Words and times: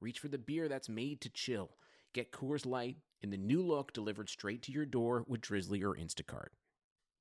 reach 0.00 0.18
for 0.18 0.28
the 0.28 0.38
beer 0.38 0.68
that's 0.68 0.88
made 0.88 1.20
to 1.20 1.28
chill. 1.28 1.76
Get 2.14 2.32
Coors 2.32 2.66
Light 2.66 2.96
in 3.20 3.30
the 3.30 3.36
new 3.36 3.62
look 3.62 3.92
delivered 3.92 4.28
straight 4.28 4.62
to 4.62 4.72
your 4.72 4.86
door 4.86 5.24
with 5.28 5.42
Drizly 5.42 5.82
or 5.82 5.94
Instacart. 5.94 6.48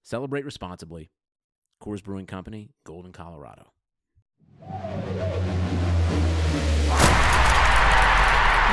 Celebrate 0.03 0.45
responsibly. 0.45 1.11
Coors 1.81 2.03
Brewing 2.03 2.25
Company, 2.25 2.71
Golden, 2.85 3.11
Colorado. 3.11 3.71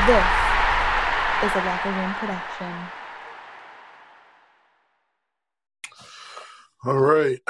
This 0.07 0.25
is 1.43 1.53
a 1.53 1.65
Locker 1.65 1.91
Room 1.91 2.15
production. 2.15 2.75
All 6.85 6.99
right. 6.99 7.41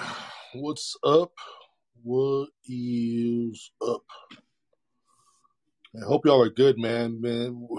What's 0.54 0.96
up? 1.04 1.32
What 2.02 2.48
is 2.66 3.70
up? 3.86 4.04
I 5.96 6.04
hope 6.04 6.26
y'all 6.26 6.42
are 6.42 6.50
good, 6.50 6.78
man. 6.78 7.22
Man, 7.22 7.66
we 7.70 7.78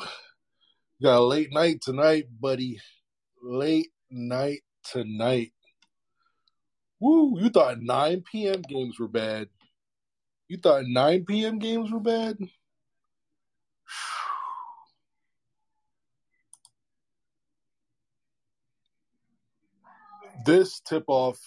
got 1.04 1.20
a 1.20 1.24
late 1.24 1.50
night 1.52 1.82
tonight, 1.82 2.26
buddy. 2.40 2.80
Late 3.44 3.92
night 4.10 4.62
tonight. 4.84 5.52
Woo! 7.00 7.40
You 7.40 7.50
thought 7.50 7.80
9 7.80 8.24
p.m. 8.32 8.64
games 8.64 9.00
were 9.00 9.08
bad. 9.08 9.50
You 10.48 10.58
thought 10.58 10.86
9 10.88 11.26
p.m. 11.26 11.60
games 11.60 11.92
were 11.92 12.00
bad? 12.00 12.38
This 20.46 20.80
tip 20.80 21.04
off 21.08 21.40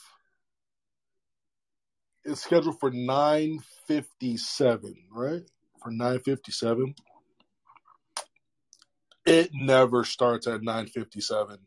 is 2.25 2.41
scheduled 2.41 2.81
for 2.81 2.91
9:57, 2.91 4.95
right? 5.11 5.43
For 5.83 5.91
9:57. 5.91 6.95
It 9.27 9.51
never 9.53 10.05
starts 10.05 10.47
at 10.47 10.63
9:57. 10.63 11.59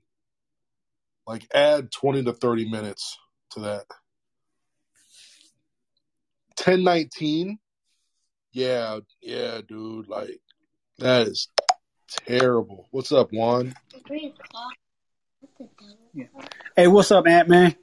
Like 1.25 1.47
add 1.53 1.91
20 1.91 2.23
to 2.25 2.33
30 2.33 2.69
minutes 2.69 3.17
to 3.51 3.61
that. 3.61 3.85
10:19. 6.57 7.57
Yeah, 8.51 8.99
yeah, 9.21 9.61
dude, 9.67 10.07
like 10.07 10.39
that 10.99 11.27
is 11.27 11.49
terrible. 12.07 12.87
What's 12.91 13.11
up, 13.11 13.31
Juan? 13.31 13.73
Hey, 16.75 16.87
what's 16.87 17.11
up, 17.11 17.25
Ant 17.25 17.49
Man? 17.49 17.75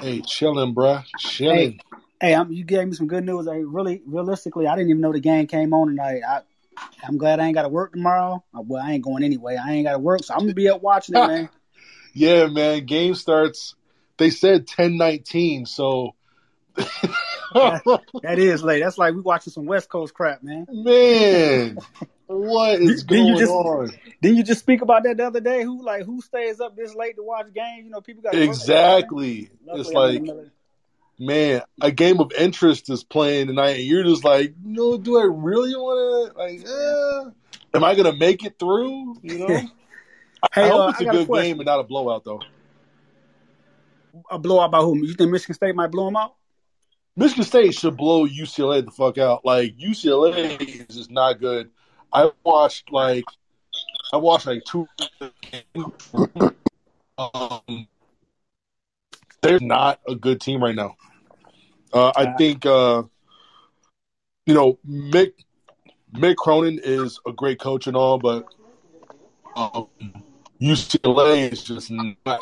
Hey, 0.00 0.22
chilling, 0.22 0.74
bruh. 0.74 1.04
Chilling. 1.18 1.72
Hey, 1.72 1.87
I'm, 2.20 2.52
you 2.52 2.64
gave 2.64 2.86
me 2.88 2.94
some 2.94 3.06
good 3.06 3.24
news. 3.24 3.46
I 3.48 3.56
really, 3.56 4.02
realistically, 4.06 4.66
I 4.66 4.74
didn't 4.76 4.90
even 4.90 5.00
know 5.00 5.12
the 5.12 5.20
game 5.20 5.46
came 5.46 5.72
on 5.72 5.88
tonight. 5.88 6.22
I, 6.28 6.40
I'm 7.02 7.16
glad 7.18 7.40
I 7.40 7.46
ain't 7.46 7.54
got 7.54 7.62
to 7.62 7.68
work 7.68 7.92
tomorrow. 7.92 8.42
Uh, 8.56 8.62
Well, 8.62 8.82
I 8.82 8.92
ain't 8.92 9.04
going 9.04 9.22
anyway. 9.24 9.56
I 9.56 9.72
ain't 9.72 9.86
got 9.86 9.92
to 9.92 9.98
work, 9.98 10.24
so 10.24 10.34
I'm 10.34 10.40
gonna 10.40 10.54
be 10.54 10.68
up 10.68 10.82
watching 10.82 11.14
it, 11.16 11.18
man. 11.26 11.48
Yeah, 12.14 12.46
man. 12.48 12.86
Game 12.86 13.14
starts. 13.14 13.74
They 14.16 14.30
said 14.30 14.66
10:19, 14.66 15.68
so 15.68 16.14
That 17.54 18.36
is 18.38 18.62
late. 18.62 18.82
That's 18.82 18.98
like 18.98 19.14
we 19.14 19.20
watching 19.20 19.52
some 19.52 19.66
West 19.66 19.88
Coast 19.88 20.12
crap, 20.14 20.42
man. 20.42 20.66
man, 20.70 21.78
what 22.26 22.74
is 22.80 23.04
Didn't 23.04 23.26
you 23.26 23.32
going 23.34 23.38
just- 23.38 23.52
on? 23.52 23.90
Didn't 24.20 24.36
you 24.38 24.42
just 24.42 24.60
speak 24.60 24.82
about 24.82 25.04
that 25.04 25.16
the 25.16 25.26
other 25.26 25.40
day? 25.40 25.62
Who 25.62 25.84
like 25.84 26.04
who 26.04 26.20
stays 26.20 26.60
up 26.60 26.76
this 26.76 26.94
late 26.94 27.16
to 27.16 27.22
watch 27.22 27.46
games? 27.54 27.84
You 27.84 27.90
know, 27.90 28.00
people 28.00 28.22
got 28.22 28.34
Exactly. 28.34 29.50
It's 29.66 29.90
like. 29.90 30.22
Man, 31.18 31.62
a 31.80 31.90
game 31.90 32.20
of 32.20 32.32
interest 32.32 32.90
is 32.90 33.04
playing 33.04 33.48
tonight, 33.48 33.76
and 33.76 33.84
you're 33.84 34.04
just 34.04 34.24
like, 34.24 34.54
no, 34.62 34.96
do 34.98 35.18
I 35.18 35.24
really 35.24 35.74
want 35.74 36.32
to? 36.32 36.38
Like, 36.38 36.60
eh, 36.66 37.30
am 37.74 37.84
I 37.84 37.94
gonna 37.94 38.16
make 38.16 38.44
it 38.44 38.58
through? 38.58 39.16
You 39.22 39.38
know. 39.38 39.60
I 40.54 40.68
hope 40.68 40.80
uh, 40.80 40.88
it's 40.90 41.00
I 41.00 41.04
a 41.04 41.08
a 41.08 41.12
good 41.12 41.26
question. 41.26 41.50
game 41.50 41.60
and 41.60 41.66
not 41.66 41.80
a 41.80 41.84
blowout, 41.84 42.24
though. 42.24 42.40
a 44.30 44.38
blowout 44.38 44.70
by 44.70 44.80
whom? 44.80 45.02
You 45.02 45.14
think 45.14 45.30
Michigan 45.32 45.54
State 45.54 45.74
might 45.74 45.90
blow 45.90 46.04
them 46.04 46.16
out? 46.16 46.34
Michigan 47.16 47.42
State 47.44 47.74
should 47.74 47.96
blow 47.96 48.26
UCLA 48.28 48.84
the 48.84 48.92
fuck 48.92 49.18
out. 49.18 49.44
Like 49.44 49.76
UCLA 49.76 50.60
is 50.88 50.94
just 50.94 51.10
not 51.10 51.40
good. 51.40 51.70
I 52.12 52.30
watched 52.44 52.92
like 52.92 53.24
I 54.12 54.18
watched 54.18 54.46
like 54.46 54.62
two. 54.64 54.86
Um, 57.18 57.88
they're 59.42 59.60
not 59.60 60.00
a 60.06 60.14
good 60.14 60.40
team 60.40 60.62
right 60.62 60.74
now. 60.74 60.96
Uh, 61.92 62.12
I 62.14 62.34
think 62.36 62.66
uh, 62.66 63.04
you 64.46 64.54
know 64.54 64.78
Mick 64.86 65.32
Mick 66.14 66.36
Cronin 66.36 66.80
is 66.82 67.20
a 67.26 67.32
great 67.32 67.58
coach 67.58 67.86
and 67.86 67.96
all, 67.96 68.18
but 68.18 68.46
um, 69.56 69.88
UCLA 70.60 71.52
is 71.52 71.62
just 71.62 71.90
not. 71.90 72.16
I 72.26 72.38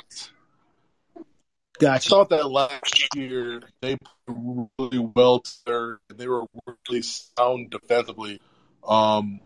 Gotcha. 1.78 2.08
thought 2.08 2.30
that 2.30 2.50
last 2.50 3.14
year 3.14 3.60
they 3.82 3.96
played 4.26 4.68
really 4.78 5.10
well 5.14 5.40
together. 5.40 6.00
They 6.08 6.26
were 6.26 6.46
really 6.88 7.02
sound 7.02 7.68
defensively. 7.70 8.40
Um, 8.86 9.40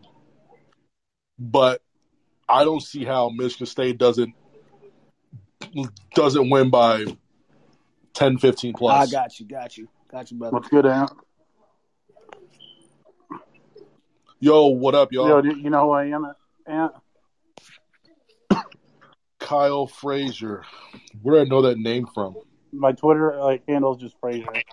but 1.37 1.81
I 2.47 2.63
don't 2.63 2.81
see 2.81 3.03
how 3.03 3.29
Michigan 3.29 3.65
State 3.65 3.97
doesn't 3.97 4.33
doesn't 6.15 6.49
win 6.49 6.69
by 6.69 7.05
10, 8.13 8.37
15 8.37 8.73
plus. 8.73 9.09
I 9.09 9.11
got 9.11 9.39
you, 9.39 9.45
got 9.45 9.77
you, 9.77 9.87
got 10.09 10.31
you, 10.31 10.37
brother. 10.37 10.53
What's 10.53 10.69
good, 10.69 10.85
Ant? 10.85 11.11
Yo, 14.39 14.67
what 14.67 14.95
up, 14.95 15.11
y'all? 15.11 15.27
Yo, 15.27 15.41
do 15.41 15.55
you 15.55 15.69
know 15.69 15.83
who 15.83 15.91
I 15.91 16.05
am, 16.05 16.33
Ant? 16.65 16.93
Kyle 19.39 19.87
Frazier. 19.87 20.63
Where 21.21 21.39
did 21.39 21.47
I 21.47 21.49
know 21.49 21.61
that 21.63 21.77
name 21.77 22.07
from? 22.13 22.35
My 22.71 22.93
Twitter 22.93 23.37
like 23.37 23.63
handle's 23.67 23.99
just 23.99 24.15
Frazier. 24.19 24.63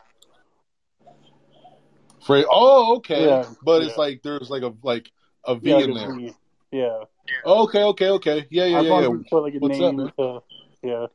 Fra- 2.24 2.44
oh, 2.48 2.96
okay. 2.96 3.26
Yeah, 3.26 3.44
but 3.62 3.82
it's 3.82 3.98
like 3.98 4.22
there's 4.22 4.50
like 4.50 4.62
a 4.62 4.72
like 4.82 5.10
a 5.44 5.56
V 5.56 5.70
Yeah, 5.70 5.78
in 5.80 5.94
there. 5.94 6.14
me. 6.14 6.32
Yeah. 6.70 7.04
Okay, 7.44 7.82
okay, 7.82 8.10
okay. 8.10 8.46
Yeah, 8.50 8.66
yeah, 8.66 8.78
I 8.78 8.82
yeah, 8.82 9.00
yeah. 9.00 9.16
put 9.30 9.42
like 9.42 9.54
a 9.54 9.58
What's 9.58 9.80
up, 9.80 9.94
man? 9.94 10.12
to 10.18 10.42
yeah. 10.82 11.06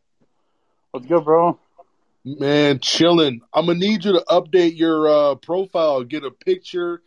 What's 0.91 1.05
good, 1.05 1.23
bro? 1.23 1.57
Man, 2.25 2.79
chilling. 2.79 3.41
I'm 3.53 3.65
gonna 3.65 3.79
need 3.79 4.05
you 4.05 4.13
to 4.13 4.23
update 4.29 4.77
your 4.77 5.09
uh, 5.09 5.35
profile, 5.35 6.03
get 6.03 6.23
a 6.23 6.31
picture, 6.31 7.01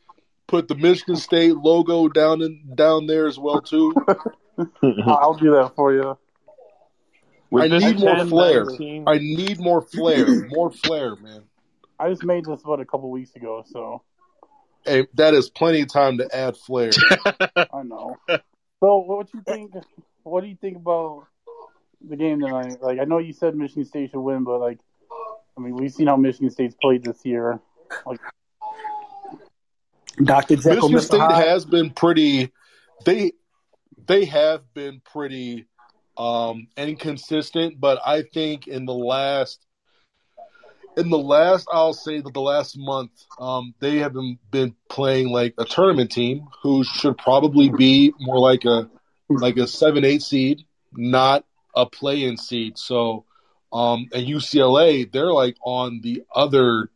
put 0.47 0.69
the 0.69 0.75
Michigan 0.75 1.17
State 1.17 1.57
logo 1.57 2.09
down 2.09 2.43
in, 2.43 2.75
down 2.75 3.07
there 3.07 3.27
as 3.27 3.39
well 3.39 3.63
too. 3.63 3.95
I'll 5.07 5.35
do 5.35 5.53
that 5.53 5.73
for 5.75 5.95
you. 5.95 6.19
I 7.55 7.69
this 7.69 7.83
need 7.83 8.01
more 8.01 8.27
flair. 8.27 8.65
19? 8.65 9.05
I 9.07 9.19
need 9.19 9.59
more 9.59 9.81
flair, 9.81 10.27
more 10.49 10.71
flair, 10.71 11.17
man. 11.17 11.45
I 11.99 12.11
just 12.11 12.25
made 12.25 12.45
this 12.45 12.63
about 12.63 12.81
a 12.81 12.85
couple 12.85 13.11
weeks 13.11 13.35
ago, 13.37 13.65
so 13.67 14.03
Hey, 14.87 15.07
that 15.15 15.35
is 15.35 15.51
plenty 15.51 15.81
of 15.81 15.89
time 15.89 16.19
to 16.19 16.37
add 16.37 16.57
flair. 16.57 16.91
I 17.57 17.83
know. 17.83 18.17
So, 18.29 18.99
what 18.99 19.33
you 19.35 19.43
think? 19.43 19.73
What 20.23 20.43
do 20.43 20.47
you 20.47 20.57
think 20.61 20.77
about 20.77 21.27
the 22.09 22.17
game 22.17 22.41
tonight? 22.41 22.81
Like, 22.81 23.01
I 23.01 23.05
know 23.05 23.19
you 23.19 23.33
said 23.33 23.57
Michigan 23.57 23.85
State 23.85 24.11
should 24.13 24.21
win, 24.21 24.45
but 24.45 24.59
like, 24.61 24.79
I 25.57 25.61
mean, 25.61 25.75
we've 25.75 25.93
seen 25.93 26.07
how 26.07 26.17
Michigan 26.17 26.51
State's 26.51 26.77
played 26.81 27.03
this 27.05 27.25
year. 27.25 27.61
Like, 28.05 28.21
Dr. 30.23 30.57
Jekyll, 30.57 30.89
Michigan 30.89 31.01
State 31.01 31.21
Hyde. 31.21 31.47
has 31.47 31.65
been 31.65 31.91
pretty. 31.91 32.53
They 33.05 33.33
they 34.07 34.25
have 34.27 34.63
been 34.75 35.01
pretty 35.01 35.67
um, 36.17 36.69
inconsistent, 36.77 37.81
but 37.81 38.01
I 38.05 38.23
think 38.23 38.67
in 38.67 38.87
the 38.87 38.95
last 38.95 39.67
in 40.97 41.11
the 41.11 41.19
last 41.19 41.69
I'll 41.71 41.93
say 41.93 42.21
that 42.21 42.33
the 42.33 42.41
last 42.41 42.77
month 42.79 43.11
um, 43.39 43.75
they 43.81 43.99
have 43.99 44.15
been, 44.15 44.39
been 44.51 44.75
playing 44.89 45.31
like 45.31 45.55
a 45.59 45.65
tournament 45.65 46.11
team 46.11 46.47
who 46.63 46.85
should 46.85 47.19
probably 47.19 47.69
be 47.69 48.15
more 48.19 48.39
like 48.39 48.65
a 48.65 48.89
like 49.29 49.57
a 49.57 49.67
seven 49.67 50.05
eight 50.05 50.23
seed, 50.23 50.63
not 50.93 51.45
a 51.75 51.87
play 51.87 52.25
in 52.25 52.37
seed. 52.37 52.79
So 52.79 53.25
um, 53.73 54.09
and 54.13 54.27
UCLA 54.27 55.11
they're 55.11 55.33
like 55.33 55.57
on 55.65 56.01
the 56.03 56.23
other 56.35 56.91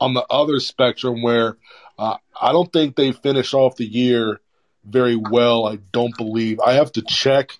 on 0.00 0.14
the 0.14 0.26
other 0.30 0.60
spectrum 0.60 1.22
where 1.22 1.56
uh, 1.98 2.16
I 2.40 2.52
don't 2.52 2.72
think 2.72 2.96
they 2.96 3.12
finish 3.12 3.54
off 3.54 3.76
the 3.76 3.86
year 3.86 4.40
very 4.84 5.16
well. 5.16 5.66
I 5.66 5.76
don't 5.92 6.16
believe. 6.16 6.60
I 6.60 6.74
have 6.74 6.92
to 6.92 7.02
check 7.02 7.52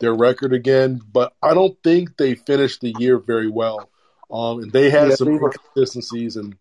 their 0.00 0.14
record 0.14 0.52
again, 0.52 1.00
but 1.12 1.32
I 1.42 1.54
don't 1.54 1.76
think 1.82 2.16
they 2.16 2.34
finished 2.34 2.80
the 2.80 2.90
year 2.90 3.18
very 3.18 3.48
well. 3.48 3.90
Um, 4.30 4.60
and 4.60 4.72
they 4.72 4.90
had 4.90 5.08
Yeah, 5.08 5.14
some 5.14 5.28
inconsistencies, 5.28 6.36
and 6.36 6.56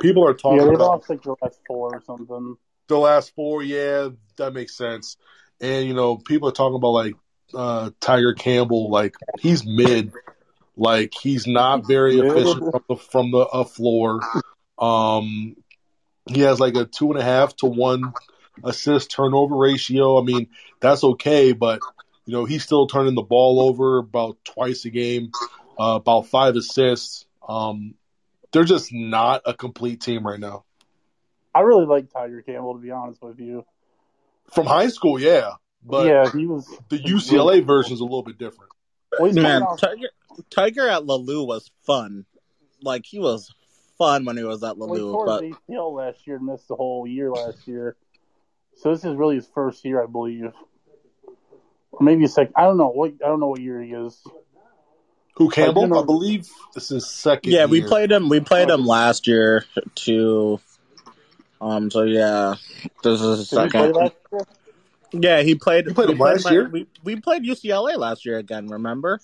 people 0.00 0.26
are 0.26 0.34
talking 0.34 0.58
Yeah, 0.58 0.70
they 0.70 0.76
about 0.76 0.86
lost 0.96 1.10
like 1.10 1.22
the 1.22 1.36
last 1.42 1.60
four 1.66 1.94
or 1.94 2.02
something. 2.06 2.56
the 2.88 2.98
last 2.98 3.34
four. 3.34 3.62
Yeah, 3.62 4.10
that 4.36 4.52
makes 4.52 4.76
sense. 4.76 5.16
And 5.60 5.86
you 5.86 5.94
know, 5.94 6.16
people 6.16 6.48
are 6.48 6.52
talking 6.52 6.76
about 6.76 6.88
like 6.88 7.14
uh, 7.54 7.90
Tyger 8.00 8.36
Campbell, 8.36 8.90
like 8.90 9.16
he's 9.38 9.64
mid, 9.64 10.12
like 10.76 11.12
he's 11.14 11.46
not 11.46 11.86
very 11.86 12.18
efficient 12.18 12.70
from 12.70 12.82
the 12.88 12.96
from 12.96 13.30
the 13.30 13.38
uh, 13.38 13.64
floor. 13.64 14.20
Um, 14.78 15.56
he 16.26 16.40
has 16.40 16.60
like 16.60 16.76
a 16.76 16.84
two 16.84 17.10
and 17.10 17.20
a 17.20 17.24
half 17.24 17.54
to 17.56 17.66
one 17.66 18.12
assist 18.64 19.10
turnover 19.10 19.56
ratio. 19.56 20.20
I 20.20 20.24
mean, 20.24 20.48
that's 20.80 21.04
okay, 21.04 21.52
but 21.52 21.80
you 22.26 22.32
know, 22.32 22.44
he's 22.44 22.62
still 22.62 22.86
turning 22.86 23.14
the 23.14 23.22
ball 23.22 23.60
over 23.60 23.98
about 23.98 24.38
twice 24.44 24.84
a 24.84 24.90
game, 24.90 25.32
uh, 25.78 25.96
about 25.96 26.28
five 26.28 26.56
assists. 26.56 27.26
Um, 27.46 27.94
they're 28.52 28.64
just 28.64 28.92
not 28.92 29.42
a 29.46 29.54
complete 29.54 30.00
team 30.00 30.26
right 30.26 30.38
now. 30.38 30.64
I 31.54 31.60
really 31.60 31.86
like 31.86 32.10
Tyger 32.10 32.44
Campbell 32.44 32.74
to 32.74 32.80
be 32.80 32.90
honest 32.90 33.22
with 33.22 33.38
you. 33.38 33.64
From 34.52 34.66
high 34.66 34.88
school, 34.88 35.18
yeah, 35.18 35.52
but 35.84 36.06
yeah, 36.06 36.30
he 36.30 36.46
was 36.46 36.66
the 36.88 36.98
UCLA 36.98 37.64
version 37.64 37.94
is 37.94 38.00
a 38.00 38.04
little 38.04 38.22
bit 38.22 38.38
different. 38.38 38.70
Well, 39.18 39.32
Man, 39.32 39.62
off- 39.62 39.80
Tyger, 39.80 40.08
Tyger 40.50 40.90
at 40.90 41.04
Laloo 41.04 41.44
was 41.46 41.70
fun. 41.84 42.24
Like 42.82 43.04
he 43.06 43.18
was 43.18 43.54
fun 43.98 44.24
when 44.24 44.36
he 44.36 44.44
was 44.44 44.62
at 44.64 44.76
well, 44.76 44.92
he 44.94 45.00
Laloo, 45.00 45.26
but 45.26 45.44
his 45.44 45.54
ACL 45.68 45.92
last 45.94 46.26
year 46.26 46.38
missed 46.38 46.68
the 46.68 46.76
whole 46.76 47.06
year 47.06 47.30
last 47.30 47.66
year. 47.68 47.96
So 48.76 48.90
this 48.90 49.04
is 49.04 49.14
really 49.14 49.36
his 49.36 49.46
first 49.54 49.84
year, 49.84 50.02
I 50.02 50.06
believe, 50.06 50.52
or 51.92 52.02
maybe 52.02 52.24
a 52.24 52.28
second. 52.28 52.54
I 52.56 52.62
don't 52.62 52.78
know 52.78 52.88
what 52.88 53.12
I 53.24 53.28
don't 53.28 53.40
know 53.40 53.48
what 53.48 53.60
year 53.60 53.80
he 53.80 53.92
is. 53.92 54.18
Who 55.36 55.50
Campbell? 55.50 55.86
know- 55.86 56.02
I 56.02 56.04
believe 56.04 56.48
this 56.74 56.90
is 56.90 57.08
second. 57.08 57.52
yeah, 57.52 57.66
we 57.66 57.82
played 57.82 58.10
him. 58.10 58.28
We 58.28 58.40
played 58.40 58.68
him 58.68 58.84
last 58.86 59.26
year 59.26 59.64
too. 59.94 60.60
Um. 61.60 61.90
So 61.90 62.02
yeah, 62.02 62.56
this 63.02 63.20
is 63.20 63.50
Did 63.50 63.62
he 63.62 63.68
play 63.68 63.92
second. 63.92 64.12
Last 65.12 65.24
year? 65.24 65.36
Yeah, 65.36 65.42
he 65.42 65.54
played. 65.54 65.86
You 65.86 65.94
played 65.94 66.08
we 66.08 66.14
him 66.14 66.20
last 66.20 66.44
my- 66.44 66.50
year? 66.52 66.68
We 66.68 66.86
we 67.04 67.16
played 67.16 67.42
UCLA 67.44 67.96
last 67.96 68.24
year 68.24 68.38
again. 68.38 68.66
Remember? 68.68 69.20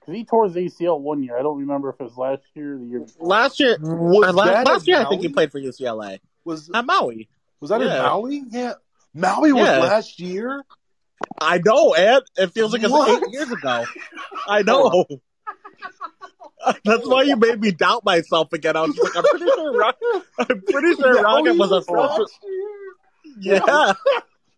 Because 0.00 0.14
he 0.16 0.24
tore 0.24 0.44
his 0.48 0.54
ACL 0.54 1.00
one 1.00 1.22
year. 1.22 1.38
I 1.38 1.42
don't 1.42 1.58
remember 1.58 1.88
if 1.88 2.00
it 2.00 2.04
was 2.04 2.16
last 2.18 2.42
year 2.54 2.74
or 2.74 2.78
the 2.78 2.84
year. 2.84 3.06
Last 3.18 3.58
year, 3.58 3.76
Was 3.80 4.28
uh, 4.28 4.32
last, 4.32 4.46
that 4.52 4.66
last 4.66 4.80
at 4.82 4.86
year 4.88 4.98
I 5.00 5.08
think 5.08 5.22
he 5.22 5.28
played 5.30 5.50
for 5.50 5.58
UCLA 5.60 6.18
Was 6.44 6.70
at 6.74 6.84
Maui. 6.84 7.28
was 7.60 7.70
that 7.70 7.80
in. 7.80 7.88
Maui? 7.88 8.42
Yeah, 8.50 8.74
Maui 9.14 9.52
was 9.52 9.62
Yeah. 9.66 9.78
last 9.78 10.20
year. 10.20 10.62
I 11.40 11.58
know, 11.64 11.92
Ed. 11.92 12.22
It 12.36 12.52
feels 12.52 12.72
like 12.74 12.82
it's 12.82 12.92
eight 12.92 13.32
years 13.32 13.50
ago. 13.50 13.84
I 14.46 14.60
know. 14.62 15.06
That's 16.84 17.06
why 17.06 17.22
you 17.22 17.36
made 17.36 17.60
me 17.60 17.70
doubt 17.72 18.04
myself 18.04 18.52
again. 18.52 18.76
I 18.76 18.82
was 18.82 18.96
like, 18.98 19.16
I'm 19.16 19.22
pretty 19.24 19.44
sure. 19.46 19.72
Rock, 19.78 19.96
I'm 20.38 20.60
pretty 20.62 20.94
sure 21.00 21.22
Rocket 21.22 21.56
was 21.56 21.70
a 21.72 21.82
freshman. 21.82 22.18
last 22.20 22.38
year. 23.40 23.56
Yeah, 23.56 23.92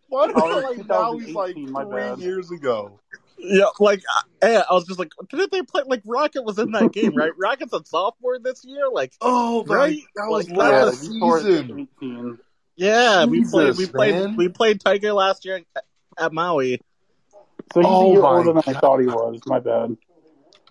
Why 0.09 0.27
do 0.27 0.33
I 0.35 0.41
feel 0.41 0.61
like 0.63 0.77
Maui's 0.87 1.35
like 1.35 1.53
three 1.55 1.85
bad. 1.91 2.19
years 2.19 2.51
ago? 2.51 2.99
yeah. 3.37 3.65
Like, 3.79 4.01
uh, 4.41 4.63
I 4.69 4.73
was 4.73 4.85
just 4.87 4.99
like, 4.99 5.11
didn't 5.29 5.51
they 5.51 5.61
play? 5.61 5.83
Like, 5.85 6.01
Rocket 6.05 6.43
was 6.43 6.57
in 6.59 6.71
that 6.71 6.91
game, 6.93 7.15
right? 7.15 7.31
Rocket's 7.37 7.73
a 7.73 7.83
sophomore 7.85 8.39
this 8.39 8.63
year. 8.65 8.89
Like, 8.91 9.13
Oh, 9.21 9.63
Right? 9.65 9.77
right. 9.77 9.99
That 10.15 10.29
was 10.29 10.49
Like, 10.49 10.57
last 10.57 11.07
he 11.11 11.19
tore 11.19 11.39
season. 11.41 11.87
18. 12.01 12.37
yeah, 12.75 13.25
we 13.25 13.43
played. 13.49 13.77
We 13.77 13.85
played. 13.87 14.15
man. 14.15 14.35
We 14.37 14.47
played 14.49 14.79
Tyger 14.81 15.13
last 15.13 15.45
year 15.45 15.61
at 16.17 16.31
Maui. 16.33 16.81
So 17.73 17.81
he's 17.81 17.89
Oh 17.89 18.09
a 18.09 18.11
year 18.13 18.21
my 18.21 18.29
older 18.37 18.53
than 18.53 18.63
I 18.65 18.79
thought 18.79 18.99
he 18.99 19.07
was. 19.07 19.41
My 19.45 19.59
bad. 19.59 19.97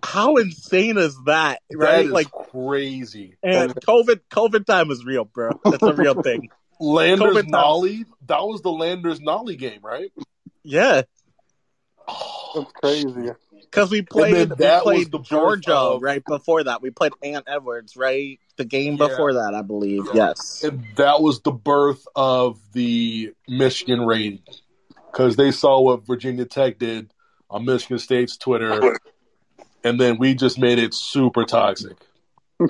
How 0.02 0.36
insane 0.36 0.98
is 0.98 1.16
that? 1.26 1.60
That 1.70 1.76
Right? 1.78 2.06
is 2.06 2.10
like, 2.12 2.30
crazy. 2.30 3.36
and 3.42 3.74
COVID. 3.74 4.20
COVID 4.30 4.64
time 4.66 4.90
is 4.90 5.04
real, 5.04 5.24
bro. 5.24 5.60
That's 5.64 5.82
a 5.82 5.92
real 5.94 6.14
thing. 6.22 6.48
Landers 6.81 7.28
COVID 7.37 7.40
times. 7.43 7.52
Nolley. 7.52 8.05
That 8.26 8.43
was 8.43 8.62
the 8.62 8.70
Landers 8.70 9.20
Nolley 9.20 9.58
game, 9.58 9.81
right? 9.82 10.12
Yeah. 10.62 11.02
That's 12.55 12.73
crazy. 12.73 13.31
Because 13.62 13.90
we 13.90 14.02
played, 14.02 14.50
then 14.50 14.78
we 14.78 14.82
played 14.82 15.11
the 15.12 15.19
Georgia 15.19 15.75
of- 15.75 16.02
right 16.02 16.23
before 16.25 16.64
that. 16.64 16.81
We 16.82 16.90
played 16.90 17.12
Ant 17.23 17.44
Edwards, 17.46 17.96
right? 17.96 18.38
The 18.56 18.64
game 18.64 18.96
Yeah. 18.96 19.08
before 19.08 19.34
that, 19.34 19.55
I 19.55 19.62
believe. 19.62 20.05
Yeah. 20.06 20.28
Yes. 20.28 20.62
And 20.64 20.84
that 20.96 21.20
was 21.20 21.40
the 21.43 21.50
birth 21.52 22.06
of 22.14 22.58
the 22.73 23.32
Michigan 23.49 24.00
rating 24.06 24.40
because 25.11 25.37
they 25.37 25.50
saw 25.50 25.81
what 25.81 26.06
Virginia 26.06 26.44
Tech 26.44 26.79
did 26.79 27.11
on 27.50 27.64
Michigan 27.64 27.99
State's 27.99 28.37
Twitter, 28.37 28.99
and 29.84 30.00
then 30.00 30.19
we 30.19 30.34
just 30.34 30.58
made 30.58 30.79
it 30.79 30.94
super 30.94 31.44
toxic. 31.44 31.96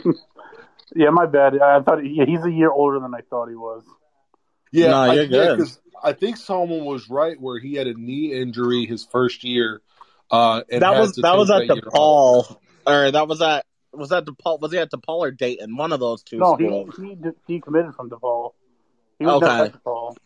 Yeah, 0.94 1.10
my 1.10 1.26
bad. 1.26 1.58
I 1.60 1.80
thought 1.82 1.98
yeah, 2.06 2.24
he's 2.26 2.44
a 2.44 2.50
year 2.50 2.70
older 2.70 3.00
than 3.00 3.14
I 3.14 3.20
thought 3.28 3.48
he 3.48 3.56
was. 3.56 3.82
Yeah, 4.72 4.90
No, 4.90 4.96
I, 4.98 5.12
you're 5.14 5.24
yeah, 5.24 5.64
I 6.02 6.12
think 6.12 6.36
someone 6.36 6.84
was 6.84 7.08
right 7.08 7.40
where 7.40 7.58
he 7.58 7.74
had 7.74 7.86
a 7.86 7.94
knee 7.94 8.32
injury 8.32 8.84
his 8.86 9.04
first 9.04 9.44
year. 9.44 9.80
Uh, 10.30 10.62
and 10.70 10.82
that 10.82 10.98
was 10.98 11.16
that 11.16 11.36
was 11.36 11.50
at 11.50 11.64
year 11.66 11.82
off. 11.92 12.48
DePaul, 12.48 12.58
or 12.86 13.10
that 13.10 13.28
was 13.28 13.40
at 13.42 13.64
was 13.92 14.10
that 14.10 14.24
DePaul? 14.26 14.60
Was 14.60 14.72
he 14.72 14.78
at 14.78 14.90
DePaul 14.90 15.18
or 15.20 15.30
Dayton? 15.30 15.76
One 15.76 15.92
of 15.92 16.00
those 16.00 16.22
two 16.22 16.38
No, 16.38 16.56
he 16.56 16.66
schools. 16.66 16.96
he 16.96 17.14
de- 17.14 17.34
decommitted 17.48 17.94
from 17.94 18.10
DePaul. 18.10 18.52
He 19.18 19.26
was 19.26 19.42
Okay. 19.42 19.66
at 19.66 19.82
DePaul. 19.82 20.16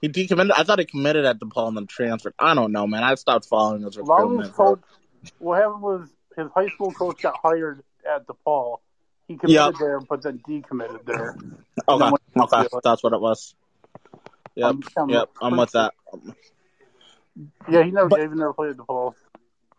He 0.00 0.08
decommitted. 0.08 0.52
I 0.56 0.62
thought 0.62 0.78
he 0.78 0.84
committed 0.84 1.24
at 1.24 1.38
DePaul 1.40 1.68
and 1.68 1.76
then 1.76 1.86
transferred. 1.86 2.34
I 2.38 2.54
don't 2.54 2.72
know, 2.72 2.86
man. 2.86 3.02
I 3.02 3.14
stopped 3.14 3.46
following 3.46 3.82
his 3.82 3.96
Long's 3.96 4.48
recruitment. 4.48 4.54
coach. 4.54 4.80
What 5.38 5.60
happened 5.62 5.82
was 5.82 6.08
his 6.36 6.48
high 6.54 6.68
school 6.68 6.92
coach 6.92 7.22
got 7.22 7.36
hired 7.42 7.82
at 8.08 8.26
DePaul. 8.26 8.78
He 9.28 9.36
committed 9.36 9.54
Yep. 9.54 9.74
there, 9.80 10.00
but 10.00 10.22
then 10.22 10.40
decommitted 10.48 11.04
there. 11.04 11.36
Okay, 11.88 12.04
And 12.06 12.14
okay, 12.42 12.66
went 12.72 12.82
that's 12.84 13.02
what 13.02 13.12
it 13.12 13.20
was. 13.20 13.54
Yep, 14.54 14.64
I'm- 14.66 14.80
I'm 14.96 15.08
yep. 15.10 15.30
I'm 15.42 15.56
with 15.56 15.72
that. 15.72 15.92
Yeah, 17.68 17.82
he 17.82 17.90
never 17.90 18.08
But- 18.08 18.20
even 18.20 18.38
never 18.38 18.52
played 18.54 18.70
at 18.70 18.76
DePaul. 18.76 19.14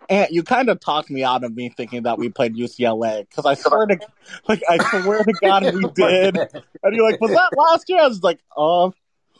And 0.10 0.28
you 0.32 0.44
kind 0.44 0.70
of 0.70 0.80
talked 0.80 1.10
me 1.10 1.24
out 1.24 1.44
of 1.44 1.54
me 1.54 1.68
thinking 1.70 2.04
that 2.04 2.18
we 2.18 2.30
played 2.30 2.56
UCLA 2.56 3.22
because 3.30 3.46
I 3.46 3.56
swear 3.56 3.88
to, 3.88 4.00
like, 4.48 4.64
I 4.70 4.78
swear 5.02 5.22
to 5.24 5.34
God 5.34 5.64
we 5.74 5.82
did. 5.96 6.38
And 6.38 6.96
you're 6.96 7.10
like, 7.10 7.20
was 7.20 7.32
that 7.32 7.50
last 7.58 7.90
year? 7.90 8.00
I 8.02 8.08
was 8.08 8.24
like, 8.24 8.40
um, 8.56 8.94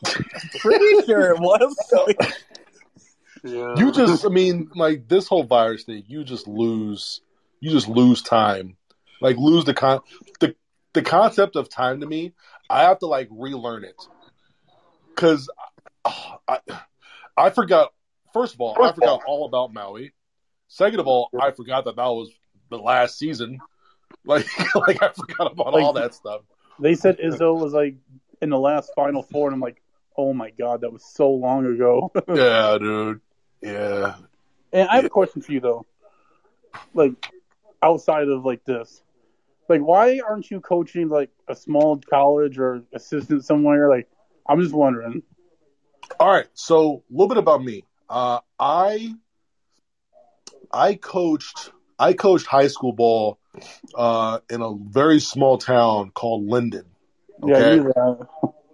I'm 0.06 0.24
pretty 0.60 1.06
sure 1.06 1.32
it 1.34 1.40
was. 1.40 1.76
Like, 2.08 2.34
Yeah. 3.44 3.76
You 3.78 3.92
just, 3.92 4.26
I 4.26 4.30
mean, 4.30 4.70
like 4.76 5.08
this 5.08 5.28
whole 5.28 5.44
virus 5.44 5.84
thing, 5.84 6.04
you 6.08 6.24
just 6.24 6.48
lose, 6.48 7.22
you 7.60 7.72
just 7.72 7.88
lose 7.88 8.22
time, 8.22 8.76
like 9.22 9.38
lose 9.38 9.66
the 9.66 9.74
con, 9.74 10.02
the 10.40 10.56
the 10.94 11.02
concept 11.02 11.56
of 11.56 11.70
time 11.70 12.02
to 12.02 12.08
me. 12.08 12.34
I 12.70 12.84
have 12.84 13.00
to 13.00 13.06
like 13.08 13.30
relearn 13.32 13.84
it 13.84 13.96
because 15.10 15.50
uh, 16.06 16.38
I, 16.48 16.60
I 17.36 17.50
forgot. 17.50 17.94
First 18.34 18.54
of 18.54 18.62
all, 18.62 18.82
I 18.82 18.92
forgot 18.92 19.22
all 19.26 19.46
about 19.46 19.74
Maui. 19.74 20.14
Second 20.68 21.00
of 21.00 21.08
all, 21.08 21.30
I 21.40 21.52
forgot 21.52 21.86
that 21.86 21.96
that 21.96 22.06
was 22.06 22.30
the 22.70 22.78
last 22.78 23.18
season. 23.18 23.60
Like, 24.26 24.48
like 24.76 25.02
I 25.02 25.12
forgot 25.14 25.52
about 25.52 25.74
all 25.74 25.94
that 25.94 26.14
stuff. 26.14 26.42
They 26.80 26.96
said 26.96 27.18
Izzo 27.18 27.58
was 27.58 27.74
like 27.74 27.96
in 28.42 28.50
the 28.50 28.60
last 28.60 28.92
Final 28.96 29.24
Four, 29.24 29.48
and 29.48 29.54
I'm 29.54 29.62
like, 29.62 29.82
oh 30.18 30.34
my 30.34 30.50
god, 30.50 30.82
that 30.82 30.92
was 30.92 31.04
so 31.04 31.32
long 31.32 31.66
ago. 31.66 32.12
Yeah, 32.28 32.78
dude. 32.78 33.22
Yeah. 33.62 34.16
and 34.74 34.90
I 34.90 34.98
have 34.98 35.06
a 35.06 35.10
question 35.10 35.42
for 35.42 35.52
you 35.52 35.60
though, 35.60 35.86
like 36.94 37.14
outside 37.82 38.28
of 38.28 38.46
like 38.46 38.66
this, 38.66 39.02
like 39.70 39.82
why 39.82 40.20
aren't 40.28 40.50
you 40.50 40.60
coaching 40.62 41.10
like 41.10 41.30
a 41.48 41.56
small 41.56 42.00
college 42.10 42.58
or 42.58 42.84
assistant 42.94 43.46
somewhere? 43.46 43.90
Like, 43.90 44.10
I'm 44.48 44.62
just 44.62 44.74
wondering. 44.74 45.24
All 46.20 46.32
right, 46.32 46.48
so 46.54 47.04
a 47.10 47.14
little 47.14 47.28
bit 47.28 47.38
about 47.38 47.64
me. 47.64 47.84
Uh, 48.10 48.40
I 48.60 49.14
I 50.72 50.96
coached 50.96 51.72
I 52.00 52.14
coached 52.14 52.46
high 52.46 52.68
school 52.68 52.94
ball 52.94 53.40
uh, 53.96 54.40
in 54.50 54.62
a 54.62 54.74
very 54.76 55.20
small 55.20 55.58
town 55.58 56.12
called 56.12 56.48
Linden. 56.48 56.86
Yeah, 57.46 57.56
Okay. 57.56 57.80
that. 57.80 58.28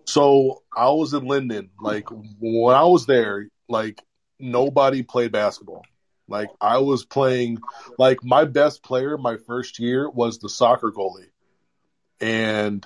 So 0.05 0.63
I 0.75 0.89
was 0.89 1.13
in 1.13 1.25
Linden. 1.25 1.71
Like 1.79 2.07
when 2.39 2.75
I 2.75 2.83
was 2.83 3.05
there, 3.05 3.47
like 3.69 4.01
nobody 4.39 5.03
played 5.03 5.31
basketball. 5.31 5.83
Like 6.27 6.49
I 6.61 6.77
was 6.79 7.05
playing. 7.05 7.59
Like 7.97 8.23
my 8.23 8.45
best 8.45 8.83
player 8.83 9.17
my 9.17 9.37
first 9.37 9.79
year 9.79 10.09
was 10.09 10.39
the 10.39 10.49
soccer 10.49 10.91
goalie, 10.91 11.29
and 12.21 12.85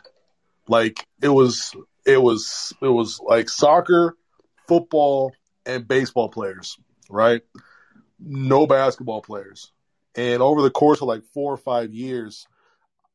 like 0.67 1.06
it 1.22 1.29
was 1.29 1.74
it 2.06 2.22
was 2.22 2.74
it 2.82 2.88
was 2.88 3.20
like 3.20 3.50
soccer, 3.50 4.15
football, 4.67 5.34
and 5.65 5.88
baseball 5.88 6.29
players, 6.29 6.77
right? 7.10 7.41
No 8.20 8.65
basketball 8.65 9.22
players. 9.22 9.72
And 10.15 10.41
over 10.41 10.63
the 10.63 10.72
course 10.72 11.01
of 11.01 11.08
like 11.08 11.24
four 11.34 11.53
or 11.53 11.58
five 11.58 11.94
years, 11.94 12.48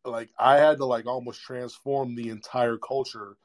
like 0.05 0.31
I 0.39 0.59
had 0.59 0.79
to 0.79 0.85
like 0.85 1.07
almost 1.07 1.43
transform 1.43 2.15
the 2.15 2.29
entire 2.29 2.77
culture 2.77 3.37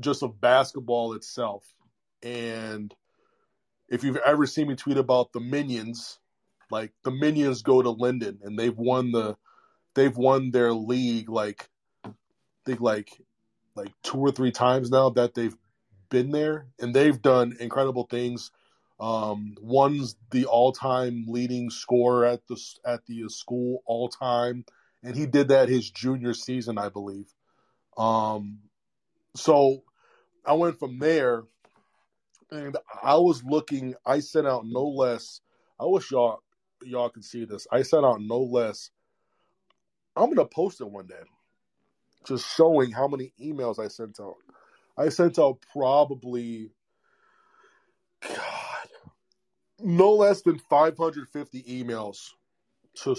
just 0.00 0.22
of 0.22 0.40
basketball 0.40 1.12
itself. 1.12 1.64
And 2.22 2.94
if 3.88 4.04
you've 4.04 4.16
ever 4.18 4.46
seen 4.46 4.68
me 4.68 4.76
tweet 4.76 4.98
about 4.98 5.32
the 5.32 5.40
Minions, 5.40 6.18
like 6.70 6.92
the 7.04 7.10
Minions 7.10 7.62
go 7.62 7.82
to 7.82 7.90
Linden 7.90 8.40
and 8.42 8.58
they've 8.58 8.76
won 8.76 9.12
the 9.12 9.36
they've 9.94 10.16
won 10.16 10.50
their 10.50 10.72
league 10.72 11.28
like 11.28 11.68
I 12.04 12.10
think 12.66 12.80
like 12.80 13.10
like 13.74 13.92
two 14.02 14.18
or 14.18 14.30
three 14.30 14.52
times 14.52 14.90
now 14.90 15.10
that 15.10 15.34
they've 15.34 15.56
been 16.10 16.30
there 16.30 16.66
and 16.78 16.94
they've 16.94 17.20
done 17.20 17.56
incredible 17.60 18.04
things. 18.04 18.50
Um, 19.00 19.54
one's 19.60 20.16
the 20.32 20.46
all-time 20.46 21.26
leading 21.28 21.70
scorer 21.70 22.24
at 22.24 22.46
the 22.48 22.60
at 22.84 23.06
the 23.06 23.28
school 23.28 23.82
all 23.86 24.08
time, 24.08 24.64
and 25.04 25.14
he 25.14 25.24
did 25.26 25.48
that 25.48 25.68
his 25.68 25.88
junior 25.88 26.34
season, 26.34 26.78
I 26.78 26.88
believe. 26.88 27.32
Um, 27.96 28.58
so 29.36 29.84
I 30.44 30.54
went 30.54 30.80
from 30.80 30.98
there, 30.98 31.44
and 32.50 32.76
I 33.02 33.16
was 33.16 33.42
looking. 33.44 33.94
I 34.06 34.20
sent 34.20 34.46
out 34.46 34.64
no 34.66 34.84
less. 34.84 35.40
I 35.80 35.84
wish 35.84 36.10
y'all 36.10 36.42
y'all 36.82 37.10
can 37.10 37.22
see 37.22 37.44
this. 37.44 37.66
I 37.70 37.82
sent 37.82 38.04
out 38.04 38.20
no 38.20 38.40
less. 38.40 38.90
I'm 40.16 40.32
gonna 40.32 40.48
post 40.48 40.80
it 40.80 40.90
one 40.90 41.06
day, 41.06 41.14
just 42.26 42.46
showing 42.56 42.90
how 42.90 43.08
many 43.08 43.32
emails 43.40 43.78
I 43.78 43.88
sent 43.88 44.18
out. 44.20 44.36
I 44.96 45.10
sent 45.10 45.38
out 45.38 45.58
probably, 45.72 46.72
God, 48.22 48.88
no 49.80 50.14
less 50.14 50.42
than 50.42 50.58
550 50.58 51.62
emails 51.62 52.30
to 53.02 53.16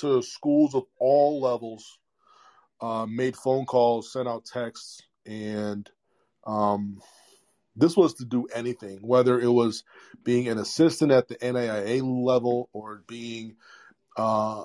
to 0.00 0.22
schools 0.22 0.74
of 0.74 0.84
all 0.98 1.40
levels. 1.40 1.98
Uh, 2.80 3.06
made 3.06 3.34
phone 3.36 3.64
calls, 3.64 4.12
sent 4.12 4.28
out 4.28 4.44
texts, 4.44 5.00
and 5.24 5.88
um, 6.46 7.00
this 7.76 7.96
was 7.96 8.14
to 8.14 8.24
do 8.24 8.46
anything, 8.54 8.98
whether 9.02 9.38
it 9.38 9.50
was 9.50 9.84
being 10.24 10.48
an 10.48 10.58
assistant 10.58 11.12
at 11.12 11.28
the 11.28 11.36
NAIA 11.36 12.02
level 12.02 12.68
or 12.72 13.02
being 13.06 13.56
uh, 14.16 14.64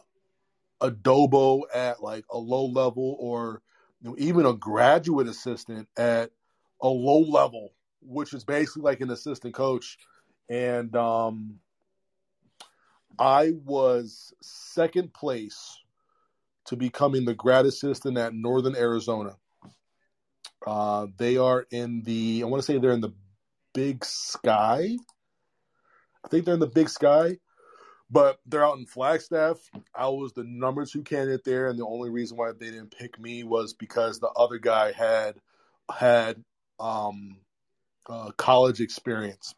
a 0.80 0.92
dobo 0.92 1.64
at 1.74 2.02
like 2.02 2.26
a 2.32 2.38
low 2.38 2.66
level 2.66 3.18
or 3.20 3.62
you 4.02 4.10
know, 4.10 4.16
even 4.18 4.46
a 4.46 4.54
graduate 4.54 5.28
assistant 5.28 5.88
at 5.98 6.32
a 6.82 6.88
low 6.88 7.20
level, 7.20 7.74
which 8.02 8.34
is 8.34 8.44
basically 8.44 8.82
like 8.82 9.02
an 9.02 9.12
assistant 9.12 9.54
coach. 9.54 9.98
And 10.50 10.96
um, 10.96 11.60
I 13.20 13.52
was 13.64 14.34
second 14.42 15.14
place 15.14 15.78
to 16.66 16.76
becoming 16.76 17.26
the 17.26 17.36
grad 17.36 17.66
assistant 17.66 18.18
at 18.18 18.34
Northern 18.34 18.76
Arizona. 18.76 19.36
Uh, 20.66 21.08
they 21.18 21.38
are 21.38 21.66
in 21.72 22.04
the, 22.04 22.42
I 22.44 22.46
want 22.46 22.62
to 22.62 22.66
say 22.66 22.78
they're 22.78 22.92
in 22.92 23.02
the 23.02 23.14
Big 23.74 24.06
Sky. 24.06 24.98
I 26.24 26.28
think 26.28 26.46
they're 26.46 26.54
in 26.54 26.60
the 26.60 26.68
Big 26.68 26.90
Sky, 26.90 27.38
but 28.10 28.40
they're 28.46 28.66
out 28.66 28.78
in 28.78 28.86
Flagstaff. 28.86 29.58
I 29.96 30.08
was 30.10 30.34
the 30.34 30.44
number 30.44 30.86
two 30.86 31.02
candidate 31.02 31.44
there, 31.44 31.68
and 31.68 31.80
the 31.80 31.86
only 31.86 32.10
reason 32.10 32.38
why 32.38 32.52
they 32.52 32.68
didn't 32.68 32.96
pick 32.96 33.20
me 33.20 33.44
was 33.44 33.74
because 33.74 34.20
the 34.20 34.30
other 34.30 34.60
guy 34.60 34.92
had 34.92 35.36
had 35.92 36.44
um, 36.80 37.38
uh, 38.08 38.32
college 38.38 38.82
experience. 38.82 39.56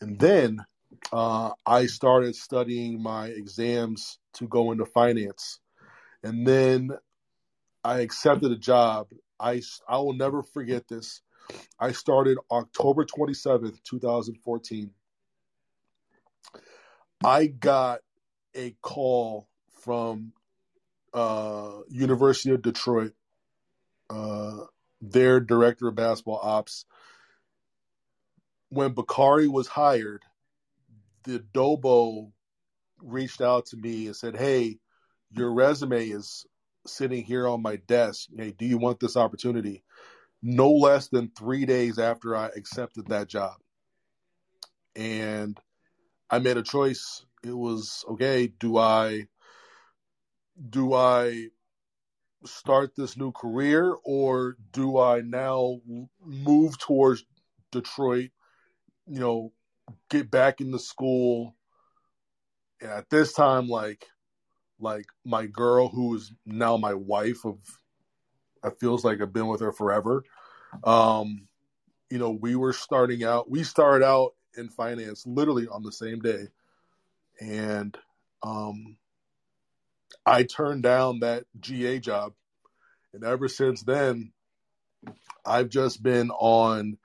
And 0.00 0.18
then 0.18 0.64
uh, 1.12 1.50
I 1.66 1.86
started 1.86 2.36
studying 2.36 3.02
my 3.02 3.26
exams 3.26 4.18
to 4.34 4.46
go 4.46 4.70
into 4.72 4.84
finance. 4.84 5.58
And 6.22 6.46
then 6.46 6.90
I 7.84 8.00
accepted 8.00 8.52
a 8.52 8.56
job. 8.56 9.08
I, 9.38 9.62
I 9.88 9.98
will 9.98 10.14
never 10.14 10.42
forget 10.42 10.88
this. 10.88 11.22
I 11.78 11.92
started 11.92 12.38
October 12.50 13.04
27th, 13.04 13.82
2014. 13.82 14.90
I 17.24 17.46
got 17.46 18.00
a 18.54 18.74
call 18.82 19.48
from 19.82 20.32
uh, 21.14 21.78
University 21.88 22.50
of 22.50 22.62
Detroit, 22.62 23.12
uh, 24.10 24.64
their 25.00 25.40
director 25.40 25.88
of 25.88 25.94
basketball 25.94 26.40
ops. 26.42 26.84
When 28.68 28.94
Bacari 28.94 29.48
was 29.48 29.66
hired, 29.66 30.22
the 31.24 31.38
Dobo 31.38 32.32
reached 33.02 33.40
out 33.40 33.66
to 33.66 33.76
me 33.76 34.06
and 34.06 34.16
said, 34.16 34.36
"Hey, 34.36 34.78
your 35.30 35.52
resume 35.52 36.08
is 36.08 36.46
sitting 36.88 37.24
here 37.24 37.46
on 37.48 37.62
my 37.62 37.76
desk. 37.76 38.28
Hey, 38.36 38.52
do 38.52 38.66
you 38.66 38.78
want 38.78 39.00
this 39.00 39.16
opportunity?" 39.16 39.84
No 40.42 40.70
less 40.70 41.08
than 41.08 41.30
three 41.30 41.66
days 41.66 41.98
after 41.98 42.36
I 42.36 42.46
accepted 42.46 43.08
that 43.08 43.28
job, 43.28 43.56
and 44.94 45.58
I 46.30 46.38
made 46.38 46.56
a 46.56 46.62
choice. 46.62 47.24
It 47.42 47.56
was 47.56 48.04
okay. 48.08 48.48
Do 48.48 48.76
I 48.78 49.28
do 50.70 50.94
I 50.94 51.48
start 52.44 52.94
this 52.96 53.16
new 53.16 53.32
career 53.32 53.96
or 54.04 54.56
do 54.72 54.98
I 54.98 55.20
now 55.20 55.80
move 56.24 56.78
towards 56.78 57.24
Detroit? 57.72 58.30
You 59.06 59.20
know, 59.20 59.52
get 60.10 60.30
back 60.30 60.60
into 60.60 60.78
school. 60.78 61.56
And 62.80 62.90
at 62.90 63.10
this 63.10 63.32
time, 63.32 63.68
like, 63.68 64.06
like 64.80 65.06
my 65.24 65.46
girl 65.46 65.88
who 65.88 66.14
is 66.16 66.32
now 66.46 66.76
my 66.76 66.94
wife 66.94 67.44
of, 67.44 67.58
it 68.64 68.74
feels 68.80 69.04
like 69.04 69.20
I've 69.20 69.32
been 69.32 69.48
with 69.48 69.60
her 69.60 69.72
forever. 69.72 70.24
Um, 70.84 71.48
you 72.10 72.18
know, 72.18 72.30
we 72.30 72.56
were 72.56 72.72
starting 72.72 73.24
out. 73.24 73.50
We 73.50 73.62
started 73.64 74.04
out 74.04 74.34
in 74.56 74.68
finance 74.68 75.26
literally 75.26 75.68
on 75.68 75.82
the 75.82 75.92
same 75.92 76.20
day, 76.20 76.48
and 77.40 77.96
um, 78.42 78.96
I 80.24 80.42
turned 80.42 80.82
down 80.82 81.20
that 81.20 81.44
GA 81.60 81.98
job, 81.98 82.32
and 83.12 83.24
ever 83.24 83.48
since 83.48 83.82
then, 83.82 84.32
I've 85.44 85.68
just 85.68 86.02
been 86.02 86.30
on 86.30 86.98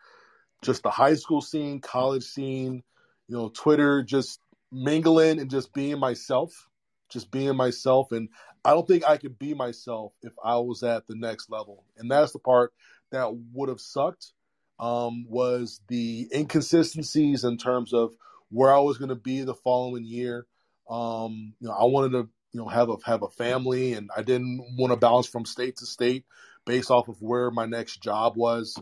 just 0.64 0.84
the 0.84 0.90
high 0.90 1.16
school 1.16 1.42
scene, 1.42 1.80
college 1.80 2.24
scene, 2.24 2.84
you 3.28 3.38
know, 3.38 3.50
Twitter, 3.50 4.04
just 4.04 4.40
mingling 4.72 5.40
and 5.40 5.50
just 5.50 5.74
being 5.74 6.00
myself, 6.00 6.68
just 7.14 7.32
being 7.32 7.56
myself. 7.56 8.12
And 8.12 8.30
I 8.66 8.72
don't 8.72 8.88
think 8.88 9.08
I 9.08 9.18
could 9.18 9.38
be 9.40 9.54
myself 9.54 10.14
if 10.22 10.34
I 10.44 10.58
was 10.58 10.84
at 10.84 11.08
the 11.08 11.16
next 11.16 11.50
level. 11.50 11.86
And 11.98 12.10
that's 12.10 12.32
the 12.32 12.40
part 12.40 12.74
that 13.12 13.36
would 13.54 13.70
have 13.70 13.80
sucked 13.80 14.34
um, 14.80 15.26
was 15.30 15.82
the 15.88 16.28
inconsistencies 16.34 17.44
in 17.44 17.58
terms 17.58 17.94
of 17.94 18.14
where 18.50 18.74
I 18.74 18.80
was 18.80 18.98
going 18.98 19.10
to 19.10 19.16
be 19.16 19.42
the 19.42 19.54
following 19.54 20.06
year. 20.06 20.46
Um, 20.90 21.54
you 21.60 21.68
know, 21.68 21.74
I 21.74 21.86
wanted 21.86 22.12
to, 22.12 22.30
you 22.52 22.60
know, 22.60 22.68
have 22.68 22.90
a 22.90 22.98
have 23.06 23.24
a 23.24 23.30
family, 23.30 23.94
and 23.94 24.10
I 24.16 24.22
didn't 24.22 24.62
want 24.78 24.92
to 24.92 24.98
bounce 24.98 25.28
from 25.28 25.46
state 25.46 25.78
to 25.78 25.86
state 25.86 26.26
based 26.66 26.92
off 26.92 27.08
of 27.08 27.22
where 27.22 27.50
my 27.52 27.66
next 27.66 28.02
job 28.02 28.36
was. 28.36 28.78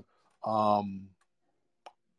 Um, 0.46 1.10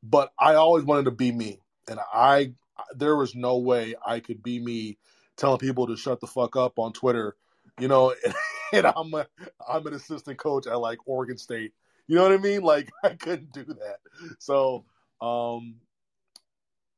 but 0.03 0.33
I 0.39 0.55
always 0.55 0.85
wanted 0.85 1.07
to 1.07 1.11
be 1.11 1.33
me, 1.33 1.61
and 1.89 1.99
I 2.13 2.55
there 2.95 3.17
was 3.17 3.35
no 3.35 3.59
way 3.59 3.95
I 4.05 4.21
could 4.21 4.43
be 4.43 4.59
me 4.59 4.99
telling 5.37 5.59
people 5.59 5.87
to 5.87 5.97
shut 5.97 6.21
the 6.21 6.27
fuck 6.27 6.57
up 6.57 6.79
on 6.79 6.93
Twitter, 6.93 7.37
you 7.79 7.89
know, 7.89 8.15
and, 8.25 8.35
and 8.73 8.87
I'm 8.87 9.13
a, 9.15 9.27
I'm 9.69 9.87
an 9.87 9.95
assistant 9.95 10.39
coach 10.39 10.67
at 10.67 10.81
like 10.81 10.99
Oregon 11.07 11.39
State. 11.39 11.73
You 12.07 12.17
know 12.17 12.23
what 12.23 12.33
I 12.33 12.39
mean? 12.39 12.63
Like 12.63 12.91
I 13.05 13.11
couldn't 13.11 13.53
do 13.53 13.65
that. 13.65 13.99
So, 14.39 14.85
um, 15.21 15.77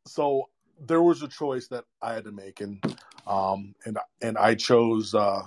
so 0.07 0.49
there 0.81 1.03
was 1.03 1.23
a 1.23 1.29
choice 1.29 1.69
that 1.69 1.85
I 2.03 2.15
had 2.15 2.25
to 2.25 2.33
make, 2.33 2.61
and 2.61 2.83
um, 3.27 3.75
and 3.85 3.99
and 4.21 4.37
I 4.37 4.55
chose 4.55 5.15
uh, 5.15 5.43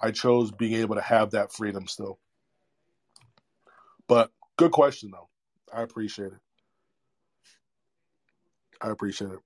I 0.00 0.10
chose 0.10 0.50
being 0.50 0.74
able 0.74 0.96
to 0.96 1.02
have 1.02 1.30
that 1.30 1.52
freedom 1.52 1.86
still. 1.86 2.18
But 4.08 4.30
good 4.56 4.72
question 4.72 5.10
though. 5.12 5.28
I 5.72 5.82
appreciate 5.82 6.32
it. 6.32 6.40
I 8.80 8.90
appreciate 8.90 9.30
it. 9.32 9.40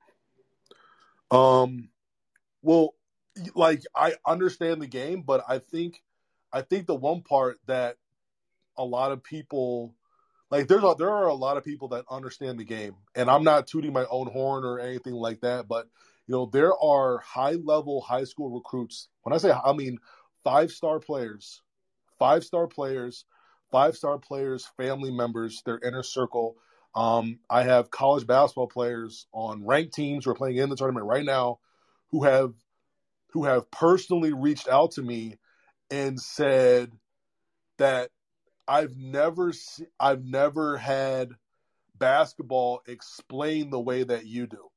Um, 1.30 1.89
well, 2.62 2.94
like 3.54 3.82
I 3.94 4.14
understand 4.26 4.82
the 4.82 4.86
game, 4.86 5.22
but 5.22 5.44
I 5.48 5.58
think 5.58 6.02
I 6.52 6.62
think 6.62 6.86
the 6.86 6.94
one 6.94 7.22
part 7.22 7.58
that 7.66 7.96
a 8.76 8.84
lot 8.84 9.12
of 9.12 9.22
people 9.22 9.94
like 10.50 10.66
there's 10.66 10.82
a, 10.82 10.94
there 10.98 11.10
are 11.10 11.28
a 11.28 11.34
lot 11.34 11.56
of 11.56 11.64
people 11.64 11.88
that 11.88 12.04
understand 12.10 12.58
the 12.58 12.64
game, 12.64 12.96
and 13.14 13.30
I'm 13.30 13.44
not 13.44 13.66
tooting 13.66 13.92
my 13.92 14.04
own 14.10 14.26
horn 14.26 14.64
or 14.64 14.80
anything 14.80 15.14
like 15.14 15.40
that, 15.40 15.68
but 15.68 15.88
you 16.26 16.34
know 16.34 16.46
there 16.46 16.76
are 16.76 17.18
high 17.18 17.52
level 17.52 18.00
high 18.00 18.24
school 18.24 18.50
recruits. 18.50 19.08
When 19.22 19.32
I 19.32 19.38
say 19.38 19.52
I 19.52 19.72
mean 19.72 19.98
five 20.44 20.70
star 20.70 20.98
players, 20.98 21.62
five 22.18 22.44
star 22.44 22.66
players, 22.66 23.24
five 23.70 23.96
star 23.96 24.18
players, 24.18 24.68
family 24.76 25.10
members, 25.10 25.62
their 25.64 25.78
inner 25.78 26.02
circle. 26.02 26.56
Um, 26.92 27.38
I 27.48 27.62
have 27.62 27.92
college 27.92 28.26
basketball 28.26 28.66
players 28.66 29.26
on 29.32 29.64
ranked 29.64 29.94
teams. 29.94 30.24
Who 30.24 30.32
are 30.32 30.34
playing 30.34 30.56
in 30.56 30.68
the 30.68 30.76
tournament 30.76 31.06
right 31.06 31.24
now 31.24 31.60
who 32.12 32.24
have 32.24 32.54
who 33.32 33.44
have 33.44 33.70
personally 33.70 34.32
reached 34.32 34.68
out 34.68 34.92
to 34.92 35.02
me 35.02 35.38
and 35.90 36.20
said 36.20 36.92
that 37.78 38.10
I've 38.66 38.96
never 38.96 39.52
se- 39.52 39.86
I've 39.98 40.24
never 40.24 40.76
had 40.76 41.30
basketball 41.98 42.82
explained 42.86 43.72
the 43.72 43.80
way 43.80 44.02
that 44.04 44.26
you 44.26 44.46
do, 44.46 44.68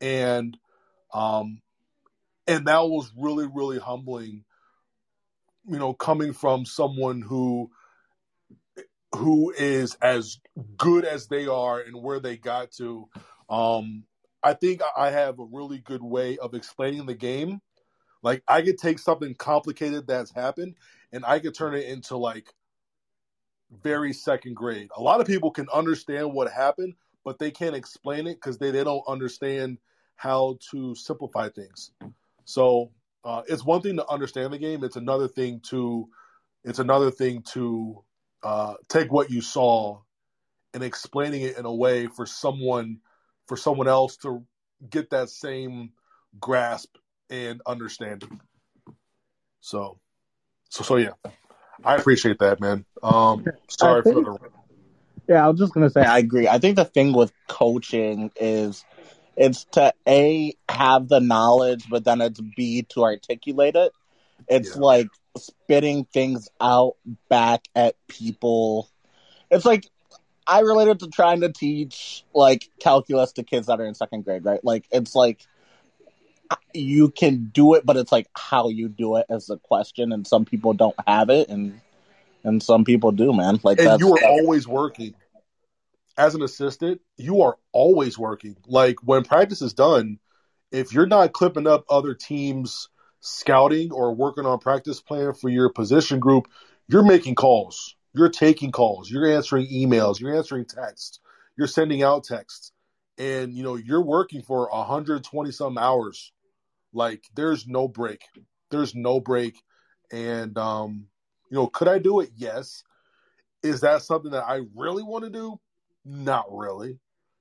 and 0.00 0.56
um, 1.12 1.60
and 2.46 2.66
that 2.66 2.88
was 2.88 3.12
really 3.16 3.46
really 3.46 3.78
humbling. 3.78 4.44
You 5.66 5.78
know, 5.78 5.94
coming 5.94 6.32
from 6.32 6.66
someone 6.66 7.22
who 7.22 7.70
who 9.14 9.52
is 9.56 9.94
as 9.96 10.38
good 10.76 11.04
as 11.04 11.28
they 11.28 11.46
are 11.46 11.80
and 11.80 12.02
where 12.02 12.20
they 12.20 12.36
got 12.36 12.72
to. 12.72 13.08
Um, 13.48 14.04
I 14.42 14.54
think 14.54 14.80
I 14.96 15.10
have 15.10 15.38
a 15.38 15.44
really 15.44 15.78
good 15.78 16.02
way 16.02 16.38
of 16.38 16.54
explaining 16.54 17.06
the 17.06 17.14
game. 17.14 17.60
Like 18.22 18.42
I 18.48 18.62
could 18.62 18.78
take 18.78 18.98
something 18.98 19.34
complicated 19.34 20.06
that's 20.06 20.32
happened 20.32 20.76
and 21.12 21.24
I 21.24 21.38
could 21.38 21.54
turn 21.54 21.74
it 21.74 21.86
into 21.86 22.16
like 22.16 22.52
very 23.82 24.12
second 24.12 24.54
grade. 24.54 24.88
A 24.96 25.02
lot 25.02 25.20
of 25.20 25.26
people 25.26 25.50
can 25.50 25.68
understand 25.72 26.32
what 26.32 26.50
happened, 26.50 26.94
but 27.24 27.38
they 27.38 27.50
can't 27.50 27.74
explain 27.74 28.26
it 28.26 28.34
because 28.34 28.58
they, 28.58 28.70
they 28.70 28.84
don't 28.84 29.02
understand 29.08 29.78
how 30.16 30.58
to 30.70 30.94
simplify 30.94 31.48
things. 31.48 31.90
So 32.44 32.90
uh, 33.24 33.42
it's 33.48 33.64
one 33.64 33.80
thing 33.80 33.96
to 33.96 34.08
understand 34.08 34.52
the 34.52 34.58
game. 34.58 34.84
It's 34.84 34.96
another 34.96 35.28
thing 35.28 35.60
to 35.70 36.08
it's 36.64 36.78
another 36.78 37.10
thing 37.10 37.42
to 37.52 38.04
uh, 38.44 38.74
take 38.88 39.10
what 39.10 39.30
you 39.30 39.40
saw 39.40 40.00
and 40.74 40.82
explaining 40.82 41.42
it 41.42 41.58
in 41.58 41.64
a 41.64 41.74
way 41.74 42.06
for 42.06 42.24
someone 42.24 42.98
for 43.52 43.58
someone 43.58 43.86
else 43.86 44.16
to 44.16 44.42
get 44.88 45.10
that 45.10 45.28
same 45.28 45.90
grasp 46.40 46.96
and 47.28 47.60
understanding. 47.66 48.40
So, 49.60 49.98
so, 50.70 50.82
so 50.82 50.96
yeah, 50.96 51.10
I 51.84 51.96
appreciate 51.96 52.38
that, 52.38 52.60
man. 52.62 52.86
Um, 53.02 53.44
sorry 53.68 54.04
think- 54.04 54.14
for 54.14 54.38
the. 54.38 54.38
Yeah, 55.28 55.44
I 55.44 55.50
was 55.50 55.58
just 55.58 55.74
gonna 55.74 55.90
say 55.90 56.00
I 56.00 56.16
agree. 56.16 56.48
I 56.48 56.58
think 56.60 56.76
the 56.76 56.86
thing 56.86 57.12
with 57.12 57.30
coaching 57.46 58.30
is 58.40 58.86
it's 59.36 59.64
to 59.72 59.92
A 60.08 60.54
have 60.70 61.08
the 61.08 61.20
knowledge, 61.20 61.90
but 61.90 62.04
then 62.04 62.22
it's 62.22 62.40
B 62.56 62.86
to 62.94 63.04
articulate 63.04 63.76
it. 63.76 63.92
It's 64.48 64.76
Yeah. 64.76 64.80
like 64.80 65.08
spitting 65.36 66.06
things 66.06 66.48
out 66.58 66.96
back 67.28 67.68
at 67.76 67.96
people. 68.08 68.88
It's 69.50 69.66
like 69.66 69.90
I 70.46 70.60
related 70.60 71.00
to 71.00 71.08
trying 71.08 71.40
to 71.42 71.52
teach 71.52 72.24
like 72.34 72.68
calculus 72.80 73.32
to 73.32 73.42
kids 73.42 73.66
that 73.68 73.80
are 73.80 73.84
in 73.84 73.94
second 73.94 74.24
grade, 74.24 74.44
right? 74.44 74.64
Like 74.64 74.86
it's 74.90 75.14
like 75.14 75.40
uh, 76.50 76.56
you 76.74 77.10
can 77.10 77.50
do 77.52 77.74
it, 77.74 77.86
but 77.86 77.96
it's 77.96 78.12
like 78.12 78.28
how 78.36 78.68
you 78.68 78.88
do 78.88 79.16
it 79.16 79.26
is 79.30 79.50
a 79.50 79.58
question, 79.58 80.12
and 80.12 80.26
some 80.26 80.44
people 80.44 80.72
don't 80.72 80.96
have 81.06 81.30
it, 81.30 81.48
and 81.48 81.80
and 82.44 82.62
some 82.62 82.84
people 82.84 83.12
do, 83.12 83.32
man. 83.32 83.60
Like 83.62 83.78
and 83.78 83.88
that's, 83.88 84.00
you 84.00 84.12
are 84.12 84.24
always 84.24 84.66
working 84.66 85.14
as 86.16 86.34
an 86.34 86.42
assistant 86.42 87.00
you 87.16 87.42
are 87.42 87.56
always 87.72 88.18
working 88.18 88.56
like 88.66 88.96
when 89.02 89.24
practice 89.24 89.62
is 89.62 89.72
done 89.72 90.18
if 90.70 90.92
you're 90.92 91.06
not 91.06 91.32
clipping 91.32 91.66
up 91.66 91.84
other 91.88 92.14
teams 92.14 92.88
scouting 93.20 93.92
or 93.92 94.14
working 94.14 94.46
on 94.46 94.58
practice 94.58 95.00
plan 95.00 95.32
for 95.32 95.48
your 95.48 95.70
position 95.70 96.20
group 96.20 96.48
you're 96.88 97.04
making 97.04 97.34
calls 97.34 97.96
you're 98.14 98.28
taking 98.28 98.72
calls. 98.72 99.10
You're 99.10 99.30
answering 99.30 99.66
emails. 99.68 100.20
You're 100.20 100.36
answering 100.36 100.66
texts. 100.66 101.20
You're 101.56 101.66
sending 101.66 102.02
out 102.02 102.24
texts. 102.24 102.72
And 103.18 103.54
you 103.54 103.62
know 103.62 103.76
you're 103.76 104.04
working 104.04 104.42
for 104.42 104.68
120 104.70 105.52
some 105.52 105.76
hours. 105.78 106.32
Like 106.92 107.24
there's 107.34 107.66
no 107.66 107.88
break. 107.88 108.22
There's 108.70 108.94
no 108.94 109.20
break. 109.20 109.62
And 110.10 110.56
um 110.56 111.06
you 111.50 111.56
know 111.56 111.66
could 111.66 111.88
i 111.88 111.98
do 111.98 112.20
it? 112.20 112.30
Yes. 112.36 112.82
Is 113.62 113.80
that 113.82 114.02
something 114.02 114.32
that 114.32 114.44
I 114.44 114.62
really 114.74 115.02
want 115.02 115.24
to 115.24 115.30
do? 115.30 115.60
Not 116.04 116.46
really, 116.50 116.98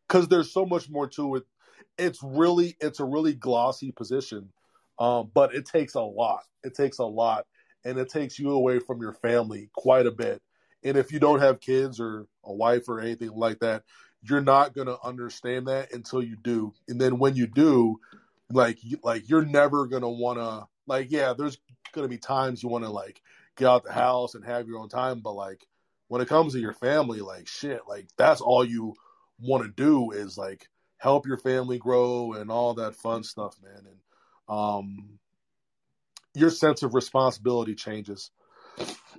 because 0.08 0.28
there's 0.28 0.54
so 0.54 0.66
much 0.66 0.90
more 0.90 1.08
to 1.10 1.38
it. 1.38 1.44
It's 1.98 2.20
really, 2.22 2.78
it's 2.80 3.00
a 3.00 3.06
really 3.06 3.34
glossy 3.34 3.92
position, 3.92 4.52
um, 5.00 5.32
but 5.34 5.56
it 5.56 5.66
takes 5.66 5.96
a 5.96 6.02
lot. 6.02 6.44
It 6.64 6.76
takes 6.76 7.00
a 7.00 7.06
lot, 7.06 7.48
and 7.86 7.98
it 7.98 8.10
takes 8.10 8.38
you 8.38 8.52
away 8.52 8.78
from 8.80 9.02
your 9.02 9.14
family 9.14 9.70
quite 9.74 10.06
a 10.06 10.12
bit. 10.12 10.42
And 10.84 10.98
if 10.98 11.12
you 11.12 11.20
don't 11.20 11.40
have 11.40 11.60
kids 11.60 12.00
or 12.00 12.28
a 12.44 12.54
wife 12.54 12.90
or 12.90 13.00
anything 13.00 13.32
like 13.36 13.60
that, 13.60 13.84
you're 14.24 14.42
not 14.42 14.74
gonna 14.74 14.98
understand 15.04 15.68
that 15.68 15.94
until 15.94 16.22
you 16.22 16.36
do. 16.36 16.74
And 16.88 17.00
then 17.00 17.18
when 17.20 17.36
you 17.36 17.48
do, 17.48 18.00
like, 18.52 18.80
like 19.04 19.30
you're 19.30 19.46
never 19.46 19.88
gonna 19.88 20.10
wanna, 20.10 20.68
like, 20.88 21.12
yeah, 21.12 21.34
there's 21.38 21.58
gonna 21.94 22.08
be 22.08 22.18
times 22.18 22.64
you 22.64 22.70
want 22.70 22.84
to 22.84 22.90
like 22.90 23.22
get 23.58 23.68
out 23.68 23.84
the 23.84 23.92
house 23.92 24.36
and 24.36 24.46
have 24.46 24.68
your 24.68 24.80
own 24.80 24.90
time, 24.90 25.20
but 25.20 25.34
like 25.34 25.68
when 26.08 26.22
it 26.22 26.28
comes 26.28 26.54
to 26.54 26.60
your 26.60 26.74
family, 26.74 27.22
like 27.22 27.48
shit, 27.48 27.82
like 27.88 28.08
that's 28.18 28.42
all 28.42 28.66
you 28.66 28.94
want 29.40 29.64
to 29.64 29.70
do 29.70 30.12
is 30.12 30.38
like 30.38 30.68
help 30.98 31.26
your 31.26 31.38
family 31.38 31.78
grow 31.78 32.34
and 32.34 32.52
all 32.52 32.74
that 32.76 32.96
fun 32.96 33.24
stuff, 33.24 33.56
man. 33.64 33.86
And 33.88 34.58
um, 34.58 35.20
your 36.34 36.50
sense 36.50 36.84
of 36.84 36.94
responsibility 36.94 37.76
changes. 37.76 38.30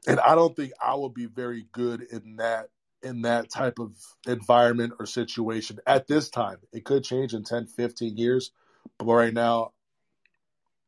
And 0.07 0.19
I 0.21 0.35
don't 0.35 0.55
think 0.57 0.73
I 0.83 0.95
would 0.95 1.15
be 1.15 1.27
very 1.27 1.67
good 1.73 2.03
in 2.03 2.37
that 2.37 2.69
in 3.03 3.23
that 3.23 3.51
type 3.51 3.79
of 3.81 3.95
environment 4.27 4.95
or 4.99 5.07
situation 5.07 5.79
at 5.87 6.07
this 6.07 6.31
time. 6.31 6.59
It 6.73 6.85
could 6.85 7.03
change 7.03 7.35
in 7.35 7.43
10, 7.43 7.67
15 7.67 8.17
years, 8.17 8.53
but 8.99 9.07
right 9.07 9.35
now, 9.35 9.73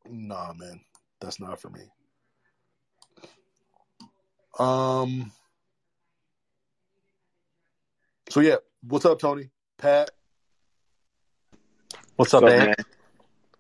nah, 0.09 0.53
man, 0.53 0.81
that's 1.21 1.41
not 1.41 1.61
for 1.61 1.71
me. 1.71 1.83
Um. 4.59 5.33
So 8.31 8.41
yeah, 8.41 8.57
what's 8.83 9.05
up, 9.05 9.19
Tony? 9.19 9.51
Pat, 9.79 10.11
What's 12.17 12.33
up, 12.35 12.45
What's 12.45 12.55
up, 12.55 12.59
Ant? 12.61 12.61
man? 12.61 12.75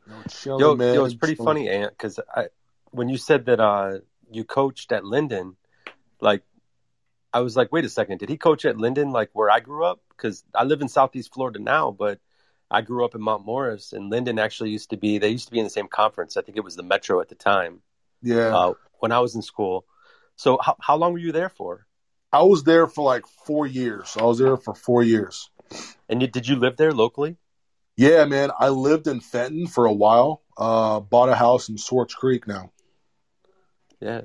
yo, 0.06 0.22
chilling, 0.28 0.60
Yo, 0.60 0.76
man. 0.76 0.94
yo, 0.94 1.04
it's 1.04 1.14
pretty 1.14 1.34
funny, 1.34 1.68
Ant, 1.68 1.90
because 1.90 2.20
I 2.34 2.48
when 2.92 3.08
you 3.08 3.16
said 3.16 3.46
that 3.46 3.60
uh, 3.60 3.98
you 4.30 4.44
coached 4.44 4.92
at 4.92 5.04
Linden, 5.04 5.56
like 6.20 6.42
I 7.32 7.40
was 7.40 7.56
like, 7.56 7.72
wait 7.72 7.84
a 7.84 7.88
second, 7.88 8.18
did 8.18 8.28
he 8.28 8.36
coach 8.36 8.64
at 8.64 8.76
Linden, 8.76 9.10
like 9.10 9.30
where 9.32 9.50
I 9.50 9.60
grew 9.60 9.84
up? 9.84 10.00
Because 10.10 10.44
I 10.54 10.64
live 10.64 10.80
in 10.80 10.88
Southeast 10.88 11.34
Florida 11.34 11.58
now, 11.58 11.90
but 11.90 12.20
I 12.70 12.80
grew 12.80 13.04
up 13.04 13.14
in 13.14 13.20
Mount 13.20 13.44
Morris, 13.44 13.92
and 13.92 14.10
Linden 14.10 14.38
actually 14.38 14.70
used 14.70 14.90
to 14.90 14.96
be. 14.96 15.18
They 15.18 15.28
used 15.28 15.46
to 15.46 15.52
be 15.52 15.58
in 15.58 15.64
the 15.64 15.70
same 15.70 15.88
conference. 15.88 16.36
I 16.36 16.42
think 16.42 16.56
it 16.56 16.64
was 16.64 16.76
the 16.76 16.82
Metro 16.82 17.20
at 17.20 17.28
the 17.28 17.34
time 17.34 17.80
Yeah, 18.22 18.56
uh, 18.56 18.74
when 19.00 19.12
I 19.12 19.20
was 19.20 19.34
in 19.34 19.42
school. 19.42 19.84
So 20.36 20.58
how 20.60 20.76
how 20.80 20.96
long 20.96 21.12
were 21.12 21.18
you 21.18 21.32
there 21.32 21.48
for? 21.48 21.86
I 22.32 22.42
was 22.42 22.64
there 22.64 22.88
for 22.88 23.04
like 23.04 23.26
four 23.46 23.66
years. 23.66 24.16
I 24.18 24.24
was 24.24 24.38
there 24.38 24.56
for 24.56 24.74
four 24.74 25.04
years. 25.04 25.50
And 26.08 26.20
you, 26.20 26.26
did 26.26 26.48
you 26.48 26.56
live 26.56 26.76
there 26.76 26.92
locally? 26.92 27.36
Yeah, 27.96 28.24
man. 28.24 28.50
I 28.58 28.70
lived 28.70 29.06
in 29.06 29.20
Fenton 29.20 29.68
for 29.68 29.86
a 29.86 29.92
while. 29.92 30.42
Uh, 30.58 30.98
bought 30.98 31.28
a 31.28 31.36
house 31.36 31.68
in 31.68 31.78
Swartz 31.78 32.14
Creek 32.14 32.48
now. 32.48 32.72
Yeah, 34.04 34.20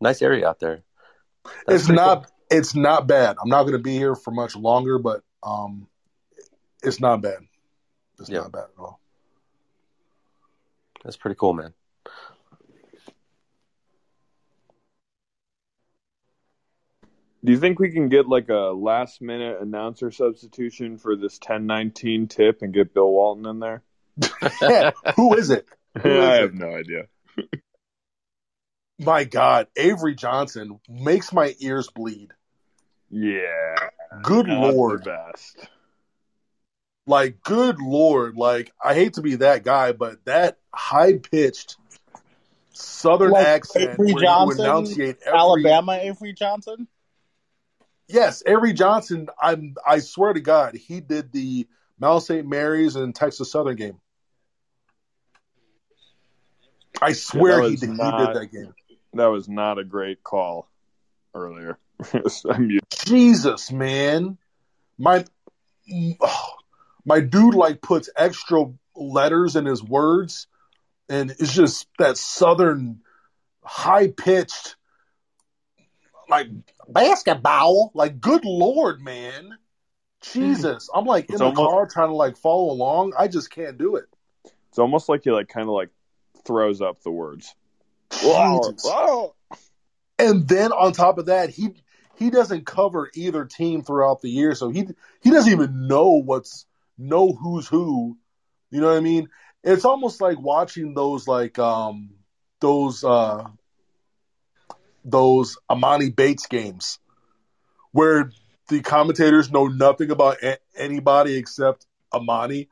nice 0.00 0.22
area 0.22 0.48
out 0.48 0.60
there. 0.60 0.82
That's 1.66 1.82
it's 1.82 1.88
not. 1.88 2.22
cool. 2.22 2.32
It's 2.52 2.74
not 2.76 3.08
bad. 3.08 3.36
I'm 3.42 3.48
not 3.48 3.62
going 3.62 3.74
to 3.74 3.82
be 3.82 3.92
here 3.96 4.14
for 4.14 4.30
much 4.30 4.54
longer, 4.56 4.98
but 4.98 5.22
um, 5.42 5.88
it's 6.82 7.00
not 7.00 7.20
bad. 7.22 7.38
It's 8.20 8.28
Yeah. 8.28 8.40
not 8.40 8.52
bad 8.52 8.64
at 8.64 8.78
all. 8.78 9.00
That's 11.02 11.16
pretty 11.16 11.36
cool, 11.36 11.54
man. 11.54 11.74
Do 17.44 17.52
you 17.52 17.58
think 17.58 17.78
we 17.78 17.90
can 17.90 18.08
get 18.08 18.28
like 18.28 18.48
a 18.48 18.72
last 18.74 19.22
minute 19.22 19.58
announcer 19.60 20.10
substitution 20.10 20.98
for 20.98 21.16
this 21.16 21.38
1019 21.38 22.28
tip 22.28 22.62
and 22.62 22.72
get 22.72 22.92
Bill 22.94 23.10
Walton 23.10 23.46
in 23.46 23.58
there? 23.60 23.82
Who 25.16 25.34
is 25.34 25.50
it? 25.50 25.66
Who 26.02 26.10
is 26.10 26.16
I 26.24 26.36
it? 26.36 26.40
have 26.42 26.54
no 26.54 26.74
idea. 26.74 27.06
My 29.00 29.24
God, 29.24 29.66
Avery 29.76 30.14
Johnson 30.14 30.78
makes 30.86 31.32
my 31.32 31.54
ears 31.58 31.88
bleed. 31.88 32.32
Yeah. 33.08 33.74
Good 34.22 34.46
not 34.46 34.60
lord. 34.74 35.00
The 35.04 35.10
best. 35.10 35.56
Like, 37.06 37.42
good 37.42 37.80
lord. 37.80 38.36
Like, 38.36 38.72
I 38.84 38.92
hate 38.92 39.14
to 39.14 39.22
be 39.22 39.36
that 39.36 39.64
guy, 39.64 39.92
but 39.92 40.22
that 40.26 40.58
high 40.74 41.14
pitched 41.16 41.78
southern 42.74 43.32
Like 43.32 43.46
accent 43.46 43.94
Avery 43.94 44.12
where 44.12 44.22
you 44.24 44.50
enunciate 44.52 45.16
every 45.24 45.38
Alabama 45.38 45.98
Avery 46.00 46.34
Johnson. 46.34 46.86
Yes, 48.06 48.42
Avery 48.44 48.74
Johnson. 48.74 49.28
I'm. 49.40 49.76
I 49.86 50.00
swear 50.00 50.34
to 50.34 50.40
God, 50.40 50.74
he 50.74 51.00
did 51.00 51.32
the 51.32 51.66
Mount 51.98 52.22
St. 52.22 52.46
Mary's 52.46 52.96
and 52.96 53.14
Texas 53.14 53.50
Southern 53.50 53.76
game. 53.76 53.98
I 57.00 57.12
swear 57.12 57.62
that 57.62 57.70
he 57.70 57.76
did. 57.76 57.90
not- 57.90 58.20
He 58.20 58.26
did 58.26 58.36
that 58.36 58.52
game. 58.52 58.74
That 59.14 59.26
was 59.26 59.48
not 59.48 59.78
a 59.78 59.84
great 59.84 60.22
call 60.22 60.68
earlier. 61.34 61.78
Jesus, 63.04 63.72
man, 63.72 64.38
my 64.98 65.24
oh, 66.20 66.50
my 67.04 67.20
dude 67.20 67.54
like 67.54 67.80
puts 67.82 68.08
extra 68.16 68.66
letters 68.94 69.56
in 69.56 69.66
his 69.66 69.82
words, 69.82 70.46
and 71.08 71.30
it's 71.30 71.52
just 71.52 71.88
that 71.98 72.16
southern 72.16 73.00
high 73.64 74.08
pitched. 74.08 74.76
like 76.28 76.48
basketball. 76.88 77.90
Like, 77.94 78.20
good 78.20 78.44
lord, 78.44 79.02
man. 79.02 79.56
Jesus. 80.22 80.88
I'm 80.94 81.04
like 81.06 81.26
in 81.30 81.34
It's 81.34 81.40
the 81.40 81.46
almost- 81.46 81.70
car 81.70 81.86
trying 81.86 82.08
to 82.10 82.14
like 82.14 82.36
follow 82.36 82.70
along. 82.72 83.14
I 83.18 83.26
just 83.28 83.50
can't 83.50 83.76
do 83.78 83.96
it. 83.96 84.04
It's 84.68 84.78
almost 84.78 85.08
like 85.08 85.24
he 85.24 85.30
like 85.30 85.48
kind 85.48 85.66
of 85.68 85.74
like 85.74 85.88
throws 86.46 86.80
up 86.80 87.02
the 87.02 87.10
words. 87.10 87.54
Whoa. 88.82 89.34
And 90.18 90.46
then 90.46 90.72
on 90.72 90.92
top 90.92 91.18
of 91.18 91.26
that, 91.26 91.50
he 91.50 91.70
he 92.16 92.30
doesn't 92.30 92.66
cover 92.66 93.10
either 93.14 93.46
team 93.46 93.82
throughout 93.82 94.20
the 94.20 94.28
year, 94.28 94.54
so 94.54 94.68
he 94.68 94.86
he 95.22 95.30
doesn't 95.30 95.52
even 95.52 95.86
know 95.86 96.20
what's 96.22 96.66
know 96.98 97.32
who's 97.32 97.66
who. 97.66 98.18
You 98.70 98.80
know 98.80 98.88
what 98.88 98.96
I 98.96 99.00
mean? 99.00 99.28
It's 99.64 99.84
almost 99.84 100.20
like 100.20 100.38
watching 100.40 100.94
those 100.94 101.26
like 101.26 101.58
um 101.58 102.10
those 102.60 103.02
uh 103.02 103.44
those 105.04 105.56
Emoni 105.70 106.14
Bates 106.14 106.46
games 106.46 106.98
where 107.92 108.30
the 108.68 108.80
commentators 108.80 109.50
know 109.50 109.66
nothing 109.66 110.10
about 110.10 110.42
a- 110.42 110.58
anybody 110.76 111.36
except 111.36 111.86
Emoni. 112.12 112.68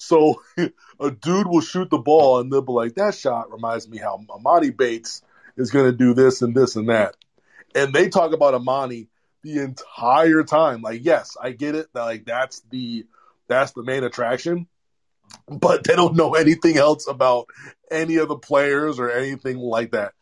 So 0.00 0.42
a 1.00 1.10
dude 1.10 1.46
will 1.46 1.60
shoot 1.60 1.90
the 1.90 1.98
ball 1.98 2.40
and 2.40 2.50
they'll 2.50 2.62
be 2.62 2.72
like, 2.72 2.94
"That 2.94 3.14
shot 3.14 3.52
reminds 3.52 3.86
me 3.88 3.98
how 3.98 4.18
Emoni 4.28 4.74
Bates 4.76 5.22
is 5.56 5.70
going 5.70 5.90
to 5.90 5.96
do 5.96 6.14
this 6.14 6.42
and 6.42 6.54
this 6.54 6.74
and 6.74 6.88
that," 6.88 7.16
and 7.74 7.92
they 7.92 8.08
talk 8.08 8.32
about 8.32 8.54
Emoni 8.54 9.08
the 9.42 9.58
entire 9.58 10.42
time. 10.42 10.80
Like, 10.80 11.04
yes, 11.04 11.36
I 11.40 11.52
get 11.52 11.74
it. 11.74 11.88
Like 11.94 12.24
that's 12.24 12.60
the 12.70 13.06
that's 13.46 13.72
the 13.72 13.82
main 13.82 14.02
attraction, 14.02 14.68
but 15.48 15.84
they 15.84 15.96
don't 15.96 16.16
know 16.16 16.34
anything 16.34 16.78
else 16.78 17.06
about 17.06 17.48
any 17.90 18.16
of 18.16 18.28
the 18.28 18.38
players 18.38 18.98
or 18.98 19.10
anything 19.10 19.58
like 19.58 19.92
that. 19.92 20.14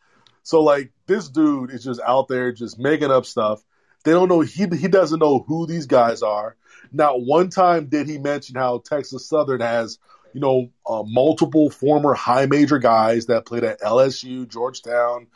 So 0.43 0.61
like 0.61 0.91
this 1.05 1.29
dude 1.29 1.71
is 1.71 1.85
just 1.85 2.01
out 2.05 2.27
there 2.27 2.51
just 2.51 2.77
making 2.77 3.11
up 3.11 3.25
stuff. 3.25 3.63
They 4.03 4.11
don't 4.11 4.27
know 4.27 4.41
he 4.41 4.67
he 4.67 4.89
doesn't 4.89 5.19
know 5.19 5.39
who 5.39 5.67
these 5.67 5.85
guys 5.85 6.21
are. 6.21 6.57
Not 6.91 7.21
one 7.21 7.49
time 7.49 7.87
did 7.87 8.07
he 8.07 8.17
mention 8.17 8.55
how 8.55 8.79
Texas 8.79 9.27
Southern 9.27 9.61
has, 9.61 9.99
you 10.33 10.41
know, 10.41 10.69
uh, 10.85 11.03
multiple 11.05 11.69
former 11.69 12.13
high 12.13 12.45
major 12.45 12.79
guys 12.79 13.27
that 13.27 13.45
played 13.45 13.63
at 13.63 13.81
LSU, 13.81 14.47
Georgetown, 14.47 15.27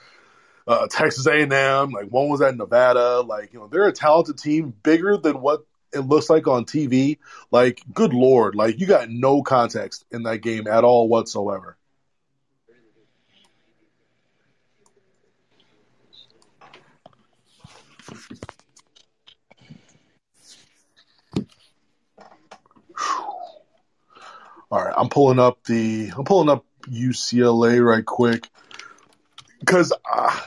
uh, 0.68 0.88
Texas 0.90 1.28
A&M. 1.28 1.92
Like 1.92 2.08
one 2.08 2.30
was 2.30 2.42
at 2.42 2.58
Nevada. 2.58 3.22
Like 3.22 3.54
you 3.54 3.60
know, 3.60 3.68
they're 3.68 3.88
a 3.88 3.94
talented 3.94 4.38
team, 4.38 4.74
bigger 4.84 5.18
than 5.18 5.42
what 5.42 5.66
it 5.94 6.02
looks 6.02 6.30
like 6.30 6.48
on 6.48 6.66
TV. 6.66 7.20
Like, 7.52 7.82
good 7.94 8.14
lord, 8.14 8.56
like 8.56 8.80
you 8.80 8.88
got 8.88 9.10
no 9.10 9.44
context 9.44 10.06
in 10.12 10.24
that 10.24 10.40
game 10.40 10.68
at 10.68 10.84
all 10.84 11.08
whatsoever. 11.08 11.78
All 24.74 24.84
right, 24.84 24.94
I'm 24.98 25.10
pulling 25.10 25.38
up 25.38 25.64
the 25.66 26.12
I'm 26.18 26.24
pulling 26.24 26.50
up 26.50 26.66
UCLA 26.90 27.80
right 27.86 28.04
quick 28.04 28.50
because 29.60 29.94
uh, 30.12 30.40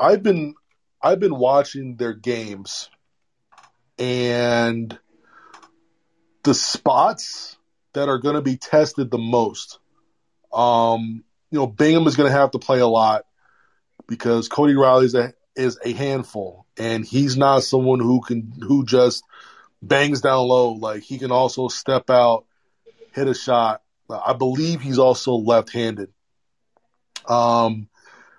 I've 0.00 0.22
been 0.22 0.54
I've 1.02 1.20
been 1.20 1.36
watching 1.36 1.96
their 1.96 2.14
games 2.14 2.88
and 3.98 4.98
the 6.44 6.54
spots 6.54 7.58
that 7.92 8.08
are 8.08 8.16
going 8.16 8.36
to 8.36 8.40
be 8.40 8.56
tested 8.56 9.10
the 9.10 9.18
most. 9.18 9.80
Um, 10.50 11.22
you 11.50 11.58
know, 11.58 11.66
Bingham 11.66 12.06
is 12.06 12.16
going 12.16 12.32
to 12.32 12.38
have 12.38 12.52
to 12.52 12.58
play 12.58 12.80
a 12.80 12.86
lot 12.86 13.26
because 14.06 14.48
Cody 14.48 14.76
Riley 14.76 15.04
is 15.04 15.14
a 15.14 15.34
is 15.56 15.78
a 15.84 15.92
handful, 15.92 16.64
and 16.78 17.04
he's 17.04 17.36
not 17.36 17.64
someone 17.64 18.00
who 18.00 18.22
can 18.22 18.50
who 18.62 18.86
just 18.86 19.24
bangs 19.82 20.22
down 20.22 20.48
low. 20.48 20.72
Like 20.72 21.02
he 21.02 21.18
can 21.18 21.30
also 21.30 21.68
step 21.68 22.08
out, 22.08 22.46
hit 23.14 23.28
a 23.28 23.34
shot. 23.34 23.82
I 24.10 24.34
believe 24.34 24.80
he's 24.80 24.98
also 24.98 25.34
left-handed. 25.34 26.10
Um, 27.26 27.88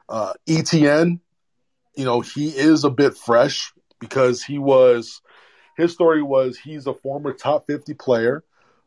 uh, 0.07 0.33
Etienne, 0.47 1.21
you 1.95 2.05
know, 2.05 2.21
he 2.21 2.49
is 2.49 2.83
a 2.83 2.89
bit 2.89 3.17
fresh 3.17 3.73
because 3.99 4.43
he 4.43 4.57
was. 4.57 5.21
His 5.77 5.91
story 5.91 6.21
was 6.21 6.57
he's 6.57 6.87
a 6.87 6.93
former 6.93 7.33
top 7.33 7.67
50 7.67 7.95
player, 7.95 8.43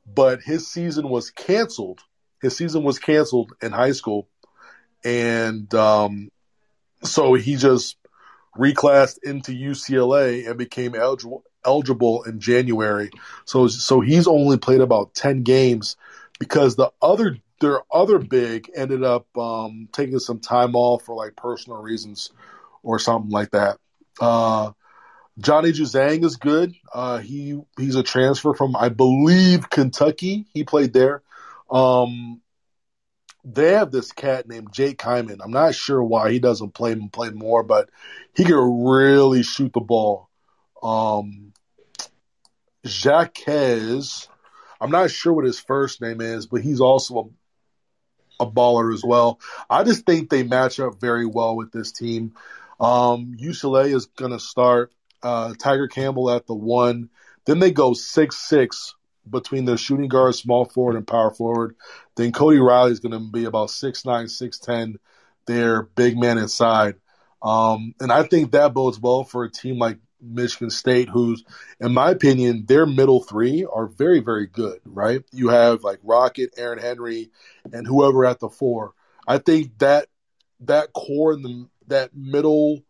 but 0.07 0.41
his 0.41 0.69
season 0.69 1.09
was 1.09 1.31
canceled. 1.31 2.01
His 2.41 2.57
season 2.57 2.83
was 2.85 2.99
canceled 2.99 3.53
in 3.61 3.73
high 3.73 3.93
school, 3.93 4.29
and 5.05 5.73
um, 5.75 6.31
so 7.03 7.35
he 7.35 7.57
just 7.57 7.97
reclassed 8.57 9.19
into 9.23 9.53
UCLA 9.53 10.49
and 10.49 10.57
became 10.57 10.95
eligible 10.95 11.45
eligible 11.65 12.23
in 12.25 12.41
January. 12.41 13.11
So 13.45 13.69
so 13.69 14.01
he's 14.01 14.27
only 14.27 14.59
played 14.59 14.81
about 14.81 15.15
10 15.15 15.43
games 15.43 15.97
because 16.39 16.77
the 16.77 16.91
other 17.03 17.39
their 17.61 17.81
other 17.93 18.19
big 18.19 18.71
ended 18.75 19.03
up 19.03 19.27
um, 19.37 19.89
taking 19.93 20.19
some 20.19 20.39
time 20.39 20.77
off 20.77 21.03
for 21.03 21.15
like 21.15 21.37
personal 21.37 21.81
reasons 21.81 22.31
or 22.83 22.99
something 22.99 23.31
like 23.31 23.51
that. 23.51 23.79
Uh, 24.21 24.73
Johnny 25.39 25.73
Juzang 25.73 26.25
is 26.25 26.37
good. 26.37 26.75
Uh, 26.93 27.19
he 27.19 27.61
he's 27.77 27.95
a 27.95 28.03
transfer 28.03 28.55
from 28.55 28.77
I 28.77 28.89
believe 28.89 29.71
Kentucky. 29.71 30.47
He 30.53 30.65
played 30.65 30.93
there. 30.93 31.23
Um, 31.71 32.41
they 33.45 33.73
have 33.73 33.91
this 33.91 34.13
cat 34.13 34.49
named 34.49 34.73
Jake 34.73 35.01
Hyman. 35.01 35.41
I'm 35.43 35.53
not 35.53 35.75
sure 35.75 36.03
why 36.03 36.33
he 36.33 36.39
doesn't 36.39 36.75
play 36.75 36.95
play 37.13 37.31
more, 37.31 37.63
but 37.63 37.89
he 38.35 38.45
can 38.45 38.85
really 38.85 39.43
shoot 39.43 39.73
the 39.73 39.81
ball. 39.81 40.28
Um, 40.83 41.53
Jaquez, 42.85 44.29
I'm 44.81 44.91
not 44.91 45.11
sure 45.11 45.33
what 45.33 45.45
his 45.45 45.61
first 45.61 46.01
name 46.01 46.21
is, 46.21 46.47
but 46.47 46.63
he's 46.63 46.81
also 46.81 47.33
a, 48.41 48.45
a 48.45 48.51
baller 48.51 48.95
as 48.95 49.03
well. 49.05 49.41
I 49.69 49.85
just 49.85 50.07
think 50.07 50.31
they 50.31 50.43
match 50.43 50.79
up 50.81 51.01
very 51.01 51.27
well 51.27 51.57
with 51.57 51.73
this 51.73 51.93
team. 51.93 52.35
Um, 52.81 53.37
UCLA 53.39 53.95
is 53.95 54.07
going 54.07 54.31
to 54.33 54.39
start 54.39 54.93
uh, 55.23 55.55
Tyger 55.55 55.91
Campbell 55.91 56.31
at 56.31 56.47
the 56.47 56.55
one. 56.55 57.11
Then 57.45 57.59
they 57.59 57.71
go 57.71 57.95
six 57.95 58.37
six 58.37 58.95
between 59.29 59.65
their 59.65 59.77
shooting 59.77 60.09
guard, 60.09 60.35
small 60.35 60.65
forward, 60.65 60.97
and 60.97 61.07
power 61.07 61.31
forward. 61.31 61.77
Then 62.17 62.33
Cody 62.33 62.59
Riley 62.59 62.93
is 62.93 63.01
going 63.01 63.13
to 63.13 63.31
be 63.31 63.45
about 63.45 63.71
six 63.71 64.05
nine, 64.05 64.29
six 64.29 64.59
ten. 64.59 64.99
Their 65.47 65.83
big 65.83 66.19
man 66.19 66.37
inside, 66.37 66.97
um, 67.43 67.95
and 68.01 68.13
I 68.13 68.23
think 68.25 68.53
that 68.53 68.75
bodes 68.75 69.01
well 69.01 69.25
for 69.25 69.45
a 69.45 69.51
team 69.51 69.79
like 69.79 69.99
Michigan 70.21 70.71
State, 70.71 71.09
who's, 71.09 71.45
in 71.81 71.93
my 71.95 72.11
opinion, 72.11 72.65
their 72.67 72.87
middle 72.87 73.23
three 73.23 73.67
are 73.71 73.87
very, 73.87 74.21
very 74.21 74.47
good. 74.47 74.81
Right? 74.85 75.23
You 75.33 75.49
have 75.49 75.85
like 75.85 76.01
Rocket, 76.03 76.55
Aaron 76.57 76.79
Henry, 76.79 77.31
and 77.73 77.87
whoever 77.87 78.25
at 78.25 78.41
the 78.41 78.49
four. 78.49 78.95
I 79.27 79.39
think 79.39 79.79
that 79.79 80.09
that 80.61 80.93
core 80.93 81.33
in 81.33 81.43
the 81.43 81.69
that 81.87 82.15
middle, 82.15 82.83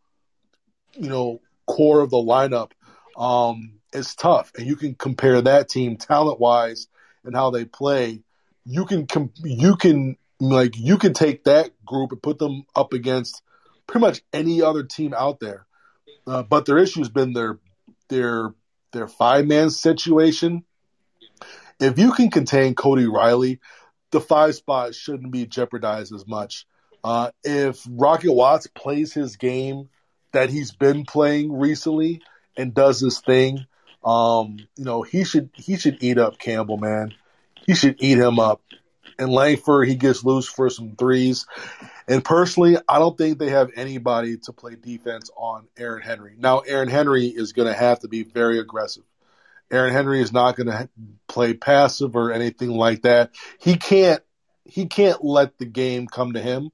you 0.95 1.09
know, 1.09 1.41
core 1.67 2.01
of 2.01 2.11
the 2.11 2.17
lineup 2.17 2.73
um, 3.17 3.75
is 3.93 4.15
tough, 4.15 4.53
and 4.57 4.67
you 4.67 4.77
can 4.77 4.95
compare 4.95 5.41
that 5.41 5.69
team 5.69 5.97
talent 5.97 6.41
wise 6.41 6.89
and 7.25 7.35
how 7.35 7.51
they 7.51 7.65
play. 7.65 8.23
You 8.65 8.85
can 8.87 9.07
you 9.43 9.77
can 9.77 10.17
like 10.41 10.77
you 10.77 10.99
can 10.99 11.15
take 11.15 11.45
that 11.45 11.71
group 11.85 12.13
and 12.13 12.23
put 12.23 12.39
them 12.39 12.65
up 12.75 12.93
against 12.93 13.43
pretty 13.87 14.07
much 14.07 14.23
any 14.33 14.63
other 14.63 14.85
team 14.85 15.15
out 15.15 15.41
there. 15.41 15.67
Uh, 16.29 16.43
but 16.43 16.67
their 16.67 16.79
issue 16.79 17.01
has 17.01 17.09
been 17.09 17.33
their 17.33 17.59
their 18.09 18.55
their 18.93 19.09
five 19.09 19.47
man 19.47 19.71
situation. 19.71 20.65
If 21.81 21.99
you 21.99 22.13
can 22.13 22.31
contain 22.31 22.75
Cody 22.75 23.07
Riley, 23.07 23.61
the 24.11 24.21
five 24.21 24.55
spot 24.55 24.95
shouldn't 24.95 25.33
be 25.33 25.47
jeopardized 25.47 26.13
as 26.13 26.27
much. 26.27 26.67
Uh, 27.05 27.31
if 27.45 27.87
Rocket 27.89 28.33
Watts 28.33 28.67
plays 28.67 29.13
his 29.13 29.37
game 29.37 29.89
that 30.33 30.51
he's 30.51 30.73
been 30.73 31.05
playing 31.05 31.57
recently 31.57 32.21
and 32.57 32.75
does 32.75 33.01
his 33.01 33.21
thing, 33.21 33.67
um, 34.05 34.59
you 34.77 34.85
know, 34.85 35.03
he 35.03 35.25
should 35.25 35.51
he 35.55 35.77
should 35.77 36.03
eat 36.03 36.19
up 36.19 36.39
Campbell, 36.39 36.79
man. 36.79 37.15
He 37.67 37.75
should 37.75 37.97
eat 38.01 38.19
him 38.19 38.39
up. 38.39 38.61
And 39.19 39.31
Langford, 39.31 39.89
he 39.89 39.97
gets 39.97 40.25
loose 40.25 40.49
for 40.49 40.71
some 40.71 40.95
threes. 40.97 41.47
And 42.09 42.25
personally, 42.25 42.79
I 42.89 42.99
don't 42.99 43.19
think 43.19 43.39
they 43.39 43.51
have 43.51 43.71
anybody 43.77 44.39
to 44.39 44.53
play 44.53 44.75
defense 44.75 45.31
on 45.37 45.69
Aaron 45.77 46.03
Henry. 46.03 46.35
Now, 46.39 46.61
Aaron 46.61 46.89
Henry 46.89 47.27
is 47.27 47.53
going 47.53 47.69
to 47.69 47.79
have 47.79 48.01
to 48.01 48.09
be 48.09 48.23
very 48.23 48.59
aggressive. 48.59 49.05
Aaron 49.71 49.93
Henry 49.93 50.23
is 50.23 50.33
not 50.33 50.57
going 50.57 50.69
to 50.69 50.89
play 51.27 51.53
passive 51.53 52.17
or 52.17 52.33
anything 52.33 52.71
like 52.71 53.03
that. 53.03 53.33
He 53.61 53.77
can't 53.77 54.23
he 54.65 54.87
can't 54.87 55.25
let 55.25 55.59
the 55.59 55.67
game 55.67 56.07
come 56.07 56.35
to 56.35 56.41
him 56.41 56.71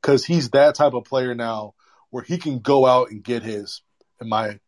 because 0.00 0.24
he's 0.24 0.50
that 0.50 0.74
type 0.74 0.94
of 0.94 1.04
player 1.04 1.34
now 1.34 1.74
where 2.10 2.22
he 2.22 2.38
can 2.38 2.58
go 2.58 2.86
out 2.86 3.10
and 3.10 3.22
get 3.22 3.42
his, 3.42 3.82
in 4.20 4.28
my 4.28 4.58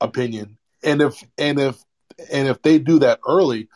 opinion. 0.00 0.58
And 0.82 1.02
if 1.02 1.22
and 1.38 1.58
if 1.58 1.82
and 2.30 2.48
if 2.48 2.62
they 2.62 2.78
do 2.78 3.00
that 3.00 3.20
early, 3.26 3.68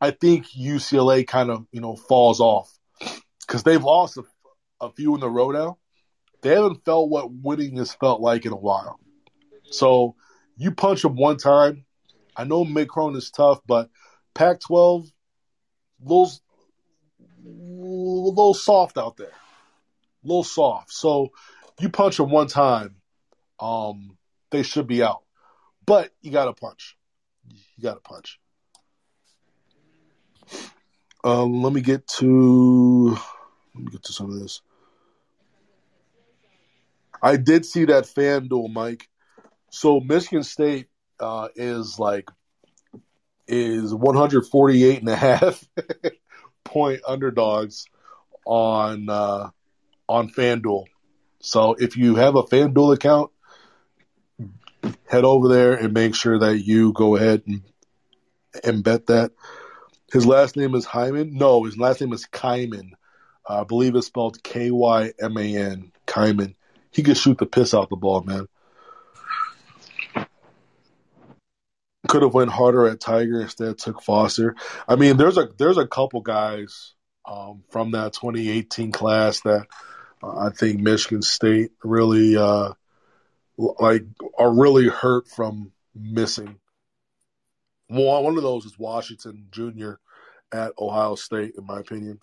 I 0.00 0.10
think 0.10 0.46
UCLA 0.48 1.26
kind 1.26 1.50
of 1.50 1.66
you 1.72 1.80
know 1.80 1.96
falls 1.96 2.40
off 2.40 2.72
because 3.46 3.62
they've 3.62 3.82
lost 3.82 4.16
a, 4.16 4.24
a 4.82 4.90
few 4.90 5.14
in 5.14 5.20
the 5.20 5.30
row 5.30 5.50
now. 5.50 5.78
They 6.42 6.50
haven't 6.50 6.84
felt 6.84 7.08
what 7.08 7.32
winning 7.32 7.76
has 7.76 7.94
felt 7.94 8.20
like 8.20 8.44
in 8.44 8.52
a 8.52 8.56
while. 8.56 8.98
So 9.70 10.16
you 10.56 10.72
punch 10.72 11.04
him 11.04 11.16
one 11.16 11.36
time. 11.36 11.86
I 12.36 12.44
know 12.44 12.64
Macron 12.64 13.14
is 13.14 13.30
tough, 13.30 13.60
but 13.66 13.90
Pac-12, 14.34 15.10
little, 16.02 16.32
little 17.44 18.54
soft 18.54 18.98
out 18.98 19.16
there, 19.16 19.32
little 20.24 20.44
soft. 20.44 20.92
So 20.92 21.28
you 21.78 21.88
punch 21.90 22.16
them 22.16 22.30
one 22.30 22.48
time, 22.48 22.96
um, 23.60 24.16
they 24.50 24.62
should 24.62 24.86
be 24.86 25.02
out. 25.02 25.22
But 25.86 26.10
you 26.22 26.30
got 26.32 26.46
to 26.46 26.52
punch. 26.52 26.96
You 27.76 27.82
got 27.82 27.94
to 27.94 28.00
punch. 28.00 28.40
Um, 31.24 31.62
let 31.62 31.72
me 31.72 31.80
get 31.80 32.06
to 32.18 33.16
let 33.74 33.84
me 33.84 33.90
get 33.92 34.02
to 34.04 34.12
some 34.12 34.30
of 34.30 34.40
this. 34.40 34.60
I 37.22 37.36
did 37.36 37.64
see 37.64 37.84
that 37.86 38.04
FanDuel, 38.04 38.72
Mike. 38.72 39.08
So 39.70 40.00
Michigan 40.00 40.42
State 40.42 40.88
uh, 41.20 41.48
is 41.54 41.98
like 41.98 42.28
is 43.46 43.94
148 43.94 45.00
and 45.00 45.08
a 45.08 45.16
half 45.16 45.64
point 46.64 47.00
underdogs 47.06 47.86
on 48.44 49.08
uh, 49.08 49.50
on 50.08 50.30
FanDuel. 50.30 50.84
So 51.40 51.74
if 51.74 51.96
you 51.96 52.16
have 52.16 52.34
a 52.34 52.42
FanDuel 52.42 52.94
account, 52.94 53.30
head 55.06 55.24
over 55.24 55.48
there 55.48 55.74
and 55.74 55.92
make 55.92 56.14
sure 56.14 56.38
that 56.38 56.58
you 56.58 56.92
go 56.92 57.16
ahead 57.16 57.42
and, 57.46 57.62
and 58.64 58.84
bet 58.84 59.06
that. 59.06 59.32
His 60.12 60.26
last 60.26 60.56
name 60.56 60.74
is 60.74 60.84
Hyman. 60.84 61.34
No, 61.34 61.64
his 61.64 61.78
last 61.78 62.00
name 62.00 62.12
is 62.12 62.26
Kyman. 62.26 62.90
Uh, 63.48 63.60
I 63.60 63.64
believe 63.64 63.94
it's 63.94 64.06
spelled 64.06 64.42
K 64.42 64.70
Y 64.70 65.12
M 65.20 65.36
A 65.36 65.56
N. 65.56 65.92
Kyman. 66.06 66.54
He 66.92 67.02
could 67.02 67.16
shoot 67.16 67.38
the 67.38 67.46
piss 67.46 67.74
out 67.74 67.88
the 67.88 67.96
ball, 67.96 68.22
man. 68.22 68.46
Could 72.08 72.22
have 72.22 72.34
went 72.34 72.50
harder 72.50 72.86
at 72.86 73.00
Tyger 73.00 73.42
instead 73.42 73.68
of 73.68 73.76
took 73.78 74.02
Foster. 74.02 74.54
I 74.86 74.96
mean, 74.96 75.16
there's 75.16 75.38
a 75.38 75.48
there's 75.56 75.78
a 75.78 75.86
couple 75.86 76.20
guys 76.20 76.94
um, 77.24 77.62
from 77.70 77.92
that 77.92 78.12
2018 78.12 78.92
class 78.92 79.40
that 79.40 79.66
uh, 80.22 80.36
I 80.36 80.50
think 80.50 80.80
Michigan 80.80 81.22
State 81.22 81.70
really 81.82 82.36
uh, 82.36 82.72
like 83.56 84.04
are 84.36 84.52
really 84.52 84.88
hurt 84.88 85.28
from 85.28 85.72
missing. 85.94 86.56
One 87.88 88.24
one 88.24 88.36
of 88.36 88.42
those 88.42 88.66
is 88.66 88.78
Washington 88.78 89.46
Jr. 89.50 89.92
at 90.52 90.72
Ohio 90.78 91.14
State, 91.14 91.54
in 91.56 91.64
my 91.66 91.80
opinion. 91.80 92.18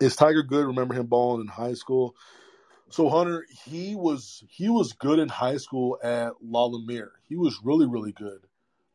Is 0.00 0.16
Tyger 0.16 0.46
good? 0.46 0.66
Remember 0.66 0.94
him 0.94 1.06
balling 1.06 1.42
in 1.42 1.48
high 1.48 1.74
school. 1.74 2.14
So 2.90 3.08
Hunter, 3.08 3.44
he 3.64 3.96
was 3.96 4.44
he 4.48 4.68
was 4.68 4.92
good 4.92 5.18
in 5.18 5.28
high 5.28 5.56
school 5.56 5.98
at 6.02 6.34
La 6.42 6.64
Lumiere. 6.66 7.12
He 7.28 7.36
was 7.36 7.60
really 7.64 7.86
really 7.86 8.12
good, 8.12 8.46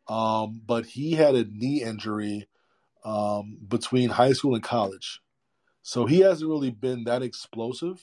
um, 0.08 0.62
but 0.66 0.86
he 0.86 1.14
had 1.14 1.36
a 1.36 1.44
knee 1.46 1.84
injury 1.84 2.48
um, 3.04 3.58
between 3.68 4.10
high 4.10 4.32
school 4.32 4.56
and 4.56 4.64
college, 4.64 5.22
so 5.82 6.06
he 6.06 6.22
hasn't 6.22 6.50
really 6.50 6.70
been 6.72 7.04
that 7.04 7.22
explosive 7.22 8.02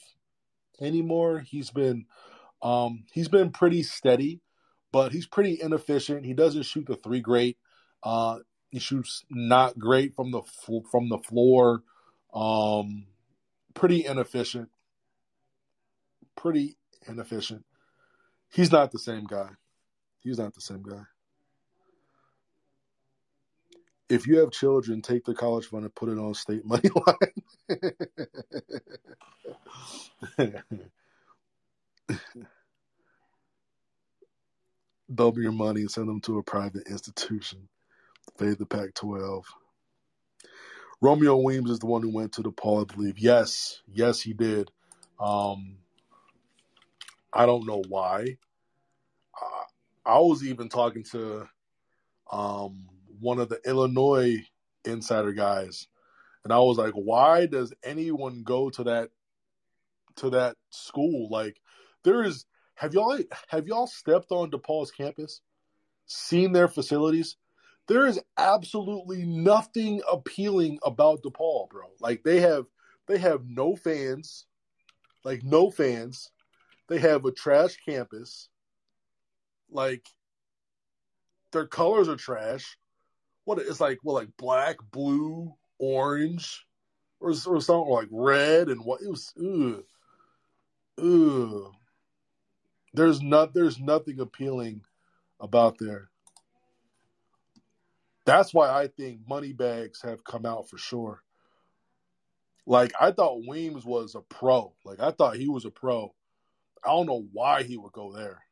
anymore. 0.80 1.40
He's 1.40 1.70
been 1.70 2.04
um, 2.60 3.04
he's 3.12 3.28
been 3.28 3.50
pretty 3.50 3.82
steady, 3.82 4.40
but 4.92 5.12
he's 5.12 5.26
pretty 5.26 5.58
inefficient. 5.60 6.26
He 6.26 6.34
doesn't 6.34 6.64
shoot 6.64 6.86
the 6.86 6.96
three 6.96 7.20
great. 7.20 7.56
Uh, 8.02 8.40
he 8.70 8.78
shoots 8.78 9.24
not 9.30 9.78
great 9.78 10.14
from 10.14 10.32
the 10.32 10.42
from 10.90 11.08
the 11.08 11.18
floor. 11.18 11.82
Um, 12.34 13.06
pretty 13.74 14.04
inefficient. 14.04 14.68
Pretty 16.38 16.76
inefficient. 17.08 17.66
He's 18.52 18.72
not 18.72 18.92
the 18.92 19.00
same 19.00 19.24
guy. 19.24 19.50
He's 20.20 20.38
not 20.38 20.54
the 20.54 20.62
same 20.62 20.82
guy. 20.82 21.02
If 24.08 24.26
you 24.26 24.38
have 24.38 24.52
children, 24.52 25.02
take 25.02 25.24
the 25.24 25.34
college 25.34 25.66
fund 25.66 25.84
and 25.84 25.94
put 25.94 26.08
it 26.10 26.18
on 26.18 26.34
state 26.34 26.64
money 26.64 26.90
line. 27.06 27.34
Double 35.14 35.42
your 35.42 35.52
money 35.52 35.82
and 35.82 35.90
send 35.90 36.08
them 36.08 36.20
to 36.22 36.38
a 36.38 36.42
private 36.42 36.88
institution. 36.88 37.68
Fade 38.38 38.58
the 38.58 38.66
Pac 38.66 38.94
12. 38.94 39.46
Romeo 41.00 41.36
Weems 41.36 41.70
is 41.70 41.80
the 41.80 41.86
one 41.86 42.02
who 42.02 42.10
went 42.10 42.32
to 42.34 42.42
DePaul, 42.42 42.82
I 42.90 42.94
believe. 42.94 43.18
Yes, 43.18 43.82
yes, 43.92 44.20
he 44.20 44.34
did. 44.34 44.70
Um, 45.20 45.78
I 47.32 47.46
don't 47.46 47.66
know 47.66 47.82
why. 47.88 48.36
I, 49.34 49.64
I 50.06 50.18
was 50.18 50.44
even 50.44 50.68
talking 50.68 51.04
to 51.12 51.48
um, 52.32 52.86
one 53.20 53.38
of 53.38 53.48
the 53.48 53.60
Illinois 53.66 54.44
insider 54.84 55.32
guys, 55.32 55.86
and 56.44 56.52
I 56.52 56.58
was 56.58 56.78
like, 56.78 56.94
"Why 56.94 57.46
does 57.46 57.72
anyone 57.82 58.42
go 58.42 58.70
to 58.70 58.84
that 58.84 59.10
to 60.16 60.30
that 60.30 60.56
school? 60.70 61.28
Like, 61.30 61.60
there 62.04 62.22
is 62.22 62.44
have 62.74 62.94
y'all 62.94 63.18
have 63.48 63.66
y'all 63.66 63.86
stepped 63.86 64.30
on 64.30 64.50
DePaul's 64.50 64.90
campus, 64.90 65.40
seen 66.06 66.52
their 66.52 66.68
facilities? 66.68 67.36
There 67.88 68.06
is 68.06 68.20
absolutely 68.36 69.24
nothing 69.24 70.02
appealing 70.10 70.78
about 70.84 71.22
DePaul, 71.22 71.70
bro. 71.70 71.86
Like 72.00 72.22
they 72.22 72.40
have 72.40 72.66
they 73.06 73.18
have 73.18 73.46
no 73.46 73.74
fans, 73.74 74.46
like 75.24 75.42
no 75.42 75.70
fans. 75.70 76.30
They 76.88 76.98
have 76.98 77.24
a 77.24 77.32
trash 77.32 77.76
campus. 77.86 78.48
Like 79.70 80.06
their 81.52 81.66
colors 81.66 82.08
are 82.08 82.16
trash. 82.16 82.76
What 83.44 83.58
it's 83.58 83.80
like? 83.80 83.98
Well, 84.02 84.16
like 84.16 84.36
black, 84.36 84.76
blue, 84.90 85.54
orange, 85.78 86.66
or 87.20 87.30
or 87.30 87.60
something 87.60 87.90
like 87.90 88.08
red 88.10 88.68
and 88.68 88.84
what? 88.84 89.02
It 89.02 89.08
was 89.08 89.32
ugh. 89.38 89.84
There's 92.94 93.22
not. 93.22 93.54
There's 93.54 93.78
nothing 93.78 94.20
appealing 94.20 94.82
about 95.40 95.78
there. 95.78 96.10
That's 98.24 98.52
why 98.52 98.70
I 98.70 98.88
think 98.88 99.20
money 99.26 99.52
bags 99.52 100.02
have 100.02 100.24
come 100.24 100.44
out 100.44 100.68
for 100.68 100.76
sure. 100.76 101.22
Like 102.66 102.92
I 103.00 103.12
thought 103.12 103.46
Weems 103.46 103.84
was 103.86 104.14
a 104.14 104.20
pro. 104.20 104.74
Like 104.84 105.00
I 105.00 105.10
thought 105.10 105.36
he 105.36 105.48
was 105.48 105.64
a 105.64 105.70
pro. 105.70 106.14
I 106.84 106.88
don't 106.88 107.06
know 107.06 107.26
why 107.32 107.62
he 107.62 107.76
would 107.76 107.92
go 107.92 108.12
there. 108.12 108.42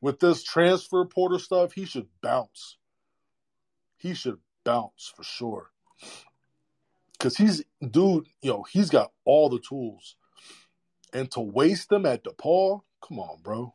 With 0.00 0.20
this 0.20 0.42
transfer 0.42 1.04
portal 1.04 1.38
stuff, 1.38 1.72
he 1.72 1.84
should 1.84 2.08
bounce. 2.22 2.76
He 3.96 4.14
should 4.14 4.38
bounce 4.64 5.12
for 5.16 5.22
sure. 5.24 5.70
Cause 7.18 7.36
he's 7.36 7.64
dude, 7.80 8.26
you 8.42 8.50
know, 8.50 8.64
he's 8.70 8.90
got 8.90 9.10
all 9.24 9.48
the 9.48 9.58
tools. 9.58 10.16
And 11.12 11.30
to 11.32 11.40
waste 11.40 11.88
them 11.88 12.04
at 12.04 12.24
DePaul, 12.24 12.82
come 13.06 13.18
on, 13.18 13.40
bro. 13.42 13.74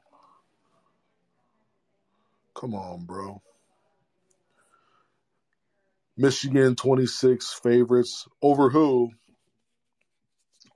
Come 2.53 2.75
on, 2.75 3.05
bro. 3.05 3.41
Michigan 6.17 6.75
26 6.75 7.53
favorites 7.63 8.27
over 8.41 8.69
who? 8.69 9.09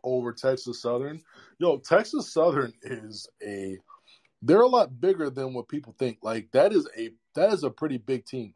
Over 0.05 0.31
Texas 0.31 0.81
Southern. 0.81 1.21
Yo, 1.57 1.79
Texas 1.79 2.31
Southern 2.31 2.71
is 2.83 3.27
a 3.43 3.77
they're 4.41 4.61
a 4.61 4.67
lot 4.67 5.01
bigger 5.01 5.29
than 5.29 5.53
what 5.53 5.67
people 5.67 5.95
think. 5.97 6.19
Like 6.21 6.49
that 6.53 6.71
is 6.71 6.87
a 6.97 7.09
that 7.33 7.51
is 7.51 7.63
a 7.63 7.69
pretty 7.71 7.97
big 7.97 8.25
team. 8.25 8.53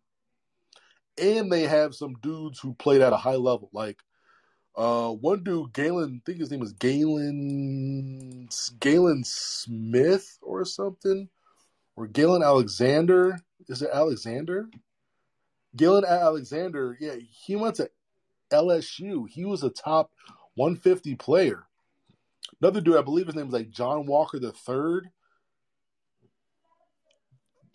And 1.21 1.51
they 1.51 1.63
have 1.63 1.95
some 1.95 2.13
dudes 2.21 2.59
who 2.59 2.73
played 2.75 3.01
at 3.01 3.13
a 3.13 3.17
high 3.17 3.35
level. 3.35 3.69
Like 3.73 3.99
uh 4.75 5.09
one 5.09 5.43
dude, 5.43 5.73
Galen, 5.73 6.21
I 6.21 6.23
think 6.25 6.39
his 6.39 6.51
name 6.51 6.61
is 6.61 6.73
Galen 6.73 8.47
Galen 8.79 9.23
Smith 9.25 10.37
or 10.41 10.63
something. 10.63 11.27
Or 11.95 12.07
Galen 12.07 12.43
Alexander. 12.43 13.39
Is 13.67 13.81
it 13.81 13.89
Alexander? 13.91 14.69
Galen 15.75 16.05
Alexander, 16.05 16.97
yeah, 16.99 17.15
he 17.29 17.55
went 17.55 17.75
to 17.75 17.89
LSU. 18.51 19.27
He 19.29 19.45
was 19.45 19.63
a 19.63 19.69
top 19.69 20.11
150 20.55 21.15
player. 21.15 21.63
Another 22.61 22.81
dude, 22.81 22.97
I 22.97 23.01
believe 23.01 23.27
his 23.27 23.35
name 23.35 23.47
is 23.47 23.53
like 23.53 23.69
John 23.69 24.05
Walker 24.05 24.39
the 24.39 24.51
third. 24.51 25.09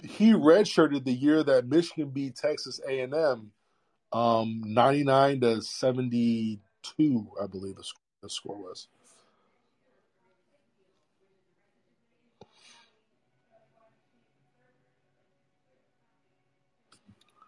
He 0.03 0.33
redshirted 0.33 1.05
the 1.05 1.13
year 1.13 1.43
that 1.43 1.67
Michigan 1.67 2.11
beat 2.11 2.37
Texas 2.37 2.81
A&M, 2.87 3.53
um, 4.13 4.63
99 4.67 5.41
to 5.41 5.63
72, 5.63 7.29
I 7.43 7.47
believe 7.47 7.77
the, 7.77 7.85
the 8.23 8.29
score 8.29 8.59
was. 8.59 8.89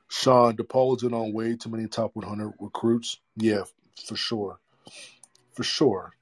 Sean, 0.08 0.56
DePaul 0.56 0.96
is 0.96 1.02
in 1.02 1.12
on 1.12 1.32
way 1.34 1.56
too 1.56 1.68
many 1.68 1.86
top 1.88 2.12
100 2.14 2.54
recruits. 2.58 3.18
Yeah, 3.36 3.64
for 4.06 4.16
sure. 4.16 4.58
For 5.56 5.64
sure. 5.64 6.12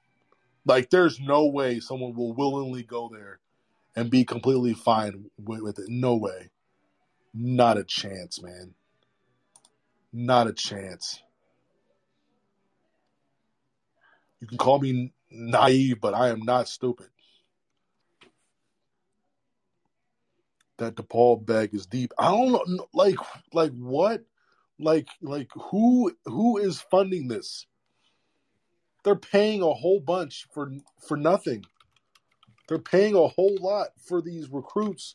Like, 0.64 0.90
there's 0.90 1.20
no 1.20 1.46
way 1.46 1.80
someone 1.80 2.14
will 2.14 2.32
willingly 2.32 2.84
go 2.84 3.10
there 3.12 3.40
and 3.96 4.08
be 4.10 4.24
completely 4.24 4.74
fine 4.74 5.26
with, 5.36 5.60
with 5.60 5.78
it. 5.80 5.88
No 5.88 6.14
way. 6.16 6.50
Not 7.34 7.76
a 7.76 7.84
chance, 7.84 8.40
man. 8.40 8.74
Not 10.12 10.46
a 10.46 10.52
chance. 10.52 11.20
You 14.40 14.46
can 14.46 14.56
call 14.56 14.78
me 14.78 15.12
naive, 15.30 16.00
but 16.00 16.14
I 16.14 16.28
am 16.28 16.42
not 16.42 16.68
stupid. 16.68 17.08
That 20.78 20.94
DePaul 20.94 21.44
bag 21.44 21.74
is 21.74 21.86
deep. 21.86 22.12
I 22.16 22.30
don't 22.30 22.52
know, 22.52 22.86
like, 22.92 23.16
like 23.52 23.72
what, 23.72 24.24
like, 24.78 25.08
like 25.20 25.50
who, 25.54 26.12
who 26.24 26.58
is 26.58 26.80
funding 26.80 27.26
this? 27.26 27.66
They're 29.04 29.14
paying 29.14 29.62
a 29.62 29.72
whole 29.72 30.00
bunch 30.00 30.46
for 30.52 30.72
for 31.06 31.16
nothing. 31.16 31.64
They're 32.68 32.78
paying 32.78 33.14
a 33.14 33.28
whole 33.28 33.56
lot 33.60 33.88
for 33.98 34.22
these 34.22 34.48
recruits. 34.50 35.14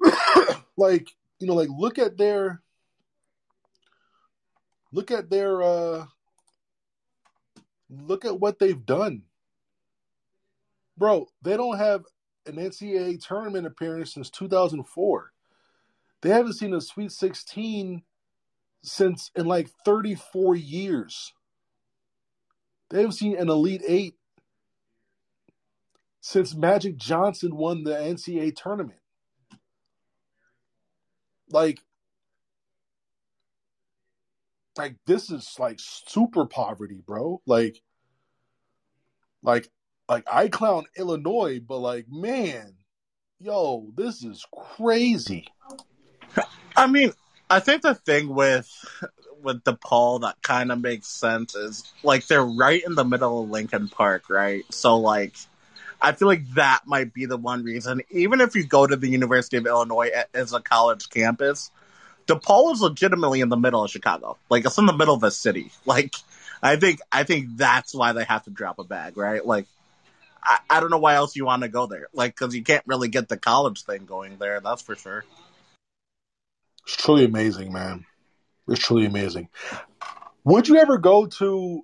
like, 0.76 1.08
you 1.40 1.46
know, 1.46 1.54
like 1.54 1.68
look 1.76 1.98
at 1.98 2.16
their 2.16 2.62
look 4.92 5.10
at 5.10 5.28
their 5.28 5.62
uh 5.62 6.06
look 7.90 8.24
at 8.24 8.38
what 8.38 8.58
they've 8.58 8.86
done. 8.86 9.22
Bro, 10.96 11.26
they 11.42 11.56
don't 11.56 11.78
have 11.78 12.04
an 12.46 12.56
NCAA 12.56 13.20
tournament 13.20 13.66
appearance 13.66 14.14
since 14.14 14.30
2004. 14.30 15.32
They 16.22 16.30
haven't 16.30 16.56
seen 16.56 16.72
a 16.72 16.80
Sweet 16.80 17.12
16 17.12 18.02
since 18.82 19.30
in 19.34 19.46
like 19.46 19.68
34 19.84 20.56
years. 20.56 21.32
They 22.90 22.98
haven't 22.98 23.12
seen 23.12 23.36
an 23.36 23.48
Elite 23.48 23.82
Eight 23.86 24.14
since 26.20 26.54
Magic 26.54 26.96
Johnson 26.96 27.56
won 27.56 27.84
the 27.84 27.92
NCAA 27.92 28.54
tournament. 28.56 28.98
Like, 31.50 31.80
like 34.76 34.96
this 35.06 35.30
is 35.30 35.54
like 35.58 35.78
super 35.78 36.46
poverty, 36.46 37.02
bro. 37.06 37.40
Like, 37.46 37.80
like, 39.42 39.68
like 40.08 40.24
I 40.30 40.48
clown 40.48 40.84
Illinois, 40.96 41.60
but 41.60 41.78
like, 41.78 42.06
man, 42.08 42.74
yo, 43.38 43.92
this 43.96 44.24
is 44.24 44.44
crazy. 44.76 45.46
I 46.76 46.86
mean, 46.86 47.12
I 47.48 47.60
think 47.60 47.82
the 47.82 47.94
thing 47.94 48.34
with 48.34 48.68
with 49.46 49.64
DePaul 49.64 50.22
that 50.22 50.42
kind 50.42 50.70
of 50.70 50.80
makes 50.80 51.06
sense 51.06 51.54
is 51.54 51.90
like 52.02 52.26
they're 52.26 52.44
right 52.44 52.82
in 52.84 52.94
the 52.94 53.04
middle 53.04 53.44
of 53.44 53.48
Lincoln 53.50 53.88
Park, 53.88 54.28
right? 54.28 54.64
So 54.70 54.98
like, 54.98 55.34
I 56.02 56.12
feel 56.12 56.28
like 56.28 56.46
that 56.54 56.80
might 56.84 57.14
be 57.14 57.24
the 57.24 57.38
one 57.38 57.62
reason. 57.64 58.02
Even 58.10 58.42
if 58.42 58.54
you 58.54 58.66
go 58.66 58.86
to 58.86 58.96
the 58.96 59.08
University 59.08 59.56
of 59.56 59.66
Illinois 59.66 60.10
as 60.34 60.52
a 60.52 60.60
college 60.60 61.08
campus, 61.08 61.70
DePaul 62.26 62.74
is 62.74 62.82
legitimately 62.82 63.40
in 63.40 63.48
the 63.48 63.56
middle 63.56 63.82
of 63.82 63.90
Chicago. 63.90 64.36
Like 64.50 64.66
it's 64.66 64.76
in 64.76 64.86
the 64.86 64.92
middle 64.92 65.14
of 65.14 65.22
a 65.22 65.30
city. 65.30 65.70
Like 65.86 66.14
I 66.62 66.76
think 66.76 67.00
I 67.12 67.22
think 67.22 67.56
that's 67.56 67.94
why 67.94 68.12
they 68.12 68.24
have 68.24 68.44
to 68.44 68.50
drop 68.50 68.78
a 68.78 68.84
bag, 68.84 69.16
right? 69.16 69.44
Like. 69.44 69.66
I, 70.48 70.58
I 70.70 70.80
don't 70.80 70.90
know 70.90 70.98
why 70.98 71.14
else 71.14 71.34
you 71.34 71.44
want 71.44 71.64
to 71.64 71.68
go 71.68 71.86
there, 71.86 72.06
like 72.12 72.36
because 72.36 72.54
you 72.54 72.62
can't 72.62 72.84
really 72.86 73.08
get 73.08 73.28
the 73.28 73.36
college 73.36 73.82
thing 73.82 74.06
going 74.06 74.36
there. 74.38 74.60
That's 74.60 74.80
for 74.80 74.94
sure. 74.94 75.24
It's 76.86 76.94
truly 76.94 77.24
amazing, 77.24 77.72
man. 77.72 78.04
It's 78.68 78.80
truly 78.80 79.06
amazing. 79.06 79.48
Would 80.44 80.68
you 80.68 80.76
ever 80.76 80.98
go 80.98 81.26
to 81.26 81.82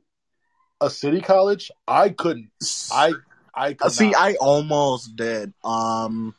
a 0.80 0.90
city 0.90 1.20
college? 1.20 1.70
I 1.86 2.10
couldn't. 2.10 2.50
I 2.92 3.12
I 3.54 3.74
could 3.74 3.92
see. 3.92 4.10
not. 4.10 4.20
I 4.20 4.34
almost 4.34 5.16
did. 5.16 5.52
Um, 5.64 6.34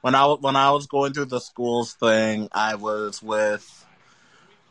when 0.00 0.14
I 0.14 0.26
when 0.26 0.56
I 0.56 0.70
was 0.70 0.86
going 0.86 1.12
through 1.12 1.26
the 1.26 1.40
schools 1.40 1.94
thing, 1.94 2.48
I 2.52 2.76
was 2.76 3.22
with 3.22 3.86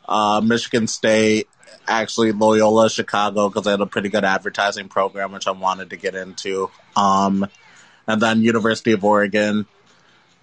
uh, 0.08 0.40
Michigan 0.42 0.86
State, 0.86 1.48
actually 1.86 2.32
Loyola 2.32 2.90
Chicago, 2.90 3.48
because 3.48 3.64
they 3.64 3.70
had 3.70 3.80
a 3.80 3.86
pretty 3.86 4.08
good 4.08 4.24
advertising 4.24 4.88
program, 4.88 5.32
which 5.32 5.46
I 5.46 5.52
wanted 5.52 5.90
to 5.90 5.96
get 5.96 6.14
into. 6.14 6.70
Um, 6.96 7.46
and 8.06 8.20
then 8.20 8.42
University 8.42 8.92
of 8.92 9.04
Oregon. 9.04 9.66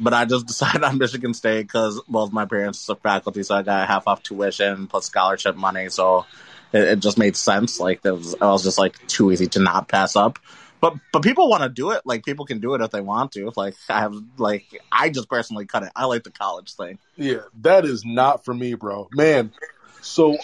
But 0.03 0.13
I 0.13 0.25
just 0.25 0.45
decided 0.47 0.83
on 0.83 0.97
Michigan 0.97 1.33
State 1.33 1.63
because 1.63 2.01
both 2.07 2.31
my 2.31 2.45
parents 2.45 2.89
are 2.89 2.95
faculty, 2.95 3.43
so 3.43 3.55
I 3.55 3.63
got 3.63 3.87
half 3.87 4.07
off 4.07 4.21
tuition 4.21 4.87
plus 4.87 5.05
scholarship 5.05 5.55
money. 5.55 5.89
So 5.89 6.25
it, 6.73 6.83
it 6.83 6.99
just 6.99 7.17
made 7.17 7.37
sense. 7.37 7.79
Like 7.79 8.01
it 8.03 8.11
was, 8.11 8.33
it 8.33 8.41
was 8.41 8.63
just 8.63 8.77
like 8.77 9.07
too 9.07 9.31
easy 9.31 9.47
to 9.47 9.59
not 9.59 9.87
pass 9.87 10.15
up. 10.15 10.39
But 10.81 10.95
but 11.13 11.23
people 11.23 11.49
want 11.49 11.63
to 11.63 11.69
do 11.69 11.91
it. 11.91 12.01
Like 12.03 12.25
people 12.25 12.45
can 12.45 12.59
do 12.59 12.73
it 12.75 12.81
if 12.81 12.91
they 12.91 12.99
want 12.99 13.31
to. 13.33 13.53
Like 13.55 13.75
I 13.87 14.01
have 14.01 14.13
like 14.37 14.65
I 14.91 15.09
just 15.09 15.29
personally 15.29 15.65
cut 15.65 15.83
it. 15.83 15.91
I 15.95 16.05
like 16.05 16.23
the 16.23 16.31
college 16.31 16.73
thing. 16.73 16.99
Yeah, 17.15 17.43
that 17.61 17.85
is 17.85 18.03
not 18.03 18.43
for 18.43 18.53
me, 18.53 18.73
bro. 18.73 19.07
Man, 19.13 19.53
so 20.01 20.37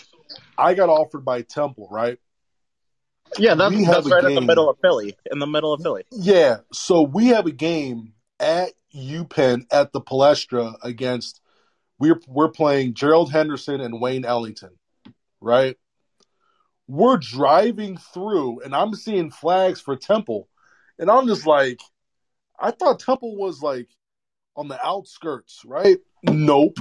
I 0.57 0.75
got 0.75 0.87
offered 0.87 1.25
by 1.25 1.41
Temple, 1.41 1.89
right? 1.91 2.19
Yeah, 3.37 3.55
that's, 3.55 3.75
that's 3.85 4.07
a 4.07 4.09
right 4.09 4.23
in 4.23 4.35
the 4.35 4.41
middle 4.41 4.69
of 4.69 4.77
Philly. 4.81 5.15
In 5.29 5.39
the 5.39 5.45
middle 5.45 5.73
of 5.73 5.81
Philly. 5.81 6.05
Yeah, 6.11 6.59
so 6.71 7.03
we 7.03 7.27
have 7.27 7.45
a 7.45 7.51
game 7.51 8.13
at 8.39 8.71
UPenn 8.95 9.65
at 9.71 9.91
the 9.91 10.01
Palestra 10.01 10.75
against 10.83 11.41
we're 11.99 12.19
we're 12.27 12.49
playing 12.49 12.93
Gerald 12.93 13.31
Henderson 13.31 13.81
and 13.81 13.99
Wayne 14.01 14.25
Ellington, 14.25 14.71
right? 15.41 15.77
We're 16.87 17.17
driving 17.17 17.97
through 17.97 18.61
and 18.61 18.75
I'm 18.75 18.95
seeing 18.95 19.31
flags 19.31 19.79
for 19.81 19.95
Temple, 19.95 20.47
and 20.97 21.09
I'm 21.11 21.27
just 21.27 21.45
like, 21.45 21.79
I 22.59 22.71
thought 22.71 22.99
Temple 22.99 23.35
was 23.35 23.61
like 23.61 23.89
on 24.55 24.67
the 24.67 24.83
outskirts, 24.85 25.63
right? 25.65 25.97
Nope. 26.23 26.77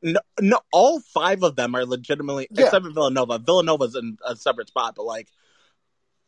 No, 0.00 0.20
no, 0.40 0.60
all 0.72 1.00
five 1.00 1.42
of 1.42 1.56
them 1.56 1.74
are 1.74 1.84
legitimately 1.84 2.46
Yeah. 2.52 2.66
except 2.66 2.84
for 2.84 2.92
Villanova. 2.92 3.38
Villanova's 3.38 3.96
in 3.96 4.16
a 4.24 4.36
separate 4.36 4.68
spot, 4.68 4.94
but 4.94 5.04
like, 5.04 5.28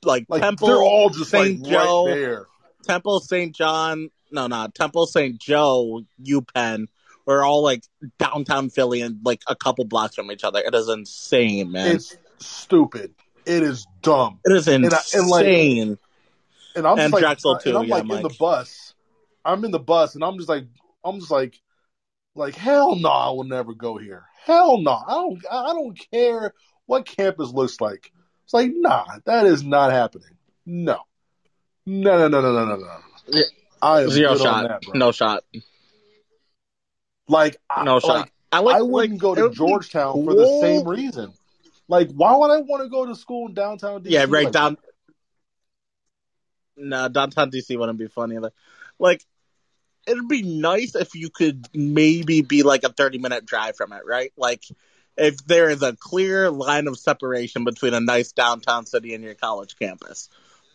like, 0.03 0.27
Like 0.29 0.43
Temple, 0.43 0.69
they're 0.69 0.83
all 0.83 1.11
just 1.11 1.31
St. 1.31 1.61
like 1.61 1.71
Joe, 1.71 2.07
right 2.07 2.15
there. 2.15 2.47
Temple, 2.83 3.21
St. 3.21 3.55
John, 3.55 4.11
no, 4.31 4.47
no, 4.47 4.69
Temple, 4.75 5.07
St. 5.07 5.39
Joe, 5.39 6.03
UPenn. 6.23 6.87
We're 7.27 7.45
all 7.45 7.63
like 7.63 7.85
downtown 8.19 8.71
Philly 8.71 9.03
and 9.03 9.21
like 9.25 9.43
a 9.47 9.55
couple 9.55 9.85
blocks 9.85 10.15
from 10.15 10.31
each 10.33 10.43
other. 10.45 10.61
It 10.61 10.75
is 10.75 10.89
insane, 10.89 11.71
man. 11.73 11.97
It's 11.97 12.17
stupid. 12.39 13.15
It 13.47 13.63
is 13.63 13.87
dumb. 14.03 14.41
it 14.45 14.53
is 14.53 14.69
and 14.69 14.85
I- 14.87 14.97
insane. 15.15 15.81
and, 15.81 15.91
like, 15.91 15.99
And 16.77 16.87
I'm 16.87 16.97
just 16.97 17.05
And 17.05 17.13
like, 17.13 17.21
Drexel, 17.23 17.59
and 17.65 17.77
I'm 17.77 17.85
yeah, 17.85 17.95
like 17.97 18.11
in 18.11 18.23
the 18.23 18.37
bus. 18.39 18.95
I'm 19.45 19.65
in 19.65 19.71
the 19.71 19.79
bus, 19.79 20.15
and 20.15 20.25
I'm 20.25 20.37
just 20.37 20.49
like, 20.49 20.67
I'm 21.05 21.19
just 21.19 21.31
like, 21.31 21.59
like 22.35 22.55
hell 22.55 22.97
no, 22.97 23.09
I 23.09 23.31
will 23.31 23.45
never 23.45 23.75
go 23.75 23.97
here. 23.97 24.25
Hell 24.45 24.79
no, 24.79 24.93
I 24.93 25.13
don't, 25.15 25.45
I 25.51 25.73
don't 25.73 25.99
care 26.13 26.53
what 26.87 27.07
campus 27.07 27.51
looks 27.51 27.81
like. 27.81 28.13
It's 28.45 28.55
like, 28.55 28.71
nah, 28.75 29.05
that 29.25 29.47
is 29.47 29.63
not 29.63 29.93
happening. 29.93 30.37
No, 30.67 30.99
no, 31.87 32.19
no, 32.19 32.29
no, 32.29 32.41
no, 32.41 32.53
no, 32.53 32.65
no, 32.65 32.77
no. 32.77 33.41
I 33.83 34.07
Zero 34.07 34.37
shot. 34.37 34.83
that, 34.83 34.95
no 34.95 35.13
shot. 35.13 35.45
like, 37.29 37.57
I, 37.69 37.85
No 37.85 38.01
shot. 38.01 38.09
like, 38.09 38.33
I 38.53 38.59
like. 38.61 38.77
I 38.77 38.83
wouldn't 38.83 39.13
like, 39.13 39.21
go 39.21 39.35
to 39.35 39.55
Georgetown 39.55 40.25
for 40.25 40.35
the 40.35 40.47
same 40.61 40.87
reason. 40.87 41.33
Like, 41.89 42.11
why 42.11 42.37
would 42.37 42.51
I 42.51 42.59
want 42.59 42.83
to 42.85 42.89
go 42.89 43.07
to 43.07 43.15
school 43.15 43.49
in 43.49 43.55
downtown 43.55 44.03
DC? 44.03 44.11
Yeah, 44.11 44.27
right 44.29 44.45
Like, 44.45 44.53
down. 44.53 44.77
No, 46.77 47.09
downtown 47.09 47.51
DC 47.51 47.79
wouldn't 47.79 47.99
be 47.99 48.07
funny. 48.07 48.39
Like, 48.39 48.53
like, 48.99 49.25
it'd 50.07 50.29
be 50.29 50.43
nice 50.43 50.95
if 50.95 51.15
you 51.15 51.31
could 51.31 51.69
maybe 51.75 52.43
be 52.43 52.63
like 52.63 52.85
a 52.85 52.93
thirty 52.93 53.19
minute 53.19 53.45
drive 53.45 53.77
from 53.77 53.93
it, 53.93 54.03
right? 54.07 54.33
Like, 54.37 54.65
if 55.17 55.45
there 55.47 55.69
is 55.69 55.83
a 55.83 55.97
clear 55.97 56.51
line 56.51 56.87
of 56.87 56.99
separation 56.99 57.65
between 57.65 57.95
a 57.95 58.01
nice 58.01 58.33
downtown 58.33 58.87
city 58.87 59.15
and 59.15 59.25
your 59.25 59.35
college 59.35 59.77
campus. 59.77 60.29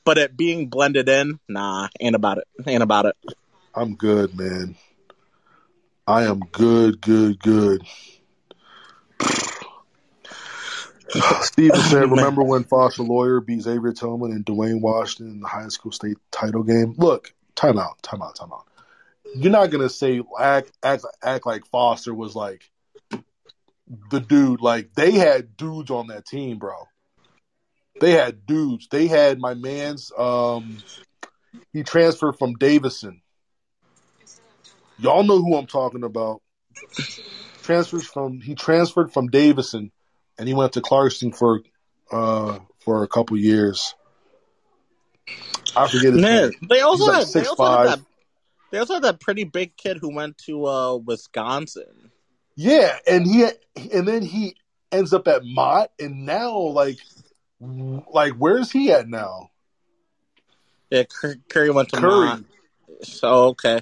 But 0.05 0.19
it 0.19 0.37
being 0.37 0.69
blended 0.69 1.09
in, 1.09 1.39
nah, 1.49 1.89
ain't 1.99 2.15
about 2.15 2.37
it. 2.37 2.45
Ain't 2.67 2.83
about 2.83 3.07
it. 3.07 3.15
I'm 3.73 3.95
good, 3.95 4.37
man. 4.37 4.75
I 6.07 6.25
am 6.25 6.41
good, 6.51 7.01
good, 7.01 7.39
good. 7.39 7.81
Steven 11.41 11.81
said, 11.81 12.11
"Remember 12.11 12.43
when 12.43 12.63
Foster 12.63 13.03
Loyer 13.03 13.41
beat 13.41 13.61
Xavier 13.61 13.93
Tillman 13.93 14.31
and 14.31 14.45
Duane 14.45 14.81
Washington 14.81 15.35
in 15.35 15.41
the 15.41 15.47
high 15.47 15.69
school 15.69 15.91
state 15.91 16.17
title 16.31 16.63
game? 16.63 16.93
Look, 16.97 17.33
time 17.55 17.79
out, 17.79 18.01
time 18.03 18.21
out, 18.21 18.35
time 18.35 18.51
out. 18.53 18.67
You're 19.35 19.51
not 19.51 19.71
gonna 19.71 19.89
say 19.89 20.21
act 20.39 20.71
act 20.83 21.05
act 21.23 21.45
like 21.45 21.65
Foster 21.67 22.13
was 22.13 22.35
like 22.35 22.69
the 24.09 24.19
dude. 24.19 24.61
Like 24.61 24.93
they 24.93 25.11
had 25.11 25.57
dudes 25.57 25.89
on 25.89 26.07
that 26.07 26.25
team, 26.25 26.59
bro. 26.59 26.87
They 27.99 28.11
had 28.11 28.45
dudes. 28.45 28.87
They 28.89 29.07
had 29.07 29.39
my 29.39 29.53
man's. 29.53 30.11
Um, 30.17 30.77
he 31.73 31.83
transferred 31.83 32.33
from 32.33 32.53
Davison. 32.55 33.21
Y'all 34.97 35.23
know 35.23 35.41
who 35.41 35.55
I'm 35.55 35.67
talking 35.67 36.03
about. 36.03 36.41
Transfers 37.63 38.05
from 38.05 38.41
he 38.41 38.55
transferred 38.55 39.11
from 39.11 39.27
Davison, 39.27 39.91
and 40.37 40.47
he 40.47 40.53
went 40.53 40.73
to 40.73 40.81
Clarkston 40.81 41.35
for 41.35 41.61
uh 42.11 42.59
for 42.79 43.03
a 43.03 43.07
couple 43.07 43.37
years. 43.37 43.95
I 45.75 45.87
forget 45.87 46.13
his 46.13 46.21
Man, 46.21 46.43
name. 46.43 46.53
they 46.69 46.81
also 46.81 47.11
like 47.11 47.15
had, 47.15 47.23
they 47.23 47.31
six 47.31 47.49
also 47.49 47.65
had 47.65 47.87
that 47.87 47.99
They 48.71 48.77
also 48.77 48.93
had 48.95 49.03
that 49.03 49.19
pretty 49.19 49.43
big 49.43 49.75
kid 49.75 49.97
who 49.99 50.13
went 50.13 50.37
to 50.45 50.65
uh, 50.65 50.95
Wisconsin. 50.97 52.11
Yeah, 52.55 52.97
and 53.07 53.25
he 53.25 53.45
and 53.91 54.07
then 54.07 54.21
he 54.21 54.55
ends 54.91 55.13
up 55.13 55.27
at 55.27 55.43
Mott, 55.43 55.91
and 55.99 56.25
now 56.25 56.57
like 56.57 56.97
like 57.59 58.33
where's 58.33 58.71
he 58.71 58.91
at 58.91 59.07
now? 59.07 59.51
Yeah, 60.89 61.03
Currie 61.49 61.71
went 61.71 61.89
to 61.89 61.97
Currie. 61.97 62.43
So 63.03 63.47
okay. 63.49 63.81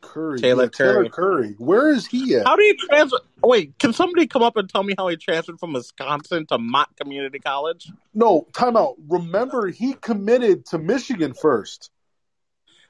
Currie, 0.00 0.38
Taylor 0.38 0.64
yeah, 0.64 0.68
Taylor 0.68 1.08
Currie. 1.08 1.10
Currie. 1.10 1.54
Where 1.58 1.90
is 1.90 2.06
he 2.06 2.36
at? 2.36 2.46
How 2.46 2.56
do 2.56 2.62
you 2.62 2.76
transfer? 2.76 3.18
Wait, 3.42 3.78
can 3.78 3.92
somebody 3.92 4.26
come 4.26 4.42
up 4.42 4.56
and 4.56 4.68
tell 4.68 4.82
me 4.82 4.94
how 4.96 5.08
he 5.08 5.16
transferred 5.16 5.58
from 5.58 5.72
Wisconsin 5.72 6.46
to 6.46 6.58
Mott 6.58 6.94
Community 6.96 7.38
College? 7.38 7.90
No, 8.12 8.46
time 8.54 8.76
out. 8.76 8.96
Remember, 9.08 9.68
he 9.68 9.94
committed 9.94 10.66
to 10.66 10.78
Michigan 10.78 11.34
first. 11.34 11.90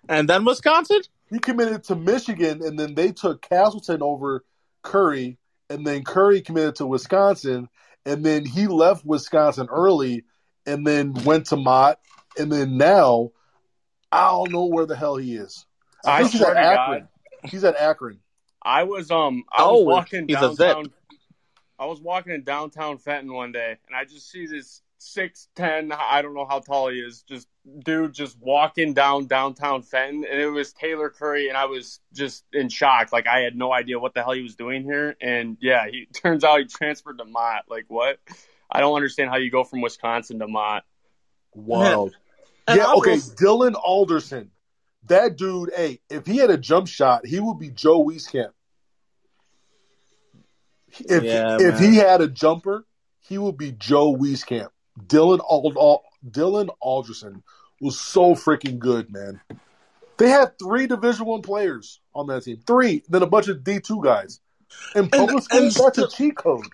And 0.08 0.28
then 0.28 0.44
Wisconsin? 0.44 1.00
He 1.30 1.38
committed 1.38 1.84
to 1.84 1.96
Michigan, 1.96 2.62
and 2.62 2.78
then 2.78 2.94
they 2.94 3.12
took 3.12 3.42
Castleton 3.42 4.02
over 4.02 4.44
Currie, 4.82 5.38
and 5.70 5.86
then 5.86 6.04
Currie 6.04 6.42
committed 6.42 6.76
to 6.76 6.86
Wisconsin, 6.86 7.68
and 8.06 8.24
then 8.24 8.44
he 8.44 8.66
left 8.66 9.04
Wisconsin 9.04 9.68
early, 9.70 10.24
and 10.66 10.86
then 10.86 11.12
went 11.24 11.46
to 11.46 11.56
Mott, 11.56 11.98
and 12.38 12.50
then 12.50 12.76
now 12.76 13.30
I 14.12 14.28
don't 14.30 14.52
know 14.52 14.66
where 14.66 14.86
the 14.86 14.96
hell 14.96 15.16
he 15.16 15.36
is. 15.36 15.66
I 16.04 16.20
I 16.20 16.22
he's 16.28 16.40
at 16.40 16.54
to 16.54 16.58
Akron. 16.58 17.08
He's 17.44 17.64
at 17.64 17.76
Akron. 17.76 18.20
I 18.62 18.84
was 18.84 19.10
um 19.10 19.44
I 19.52 19.64
Oh, 19.64 19.80
was 19.80 19.84
walking 19.84 20.26
he's 20.26 20.36
a 20.36 20.54
zip. 20.54 20.68
downtown. 20.68 20.92
I 21.78 21.86
was 21.86 22.00
walking 22.00 22.32
in 22.32 22.44
downtown 22.44 22.98
Fenton 22.98 23.32
one 23.32 23.52
day, 23.52 23.76
and 23.86 23.96
I 23.96 24.04
just 24.04 24.30
see 24.30 24.46
this 24.46 24.80
six 25.04 25.48
ten. 25.54 25.92
I 25.92 26.22
don't 26.22 26.34
know 26.34 26.46
how 26.46 26.60
tall 26.60 26.88
he 26.90 26.98
is. 26.98 27.22
Just 27.22 27.48
dude, 27.84 28.12
just 28.12 28.36
walking 28.40 28.94
down 28.94 29.26
downtown 29.26 29.82
Fenton, 29.82 30.24
and 30.30 30.40
it 30.40 30.48
was 30.48 30.72
Taylor 30.72 31.10
Currie, 31.10 31.48
and 31.48 31.56
I 31.56 31.66
was 31.66 32.00
just 32.12 32.44
in 32.52 32.68
shock. 32.68 33.12
Like 33.12 33.26
I 33.26 33.40
had 33.40 33.56
no 33.56 33.72
idea 33.72 33.98
what 33.98 34.14
the 34.14 34.22
hell 34.22 34.32
he 34.32 34.42
was 34.42 34.56
doing 34.56 34.82
here, 34.84 35.16
and 35.20 35.56
yeah, 35.60 35.86
he 35.90 36.06
turns 36.12 36.44
out 36.44 36.58
he 36.58 36.64
transferred 36.66 37.18
to 37.18 37.24
Mott. 37.24 37.64
Like 37.68 37.84
what? 37.88 38.18
I 38.70 38.80
don't 38.80 38.96
understand 38.96 39.30
how 39.30 39.36
you 39.36 39.50
go 39.50 39.62
from 39.64 39.80
Wisconsin 39.82 40.38
to 40.40 40.48
Mott. 40.48 40.84
Wild. 41.54 42.16
And 42.66 42.78
yeah, 42.78 42.92
okay. 42.94 43.12
was- 43.12 43.34
Dylan 43.34 43.74
Alderson. 43.74 44.50
That 45.06 45.36
dude, 45.36 45.70
hey, 45.76 46.00
if 46.08 46.26
he 46.26 46.38
had 46.38 46.48
a 46.48 46.56
jump 46.56 46.88
shot, 46.88 47.26
he 47.26 47.38
would 47.38 47.58
be 47.58 47.68
Joe 47.68 48.02
Wieskamp. 48.02 48.52
If 50.98 51.22
Yeah, 51.24 51.56
if 51.60 51.74
man. 51.74 51.82
he 51.82 51.96
had 51.96 52.20
a 52.20 52.28
jumper, 52.28 52.86
he 53.20 53.36
would 53.38 53.56
be 53.58 53.72
Joe 53.72 54.14
Wieskamp. 54.16 54.68
Dylan 54.98 55.40
Ald- 55.40 55.76
Al- 55.76 56.04
Dylan 56.28 56.68
Alderson 56.80 57.42
was 57.80 57.98
so 57.98 58.34
freaking 58.34 58.78
good, 58.78 59.12
man. 59.12 59.40
They 60.16 60.28
had 60.28 60.58
three 60.58 60.86
Division 60.86 61.26
One 61.26 61.42
players 61.42 62.00
on 62.14 62.28
that 62.28 62.44
team, 62.44 62.60
three, 62.66 63.02
then 63.08 63.22
a 63.22 63.26
bunch 63.26 63.48
of 63.48 63.64
D 63.64 63.80
two 63.80 64.00
guys. 64.02 64.40
In 64.94 65.08
public 65.08 65.44
school, 65.44 65.58
and 65.58 65.72
that's 65.72 65.98
a 65.98 66.08
cheat 66.08 66.36
code. 66.36 66.66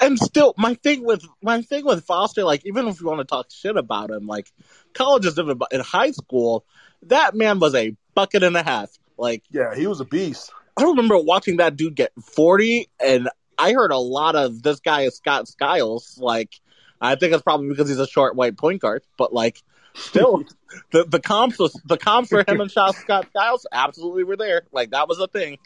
and 0.00 0.18
still 0.18 0.54
my 0.56 0.74
thing 0.74 1.04
with 1.04 1.24
my 1.42 1.62
thing 1.62 1.84
with 1.84 2.04
Foster, 2.04 2.44
like 2.44 2.64
even 2.66 2.88
if 2.88 3.00
you 3.00 3.06
want 3.06 3.20
to 3.20 3.24
talk 3.24 3.46
shit 3.50 3.76
about 3.76 4.10
him, 4.10 4.26
like 4.26 4.50
college 4.92 5.26
is 5.26 5.34
different, 5.34 5.58
but 5.58 5.72
in 5.72 5.80
high 5.80 6.10
school, 6.10 6.64
that 7.02 7.34
man 7.34 7.60
was 7.60 7.74
a 7.74 7.96
bucket 8.14 8.42
and 8.42 8.56
a 8.56 8.62
half. 8.62 8.90
Like 9.16 9.44
Yeah, 9.50 9.74
he 9.74 9.86
was 9.86 10.00
a 10.00 10.04
beast. 10.04 10.52
I 10.76 10.82
remember 10.82 11.16
watching 11.18 11.58
that 11.58 11.76
dude 11.76 11.94
get 11.94 12.12
forty, 12.20 12.88
and 12.98 13.28
I 13.56 13.72
heard 13.72 13.92
a 13.92 13.98
lot 13.98 14.34
of 14.34 14.62
this 14.62 14.80
guy 14.80 15.02
is 15.02 15.16
Scott 15.16 15.46
Skiles. 15.46 16.18
Like 16.20 16.60
I 17.04 17.16
think 17.16 17.34
it's 17.34 17.42
probably 17.42 17.68
because 17.68 17.88
he's 17.88 17.98
a 17.98 18.06
short 18.06 18.34
white 18.34 18.56
point 18.56 18.80
guard, 18.80 19.02
but 19.18 19.32
like 19.32 19.62
still 19.94 20.44
the 20.92 21.04
the 21.04 21.20
comps 21.20 21.58
was 21.58 21.72
the 21.84 21.96
comps 21.96 22.30
for 22.30 22.44
him 22.46 22.60
and 22.60 22.70
Scott 22.70 22.96
Scott 22.96 23.26
Skiles 23.30 23.66
absolutely 23.70 24.24
were 24.24 24.36
there. 24.36 24.62
Like 24.72 24.90
that 24.90 25.08
was 25.08 25.18
a 25.18 25.26
thing. 25.26 25.58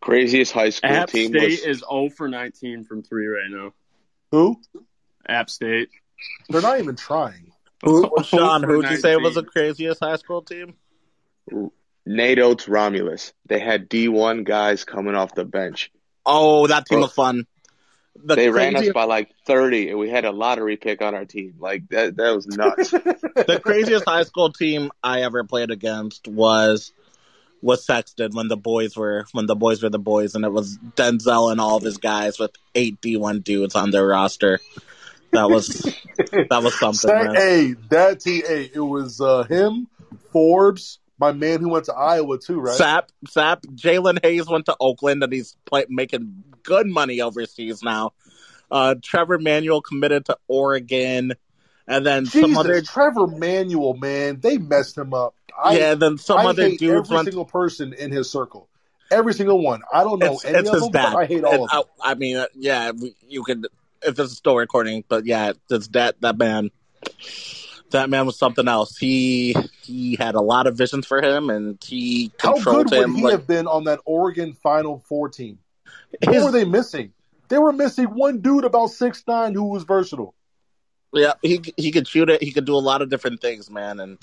Craziest 0.00 0.52
high 0.52 0.70
school 0.70 0.90
App 0.90 1.08
team 1.08 1.30
State 1.30 1.66
was 1.66 1.78
is 1.78 1.78
0 1.78 2.10
for 2.10 2.28
19 2.28 2.84
from 2.84 3.02
three 3.02 3.26
right 3.26 3.50
now. 3.50 3.72
Who? 4.30 4.60
App 5.28 5.50
State. 5.50 5.88
They're 6.48 6.62
not 6.62 6.78
even 6.78 6.96
trying. 6.96 7.52
Who, 7.82 8.08
Oh, 8.16 8.22
Sean, 8.22 8.62
who'd 8.62 8.88
you 8.88 8.96
say 8.96 9.16
was 9.16 9.34
the 9.34 9.42
craziest 9.42 10.00
high 10.00 10.16
school 10.16 10.42
team? 10.42 10.74
Nate 12.06 12.38
Oats 12.38 12.68
Romulus. 12.68 13.32
They 13.46 13.58
had 13.58 13.90
D1 13.90 14.44
guys 14.44 14.84
coming 14.84 15.14
off 15.14 15.34
the 15.34 15.44
bench. 15.44 15.90
Oh, 16.24 16.66
that 16.68 16.86
team 16.86 16.96
Bro. 16.96 17.02
was 17.02 17.12
fun. 17.12 17.46
The 18.24 18.34
they 18.34 18.50
ran 18.50 18.76
us 18.76 18.88
by 18.90 19.04
like 19.04 19.30
30, 19.46 19.90
and 19.90 19.98
we 19.98 20.08
had 20.08 20.24
a 20.24 20.30
lottery 20.30 20.76
pick 20.76 21.02
on 21.02 21.14
our 21.14 21.24
team. 21.24 21.54
Like, 21.58 21.88
that, 21.88 22.16
that 22.16 22.34
was 22.34 22.46
nuts. 22.46 22.90
the 22.90 23.60
craziest 23.62 24.04
high 24.04 24.24
school 24.24 24.52
team 24.52 24.90
I 25.02 25.22
ever 25.22 25.44
played 25.44 25.70
against 25.70 26.28
was 26.28 26.92
was 27.62 27.84
Sexton 27.84 28.32
when 28.32 28.48
the 28.48 28.56
boys 28.56 28.96
were 28.96 29.24
when 29.32 29.46
the 29.46 29.56
boys 29.56 29.82
were 29.82 29.88
the 29.88 29.98
boys 29.98 30.34
and 30.34 30.44
it 30.44 30.52
was 30.52 30.78
Denzel 30.94 31.50
and 31.50 31.60
all 31.60 31.76
of 31.76 31.82
his 31.82 31.96
guys 31.96 32.38
with 32.38 32.52
eight 32.74 33.00
D 33.00 33.16
one 33.16 33.40
dudes 33.40 33.74
on 33.74 33.90
their 33.90 34.06
roster. 34.06 34.60
That 35.32 35.50
was 35.50 35.68
that 36.16 36.62
was 36.62 36.78
something, 36.78 37.10
Say, 37.10 37.14
man. 37.14 37.34
hey, 37.34 37.74
that 37.90 38.20
T 38.20 38.42
A. 38.46 38.70
It 38.74 38.80
was 38.80 39.20
uh, 39.20 39.44
him, 39.44 39.88
Forbes, 40.32 40.98
my 41.18 41.32
man 41.32 41.60
who 41.60 41.68
went 41.70 41.86
to 41.86 41.94
Iowa 41.94 42.38
too, 42.38 42.60
right? 42.60 42.74
Sap 42.74 43.10
Sap 43.28 43.62
Jalen 43.62 44.22
Hayes 44.22 44.48
went 44.48 44.66
to 44.66 44.76
Oakland 44.78 45.22
and 45.22 45.32
he's 45.32 45.56
play, 45.64 45.86
making 45.88 46.44
good 46.66 46.86
money 46.86 47.22
overseas 47.22 47.82
now. 47.82 48.12
Uh, 48.70 48.96
Trevor 49.00 49.38
Manuel 49.38 49.80
committed 49.80 50.26
to 50.26 50.36
Oregon, 50.48 51.32
and 51.86 52.04
then 52.04 52.26
some 52.26 52.56
other 52.56 52.82
Trevor 52.82 53.26
Manuel, 53.26 53.94
man, 53.94 54.40
they 54.40 54.58
messed 54.58 54.98
him 54.98 55.14
up. 55.14 55.34
I, 55.58 55.78
yeah, 55.78 55.94
then 55.94 56.18
some 56.18 56.38
I 56.38 56.46
other 56.46 56.68
dude. 56.68 56.82
every 56.82 57.24
single 57.24 57.46
person 57.46 57.94
in 57.94 58.12
his 58.12 58.30
circle. 58.30 58.68
Every 59.10 59.32
single 59.34 59.62
one. 59.62 59.82
I 59.92 60.02
don't 60.02 60.18
know 60.18 60.34
it's, 60.34 60.44
any 60.44 60.58
it's 60.58 60.68
of 60.68 60.74
his 60.74 60.82
them, 60.82 60.92
dad. 60.92 61.14
I 61.14 61.26
hate 61.26 61.44
all 61.44 61.64
of 61.64 61.70
them. 61.70 61.82
I, 62.02 62.10
I 62.10 62.14
mean, 62.14 62.36
uh, 62.36 62.46
yeah, 62.54 62.90
you 63.28 63.44
could 63.44 63.68
if 64.02 64.16
this 64.16 64.30
is 64.32 64.36
still 64.36 64.56
recording, 64.56 65.04
but 65.08 65.24
yeah, 65.24 65.52
it's 65.70 65.88
that 65.88 66.20
that 66.20 66.36
man. 66.36 66.70
That 67.90 68.10
man 68.10 68.26
was 68.26 68.36
something 68.36 68.66
else. 68.66 68.96
He 68.96 69.54
he 69.82 70.16
had 70.16 70.34
a 70.34 70.40
lot 70.40 70.66
of 70.66 70.76
visions 70.76 71.06
for 71.06 71.22
him, 71.22 71.50
and 71.50 71.78
he 71.82 72.32
How 72.40 72.54
controlled 72.54 72.90
good 72.90 72.98
would 72.98 73.04
him. 73.04 73.14
he 73.14 73.22
Like 73.22 73.30
have 73.30 73.46
been 73.46 73.68
on 73.68 73.84
that 73.84 74.00
Oregon 74.04 74.54
Final 74.54 75.04
Four 75.08 75.28
team? 75.28 75.60
What 76.24 76.34
his, 76.34 76.44
were 76.44 76.50
they 76.52 76.64
missing? 76.64 77.12
They 77.48 77.58
were 77.58 77.72
missing 77.72 78.06
one 78.06 78.40
dude 78.40 78.64
about 78.64 78.88
six 78.88 79.22
nine 79.26 79.54
who 79.54 79.64
was 79.64 79.84
versatile. 79.84 80.34
yeah, 81.12 81.34
he 81.42 81.60
he 81.76 81.92
could 81.92 82.08
shoot 82.08 82.28
it. 82.30 82.42
He 82.42 82.52
could 82.52 82.64
do 82.64 82.74
a 82.74 82.78
lot 82.78 83.02
of 83.02 83.10
different 83.10 83.40
things, 83.40 83.70
man. 83.70 84.00
And 84.00 84.18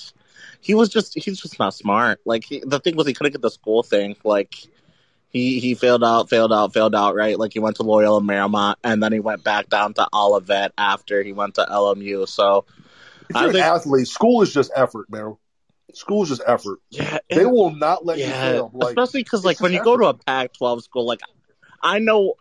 he 0.61 0.73
was 0.73 0.89
just 0.89 1.13
he's 1.13 1.39
just 1.39 1.59
not 1.59 1.73
smart. 1.73 2.19
Like 2.25 2.43
he, 2.45 2.61
the 2.65 2.79
thing 2.79 2.95
was, 2.95 3.07
he 3.07 3.13
couldn't 3.13 3.31
get 3.33 3.41
the 3.41 3.49
school 3.51 3.83
thing. 3.83 4.15
Like 4.23 4.55
he 5.29 5.59
he 5.59 5.73
failed 5.75 6.03
out, 6.03 6.29
failed 6.29 6.51
out, 6.53 6.73
failed 6.73 6.95
out. 6.95 7.15
Right, 7.15 7.37
like 7.37 7.53
he 7.53 7.59
went 7.59 7.77
to 7.77 7.83
Loyola 7.83 8.21
Marymount, 8.21 8.75
and 8.83 9.01
then 9.01 9.11
he 9.13 9.19
went 9.19 9.43
back 9.43 9.69
down 9.69 9.93
to 9.95 10.07
Olivet 10.13 10.73
after 10.77 11.23
he 11.23 11.31
went 11.33 11.55
to 11.55 11.65
LMU. 11.69 12.27
So 12.27 12.65
If 13.29 13.35
you're 13.35 13.45
an 13.47 13.53
think- 13.53 13.65
athlete, 13.65 14.07
school 14.07 14.41
is 14.41 14.53
just 14.53 14.71
effort, 14.75 15.09
man. 15.09 15.37
School 15.95 16.23
is 16.23 16.29
just 16.29 16.41
effort. 16.47 16.79
yeah, 16.89 17.19
They 17.29 17.45
will 17.45 17.69
not 17.69 18.03
let 18.03 18.17
you 18.17 18.23
yeah, 18.25 18.41
fail. 18.51 18.71
Like, 18.73 18.89
especially 18.89 19.23
because 19.23 19.45
like 19.45 19.59
when 19.59 19.71
you 19.73 19.83
go 19.83 19.95
to 19.95 20.05
a 20.07 20.13
Pac-12 20.15 20.81
school, 20.81 21.05
like 21.05 21.19
I 21.83 21.99
know, 21.99 22.35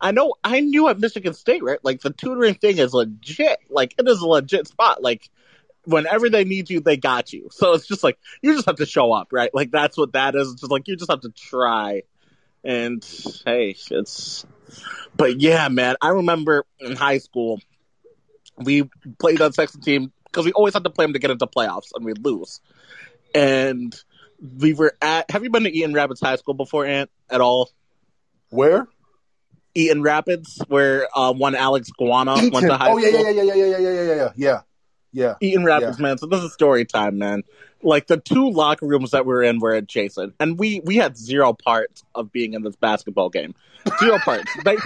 I 0.00 0.10
know, 0.10 0.34
I 0.42 0.60
knew 0.60 0.88
at 0.88 0.98
Michigan 0.98 1.32
State, 1.32 1.62
right? 1.62 1.78
Like 1.82 2.00
the 2.00 2.10
tutoring 2.10 2.54
thing 2.54 2.78
is 2.78 2.92
legit. 2.92 3.60
Like 3.70 3.94
it 3.98 4.08
is 4.08 4.20
a 4.20 4.26
legit 4.26 4.66
spot. 4.66 5.02
Like 5.02 5.30
whenever 5.84 6.28
they 6.28 6.44
need 6.44 6.68
you, 6.70 6.80
they 6.80 6.96
got 6.96 7.32
you. 7.32 7.48
So 7.52 7.74
it's 7.74 7.86
just 7.86 8.02
like 8.02 8.18
you 8.42 8.54
just 8.54 8.66
have 8.66 8.76
to 8.76 8.86
show 8.86 9.12
up, 9.12 9.28
right? 9.32 9.54
Like 9.54 9.70
that's 9.70 9.96
what 9.96 10.12
that 10.12 10.34
is. 10.34 10.52
It's 10.52 10.60
just 10.60 10.72
like 10.72 10.88
you 10.88 10.96
just 10.96 11.10
have 11.10 11.20
to 11.20 11.30
try. 11.30 12.02
And 12.64 13.04
hey, 13.46 13.76
it's. 13.90 14.44
But 15.16 15.40
yeah, 15.40 15.68
man, 15.68 15.96
I 16.00 16.08
remember 16.08 16.64
in 16.78 16.94
high 16.94 17.18
school, 17.18 17.60
we 18.56 18.88
played 19.18 19.40
on 19.40 19.52
Sexton 19.52 19.80
team 19.80 20.12
because 20.24 20.44
we 20.44 20.52
always 20.52 20.74
had 20.74 20.84
to 20.84 20.90
play 20.90 21.04
them 21.04 21.14
to 21.14 21.18
get 21.18 21.30
into 21.30 21.46
playoffs, 21.46 21.88
and 21.94 22.04
we'd 22.04 22.24
lose. 22.24 22.60
And 23.34 23.94
we 24.58 24.74
were 24.74 24.94
at. 25.00 25.30
Have 25.30 25.42
you 25.42 25.50
been 25.50 25.64
to 25.64 25.70
Eaton 25.70 25.94
Rapids 25.94 26.20
High 26.20 26.36
School 26.36 26.54
before, 26.54 26.84
Ant? 26.84 27.10
At 27.28 27.40
all? 27.40 27.70
Where? 28.50 28.86
Eaton 29.74 30.02
Rapids, 30.02 30.60
where 30.68 31.06
uh, 31.16 31.32
one 31.32 31.54
Alex 31.54 31.90
Guana 31.96 32.34
went 32.34 32.66
to 32.66 32.76
high 32.76 32.90
Oh 32.90 32.98
yeah, 32.98 33.08
school. 33.10 33.22
yeah, 33.22 33.30
yeah, 33.30 33.42
yeah, 33.42 33.54
yeah, 33.54 33.66
yeah, 33.66 33.78
yeah, 33.78 33.90
yeah, 34.02 34.14
yeah, 34.14 34.32
yeah, 34.36 34.60
yeah. 35.12 35.34
Eaton 35.40 35.64
Rapids, 35.64 35.98
man. 35.98 36.18
So 36.18 36.26
this 36.26 36.42
is 36.42 36.52
story 36.52 36.84
time, 36.84 37.18
man. 37.18 37.42
Like 37.82 38.08
the 38.08 38.18
two 38.18 38.50
locker 38.50 38.86
rooms 38.86 39.12
that 39.12 39.24
we 39.24 39.32
were 39.32 39.42
in 39.42 39.58
were 39.60 39.74
adjacent, 39.74 40.34
and 40.40 40.58
we 40.58 40.80
we 40.84 40.96
had 40.96 41.16
zero 41.16 41.52
parts 41.54 42.02
of 42.14 42.30
being 42.32 42.54
in 42.54 42.62
this 42.62 42.76
basketball 42.76 43.30
game. 43.30 43.54
Zero 44.00 44.18
parts. 44.18 44.50
They 44.64 44.76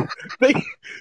they 0.41 0.55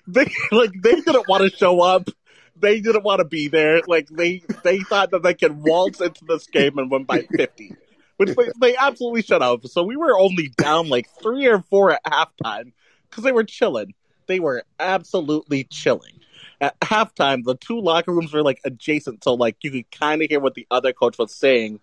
they 0.08 0.32
like 0.52 0.72
they 0.82 0.96
didn't 1.02 1.28
want 1.28 1.44
to 1.44 1.56
show 1.56 1.82
up. 1.82 2.08
They 2.56 2.80
didn't 2.80 3.04
want 3.04 3.20
to 3.20 3.26
be 3.26 3.48
there. 3.50 3.82
Like 3.86 4.08
they 4.08 4.42
they 4.64 4.80
thought 4.80 5.12
that 5.12 5.22
they 5.24 5.34
could 5.34 5.62
waltz 5.62 6.00
into 6.02 6.24
this 6.26 6.48
game 6.48 6.78
and 6.80 6.90
win 6.90 7.04
by 7.04 7.22
fifty, 7.36 7.76
which 8.18 8.36
they, 8.36 8.52
they 8.60 8.76
absolutely 8.76 9.22
shut 9.22 9.42
up. 9.42 9.66
So 9.68 9.84
we 9.84 9.96
were 9.96 10.18
only 10.18 10.50
down 10.58 10.90
like 10.90 11.08
three 11.22 11.48
or 11.48 11.60
four 11.62 11.92
at 11.92 12.04
halftime 12.04 12.74
because 13.10 13.24
they 13.24 13.32
were 13.32 13.44
chilling. 13.44 13.94
They 14.28 14.40
were 14.40 14.64
absolutely 14.80 15.66
chilling. 15.66 16.20
at 16.62 16.80
halftime, 16.80 17.44
the 17.44 17.56
two 17.56 17.80
locker 17.80 18.12
rooms 18.12 18.34
were 18.34 18.44
like 18.44 18.60
adjacent, 18.64 19.24
so 19.24 19.34
like 19.34 19.58
you 19.62 19.72
could 19.72 19.92
kind 19.92 20.22
of 20.22 20.30
hear 20.30 20.40
what 20.40 20.56
the 20.56 20.68
other 20.72 20.94
coach 20.94 21.18
was 21.18 21.34
saying 21.34 21.80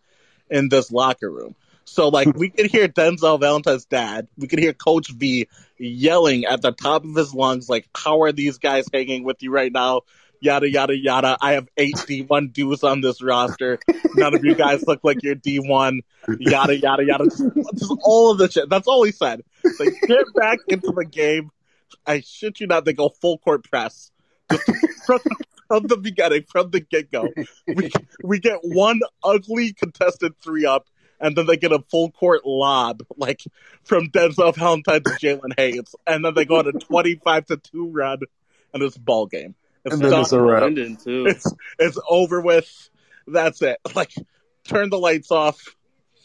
in 0.51 0.69
this 0.69 0.91
locker 0.91 1.31
room. 1.31 1.55
So 1.85 2.09
like 2.09 2.35
we 2.37 2.51
could 2.51 2.67
hear 2.67 2.89
Denzel 2.89 3.41
Valentine's 3.41 3.85
dad, 3.85 4.29
we 4.39 4.47
could 4.47 4.61
hear 4.61 4.73
Coach 4.73 5.11
V 5.11 5.49
yelling 5.77 6.45
at 6.45 6.63
the 6.63 6.73
top 6.73 7.05
of 7.05 7.15
his 7.15 7.35
lungs, 7.35 7.69
like, 7.69 7.89
"How 7.97 8.23
are 8.23 8.33
these 8.33 8.59
guys 8.59 8.87
hanging 8.93 9.25
with 9.25 9.43
you 9.43 9.51
right 9.51 9.73
now?" 9.73 10.03
Yada 10.41 10.71
yada 10.71 10.97
yada. 10.97 11.37
I 11.41 11.53
have 11.53 11.69
eight 11.77 11.97
D1 11.97 12.53
dudes 12.53 12.83
on 12.83 13.01
this 13.01 13.23
roster. 13.23 13.79
None 14.15 14.35
of 14.35 14.45
you 14.45 14.55
guys 14.55 14.83
look 14.87 15.01
like 15.03 15.23
you're 15.23 15.35
D1. 15.35 16.01
Yada 16.39 16.77
yada 16.77 17.05
yada. 17.05 17.25
Just, 17.25 17.45
just 17.77 17.93
all 18.03 18.33
of 18.33 18.39
the 18.39 18.51
shit. 18.51 18.69
That's 18.69 18.89
all 18.89 19.03
he 19.05 19.13
said. 19.13 19.43
Like 19.79 19.95
get 20.07 20.27
back 20.35 20.59
into 20.69 20.93
the 20.93 21.05
game. 21.05 21.51
I 22.07 22.21
shit 22.21 22.61
you 22.61 22.67
not, 22.67 22.85
they 22.85 22.93
go 22.93 23.09
full 23.09 23.39
court 23.39 23.65
press. 23.65 24.11
From, 25.07 25.21
from 25.69 25.87
the 25.87 25.97
beginning, 25.97 26.45
from 26.49 26.71
the 26.71 26.81
get 26.81 27.13
go. 27.13 27.29
We 27.67 27.91
we 28.25 28.41
get 28.41 28.59
one 28.63 29.01
ugly 29.23 29.73
contested 29.73 30.35
three 30.43 30.67
up, 30.67 30.87
and 31.21 31.37
then 31.37 31.47
they 31.47 31.57
get 31.57 31.71
a 31.71 31.79
full 31.91 32.11
court 32.11 32.45
lob, 32.45 33.03
like 33.17 33.43
from 33.85 34.09
Denzel 34.09 34.55
Valentine 34.57 35.03
to 35.05 35.11
Jalen 35.11 35.57
Hayes, 35.57 35.95
and 36.07 36.25
then 36.25 36.35
they 36.35 36.45
go 36.45 36.59
on 36.59 36.67
a 36.67 36.73
twenty 36.73 37.15
five 37.15 37.47
to 37.47 37.57
two 37.57 37.89
run, 37.89 38.19
and 38.75 38.83
it's 38.83 38.99
ball 38.99 39.27
game. 39.27 39.55
It's 39.85 39.95
And 39.95 40.03
then 40.03 40.21
it's 40.21 40.33
a 40.33 40.41
wrap. 40.41 40.63
London 40.63 40.97
too. 40.97 41.27
It's 41.27 41.47
it's 41.79 41.99
over 42.09 42.41
with. 42.41 42.91
That's 43.27 43.63
it. 43.63 43.79
Like 43.95 44.13
turn 44.65 44.91
the 44.91 44.99
lights 44.99 45.31
off, 45.31 45.59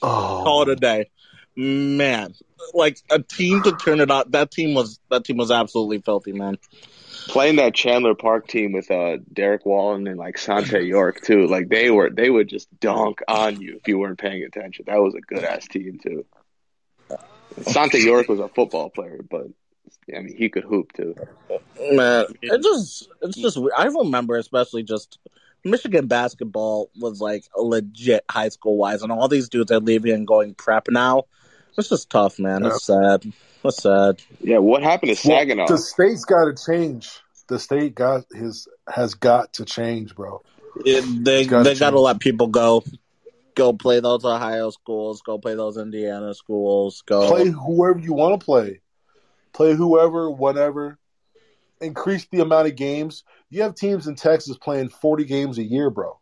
call 0.02 0.64
it 0.64 0.70
a 0.70 0.72
Oh, 0.72 0.76
day. 0.76 1.10
Man, 1.58 2.34
like 2.74 2.98
a 3.10 3.20
team 3.20 3.64
to 3.64 3.72
turn 3.78 4.02
it 4.02 4.12
on. 4.12 4.32
That 4.32 4.52
team 4.52 4.74
was 4.74 5.00
that 5.10 5.24
team 5.24 5.38
was 5.38 5.52
absolutely 5.52 6.00
filthy, 6.00 6.34
man. 6.34 6.58
Playing 7.28 7.56
that 7.56 7.74
Chandler 7.74 8.14
Park 8.14 8.48
team 8.48 8.74
with 8.74 8.92
uh 8.92 9.18
Derek 9.32 9.66
Wallen 9.66 10.06
and 10.08 10.18
like 10.20 10.38
Sante 10.38 10.80
York 10.86 11.22
too, 11.22 11.48
like 11.48 11.70
they 11.70 11.90
were 11.90 12.10
they 12.10 12.30
would 12.30 12.50
just 12.50 12.68
dunk 12.80 13.20
on 13.28 13.62
you 13.62 13.78
if 13.78 13.88
you 13.88 13.98
weren't 13.98 14.20
paying 14.20 14.44
attention. 14.44 14.86
That 14.88 14.98
was 15.02 15.16
a 15.16 15.22
good 15.22 15.44
ass 15.46 15.66
team 15.68 15.98
too. 16.04 16.26
Sante 17.62 18.00
York 18.00 18.28
was 18.28 18.40
a 18.40 18.50
football 18.50 18.90
player, 18.90 19.22
but 19.30 19.48
I 20.16 20.20
mean 20.20 20.36
he 20.36 20.50
could 20.50 20.64
hoop 20.64 20.94
too. 20.94 21.16
Man, 21.80 22.26
it 22.42 22.62
just 22.62 23.10
it's 23.22 23.38
just. 23.38 23.58
I 23.78 23.86
remember 23.86 24.38
especially 24.38 24.84
just 24.84 25.20
Michigan 25.64 26.08
basketball 26.08 26.90
was 27.00 27.20
like 27.20 27.46
legit 27.58 28.24
high 28.30 28.50
school 28.50 28.78
wise, 28.78 29.02
and 29.02 29.12
all 29.12 29.28
these 29.28 29.50
dudes 29.50 29.72
are 29.72 29.80
leaving 29.80 30.14
and 30.14 30.28
going 30.28 30.54
prep 30.54 30.88
now. 30.90 31.24
It's 31.78 31.90
just 31.90 32.10
tough, 32.10 32.40
man. 32.40 32.66
It's 32.66 32.86
sad. 32.86 33.26
It's 33.64 33.82
sad. 33.82 34.22
Yeah, 34.40 34.60
what 34.60 34.84
happened 34.84 35.18
to 35.18 35.28
Well, 35.28 35.40
Saginaw? 35.40 35.68
the 35.68 35.78
state's 35.78 36.24
got 36.24 36.46
to 36.46 36.56
change. 36.66 37.20
The 37.48 37.60
state 37.60 37.96
got 37.96 38.26
his 38.32 38.68
has 38.88 39.16
got 39.16 39.54
to 39.54 39.66
change, 39.66 40.16
bro. 40.16 40.42
It, 40.86 41.24
they 41.24 41.46
gotta 41.46 41.64
they 41.64 41.76
got 41.76 41.92
to 41.92 42.00
let 42.00 42.20
people 42.20 42.48
go. 42.48 42.84
Go 43.56 43.72
play 43.74 44.02
those 44.02 44.26
Ohio 44.26 44.70
schools. 44.70 45.22
Go 45.22 45.38
play 45.38 45.56
those 45.56 45.78
Indiana 45.78 46.34
schools. 46.34 47.04
Go. 47.06 47.30
Play 47.30 47.50
whoever 47.50 48.00
you 48.00 48.14
want 48.14 48.40
to 48.40 48.44
play. 48.44 48.82
Play 49.56 49.74
whoever, 49.74 50.30
whatever. 50.30 51.00
Increase 51.80 52.28
the 52.30 52.42
amount 52.42 52.68
of 52.68 52.76
games. 52.76 53.24
You 53.50 53.62
have 53.62 53.74
teams 53.74 54.06
in 54.06 54.16
Texas 54.16 54.58
playing 54.58 54.90
40 54.90 55.24
games 55.24 55.58
a 55.58 55.64
year, 55.64 55.90
bro. 55.90 56.20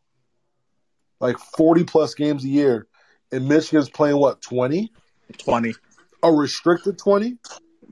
Like 1.20 1.40
40 1.40 1.86
plus 1.86 2.14
games 2.14 2.44
a 2.44 2.48
year. 2.48 2.86
And 3.32 3.48
Michigan's 3.48 3.90
playing 3.90 4.18
what, 4.18 4.44
20? 4.44 4.92
20. 5.40 5.74
A 6.22 6.32
restricted 6.32 7.00
20? 7.00 7.38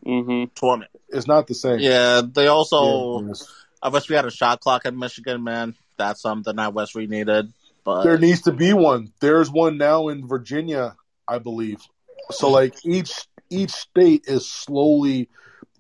hmm 0.06 0.44
20. 0.54 0.86
It's 1.10 1.26
not 1.26 1.48
the 1.48 1.56
same. 1.56 1.80
Yeah, 1.80 2.22
they 2.24 2.46
also. 2.46 3.22
Yeah. 3.22 3.34
I 3.82 3.90
wish 3.90 4.10
we 4.10 4.16
had 4.16 4.26
a 4.26 4.32
shot 4.32 4.60
clock 4.60 4.86
in 4.86 5.00
Michigan, 5.00 5.44
man. 5.44 5.74
That's 5.98 6.22
something 6.22 6.60
I 6.60 6.68
wish 6.68 6.94
we 6.94 7.08
needed. 7.08 7.52
But 7.84 8.04
There 8.04 8.20
needs 8.20 8.44
to 8.44 8.52
be 8.52 8.74
one. 8.74 9.12
There's 9.22 9.50
one 9.50 9.80
now 9.80 10.10
in 10.10 10.28
Virginia, 10.28 10.96
I 11.28 11.40
believe. 11.40 11.80
So 12.30 12.52
like 12.52 12.76
each 12.86 13.12
each 13.52 13.72
state 13.72 14.24
is 14.26 14.50
slowly 14.50 15.30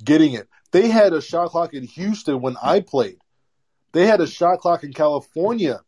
getting 0.03 0.33
it. 0.33 0.47
They 0.71 0.89
had 0.89 1.13
a 1.13 1.21
shot 1.21 1.49
clock 1.49 1.73
in 1.73 1.83
Houston 1.83 2.41
when 2.41 2.55
I 2.61 2.81
played. 2.81 3.17
They 3.93 4.05
had 4.05 4.21
a 4.21 4.27
shot 4.27 4.59
clock 4.59 4.83
in 4.83 4.93
California 4.93 5.81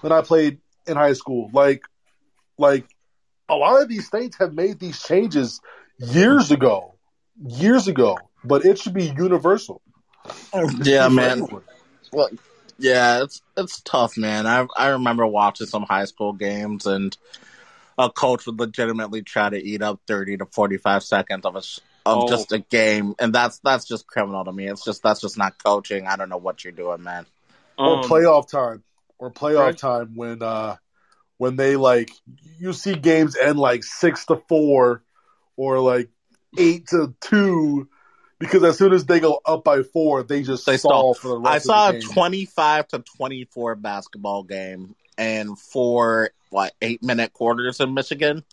when 0.00 0.12
I 0.12 0.22
played 0.22 0.58
in 0.86 0.96
high 0.96 1.12
school. 1.12 1.50
Like 1.52 1.82
like 2.58 2.86
a 3.48 3.54
lot 3.54 3.82
of 3.82 3.88
these 3.88 4.06
states 4.06 4.38
have 4.38 4.54
made 4.54 4.78
these 4.78 5.02
changes 5.02 5.60
years 5.98 6.50
ago. 6.50 6.94
Years 7.42 7.88
ago. 7.88 8.16
But 8.44 8.64
it 8.64 8.78
should 8.78 8.94
be 8.94 9.06
universal. 9.06 9.82
yeah, 10.82 11.08
man. 11.08 11.46
Well, 12.12 12.28
yeah, 12.78 13.22
it's 13.22 13.42
it's 13.56 13.80
tough, 13.82 14.16
man. 14.16 14.46
I 14.46 14.66
I 14.76 14.88
remember 14.88 15.26
watching 15.26 15.66
some 15.66 15.82
high 15.82 16.06
school 16.06 16.32
games, 16.32 16.86
and 16.86 17.16
a 18.00 18.10
coach 18.10 18.46
would 18.46 18.58
legitimately 18.58 19.22
try 19.22 19.48
to 19.48 19.56
eat 19.56 19.82
up 19.82 20.00
thirty 20.06 20.36
to 20.36 20.46
forty 20.46 20.76
five 20.76 21.02
seconds 21.02 21.44
of 21.44 21.56
a 21.56 21.58
of 21.58 21.64
Oh. 22.06 22.28
just 22.28 22.50
a 22.52 22.58
game, 22.58 23.14
and 23.18 23.32
that's 23.32 23.60
that's 23.62 23.84
just 23.86 24.06
criminal 24.06 24.44
to 24.44 24.52
me. 24.52 24.66
It's 24.68 24.84
just 24.84 25.02
that's 25.02 25.20
just 25.20 25.36
not 25.38 25.62
coaching. 25.62 26.06
I 26.06 26.16
don't 26.16 26.28
know 26.30 26.38
what 26.38 26.64
you're 26.64 26.72
doing, 26.72 27.02
man. 27.02 27.26
or 27.78 27.96
Um, 27.96 28.02
playoff 28.02 28.50
time 28.50 28.82
or 29.18 29.30
playoff 29.30 29.58
Right. 29.58 29.78
time 29.78 30.12
when 30.14 30.42
uh 30.42 30.76
when 31.38 31.56
they 31.56 31.76
like 31.76 32.10
you 32.58 32.72
see 32.72 32.94
games 32.94 33.36
end 33.36 33.58
like 33.58 33.84
six 33.84 34.26
to 34.26 34.42
four 34.48 35.02
or 35.56 35.78
like 35.78 36.08
eight 36.58 36.86
to 36.88 37.14
two 37.20 37.88
because 38.38 38.64
as 38.64 38.78
soon 38.78 38.92
as 38.92 39.04
they 39.06 39.20
go 39.20 39.40
up 39.44 39.62
by 39.64 39.82
four 39.82 40.22
they 40.22 40.42
just 40.42 40.66
They 40.66 40.76
stall 40.78 41.12
stall. 41.12 41.14
for 41.14 41.28
the 41.28 41.38
I 41.38 41.54
rest 41.54 41.66
saw 41.66 41.88
of 41.88 41.94
a 41.94 41.98
the 41.98 42.00
game. 42.00 42.14
twenty 42.14 42.44
five 42.46 42.88
to 42.88 43.04
twenty 43.16 43.44
four 43.44 43.74
basketball 43.74 44.42
game, 44.42 44.94
and 45.18 45.58
for 45.58 46.30
what 46.50 46.74
eight 46.82 47.02
minute 47.02 47.32
quarters 47.32 47.80
in 47.80 47.94
Michigan, 47.94 48.44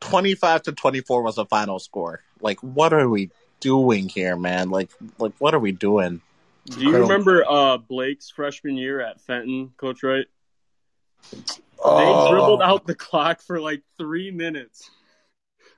twenty 0.00 0.34
five 0.34 0.62
to 0.64 0.72
twenty 0.72 1.00
four 1.00 1.22
was 1.22 1.36
the 1.36 1.46
final 1.46 1.78
score. 1.78 2.20
Like, 2.40 2.60
what 2.60 2.92
are 2.92 3.08
we 3.08 3.30
doing 3.60 4.08
here, 4.08 4.36
man? 4.36 4.70
Like, 4.70 4.90
like 5.18 5.32
what 5.38 5.54
are 5.54 5.58
we 5.60 5.72
doing? 5.72 6.20
Do 6.66 6.80
you 6.84 6.96
remember 6.98 7.44
uh, 7.48 7.78
Blake's 7.78 8.30
freshman 8.30 8.76
year 8.76 9.00
at 9.00 9.20
Fenton, 9.20 9.72
Coach 9.76 10.02
Wright? 10.02 10.26
They 11.32 11.46
Oh. 11.82 12.30
dribbled 12.30 12.62
out 12.62 12.86
the 12.86 12.94
clock 12.94 13.40
for 13.40 13.60
like 13.60 13.82
three 13.96 14.30
minutes. 14.30 14.90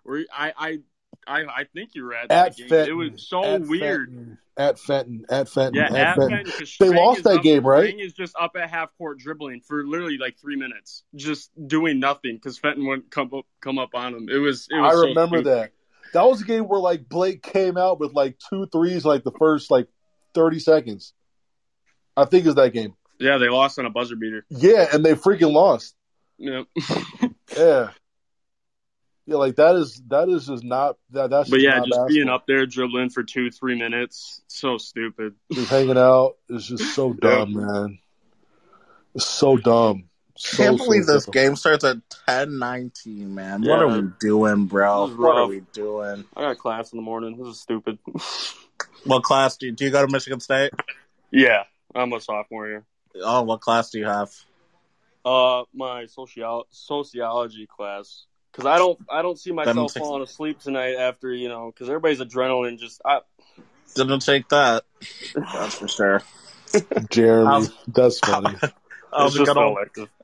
Where 0.02 0.24
I 0.32 0.52
I 0.56 0.78
I, 1.26 1.42
I 1.42 1.64
think 1.72 1.90
you 1.94 2.04
were 2.04 2.14
at 2.14 2.28
that 2.30 2.48
at 2.48 2.56
game. 2.56 2.68
Fenton, 2.68 2.88
it 2.88 2.92
was 3.12 3.28
so 3.28 3.44
at 3.44 3.60
weird. 3.62 4.08
Fenton, 4.08 4.38
at 4.56 4.78
Fenton, 4.78 5.24
at 5.30 5.48
Fenton, 5.48 5.74
Yeah, 5.74 5.84
at, 5.86 5.92
at 5.94 6.16
Fenton. 6.16 6.46
Fenton, 6.46 6.66
They 6.80 6.88
lost 6.88 7.24
that 7.24 7.36
up- 7.38 7.42
game, 7.42 7.64
right? 7.66 7.84
Strang 7.88 8.00
is 8.00 8.12
just 8.12 8.34
up 8.38 8.52
at 8.60 8.68
half 8.70 8.90
court 8.98 9.18
dribbling 9.18 9.60
for 9.60 9.84
literally 9.86 10.18
like 10.18 10.36
three 10.40 10.56
minutes, 10.56 11.04
just 11.14 11.50
doing 11.68 12.00
nothing 12.00 12.34
because 12.36 12.58
Fenton 12.58 12.86
wouldn't 12.86 13.10
come 13.10 13.30
up 13.34 13.46
come 13.60 13.78
up 13.78 13.90
on 13.94 14.14
him. 14.14 14.28
It 14.28 14.38
was. 14.38 14.66
It 14.70 14.76
I 14.76 14.90
so 14.90 15.00
remember 15.08 15.38
stupid. 15.38 15.46
that. 15.46 15.70
That 16.12 16.24
was 16.24 16.42
a 16.42 16.44
game 16.44 16.64
where 16.68 16.80
like 16.80 17.08
Blake 17.08 17.42
came 17.42 17.78
out 17.78 17.98
with 18.00 18.12
like 18.12 18.36
two 18.50 18.66
threes 18.66 19.04
like 19.04 19.22
the 19.24 19.32
first 19.38 19.70
like 19.70 19.88
thirty 20.34 20.58
seconds. 20.58 21.14
I 22.16 22.24
think 22.26 22.44
is 22.46 22.56
that 22.56 22.72
game. 22.74 22.94
Yeah, 23.18 23.38
they 23.38 23.48
lost 23.48 23.78
on 23.78 23.86
a 23.86 23.90
buzzer 23.90 24.16
beater. 24.16 24.44
Yeah, 24.50 24.86
and 24.92 25.04
they 25.04 25.14
freaking 25.14 25.52
lost. 25.52 25.94
Yep. 26.38 26.66
Yeah. 27.56 27.90
Yeah, 29.32 29.38
like 29.38 29.56
that 29.56 29.76
is 29.76 30.02
that 30.08 30.28
is 30.28 30.46
just 30.46 30.62
not 30.62 30.98
that 31.12 31.30
that's 31.30 31.48
but 31.48 31.60
yeah, 31.60 31.78
not 31.78 31.88
just 31.88 32.08
being 32.08 32.28
up 32.28 32.46
there 32.46 32.66
dribbling 32.66 33.08
for 33.08 33.22
two, 33.22 33.50
three 33.50 33.78
minutes, 33.78 34.42
so 34.46 34.76
stupid. 34.76 35.34
just 35.50 35.70
hanging 35.70 35.96
out 35.96 36.34
is 36.50 36.66
just 36.66 36.94
so 36.94 37.12
dumb, 37.20 37.54
man. 37.54 37.98
It's 39.14 39.24
so 39.26 39.56
dumb. 39.56 40.10
So, 40.36 40.62
Can't 40.62 40.78
so 40.78 40.84
believe 40.84 41.06
this 41.06 41.24
dumb. 41.24 41.32
game 41.32 41.56
starts 41.56 41.82
at 41.82 41.96
ten 42.26 42.58
nineteen, 42.58 43.34
man. 43.34 43.62
Yeah. 43.62 43.70
What 43.70 43.78
are 43.80 44.02
we 44.02 44.08
doing, 44.20 44.66
bro? 44.66 45.06
What 45.08 45.36
are 45.36 45.46
we 45.46 45.62
doing? 45.72 46.26
I 46.36 46.42
got 46.42 46.58
class 46.58 46.92
in 46.92 46.98
the 46.98 47.02
morning. 47.02 47.38
This 47.38 47.48
is 47.48 47.60
stupid. 47.60 47.98
What 49.04 49.24
class 49.24 49.56
do 49.56 49.66
you, 49.66 49.72
do 49.72 49.84
you 49.84 49.90
go 49.90 50.06
to 50.06 50.12
Michigan 50.12 50.38
State? 50.38 50.70
yeah, 51.32 51.64
I'm 51.92 52.12
a 52.12 52.20
sophomore 52.20 52.66
here. 52.68 52.84
Oh, 53.20 53.42
what 53.42 53.60
class 53.60 53.90
do 53.90 53.98
you 53.98 54.04
have? 54.04 54.30
Uh, 55.24 55.64
my 55.74 56.06
social 56.06 56.68
sociology 56.70 57.66
class. 57.66 58.26
Because 58.52 58.66
I 58.66 58.76
don't, 58.76 58.98
I 59.10 59.22
don't 59.22 59.38
see 59.38 59.50
myself 59.50 59.94
take- 59.94 60.02
falling 60.02 60.22
asleep 60.22 60.60
tonight 60.60 60.96
after 60.96 61.32
you 61.32 61.48
know, 61.48 61.72
because 61.72 61.88
everybody's 61.88 62.20
adrenaline 62.20 62.78
just. 62.78 63.00
I, 63.04 63.20
Didn't 63.94 64.20
take 64.20 64.48
that. 64.50 64.84
That's 65.34 65.74
for 65.76 65.88
sure. 65.88 66.22
Jeremy, 67.10 67.46
How's- 67.46 67.70
that's 67.88 68.18
funny. 68.20 68.56
I 69.12 69.24
was 69.24 69.34
a 69.34 69.38
just 69.38 69.48
good 69.52 69.56
old. 69.58 69.78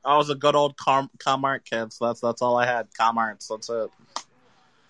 I 0.05 0.17
was 0.17 0.31
a 0.31 0.35
good 0.35 0.55
old 0.55 0.77
Com- 0.77 1.11
Comart 1.19 1.65
kid. 1.65 1.93
So 1.93 2.07
that's 2.07 2.21
that's 2.21 2.41
all 2.43 2.57
I 2.57 2.67
had. 2.67 2.89
Comarts. 2.99 3.49
That's 3.49 3.69
it. 3.69 3.91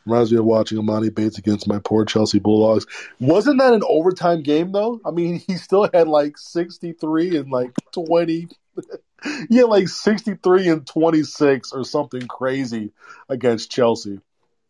Reminds 0.06 0.32
me 0.32 0.38
of 0.38 0.44
watching 0.44 0.78
Emoni 0.78 1.14
Bates 1.14 1.36
against 1.36 1.68
my 1.68 1.80
poor 1.84 2.04
Chelsea 2.04 2.38
Bulldogs. 2.38 2.86
Wasn't 3.20 3.58
that 3.58 3.74
an 3.74 3.82
overtime 3.86 4.42
game 4.42 4.72
though? 4.72 5.00
I 5.04 5.10
mean, 5.10 5.38
he 5.46 5.56
still 5.56 5.88
had 5.92 6.08
like 6.08 6.38
sixty 6.38 6.92
three 6.92 7.36
and 7.36 7.50
like 7.50 7.72
twenty. 7.92 8.48
he 9.48 9.56
had 9.56 9.66
like 9.66 9.88
sixty 9.88 10.34
three 10.34 10.68
and 10.68 10.86
twenty 10.86 11.22
six 11.22 11.72
or 11.72 11.84
something 11.84 12.26
crazy 12.26 12.92
against 13.28 13.70
Chelsea. 13.70 14.20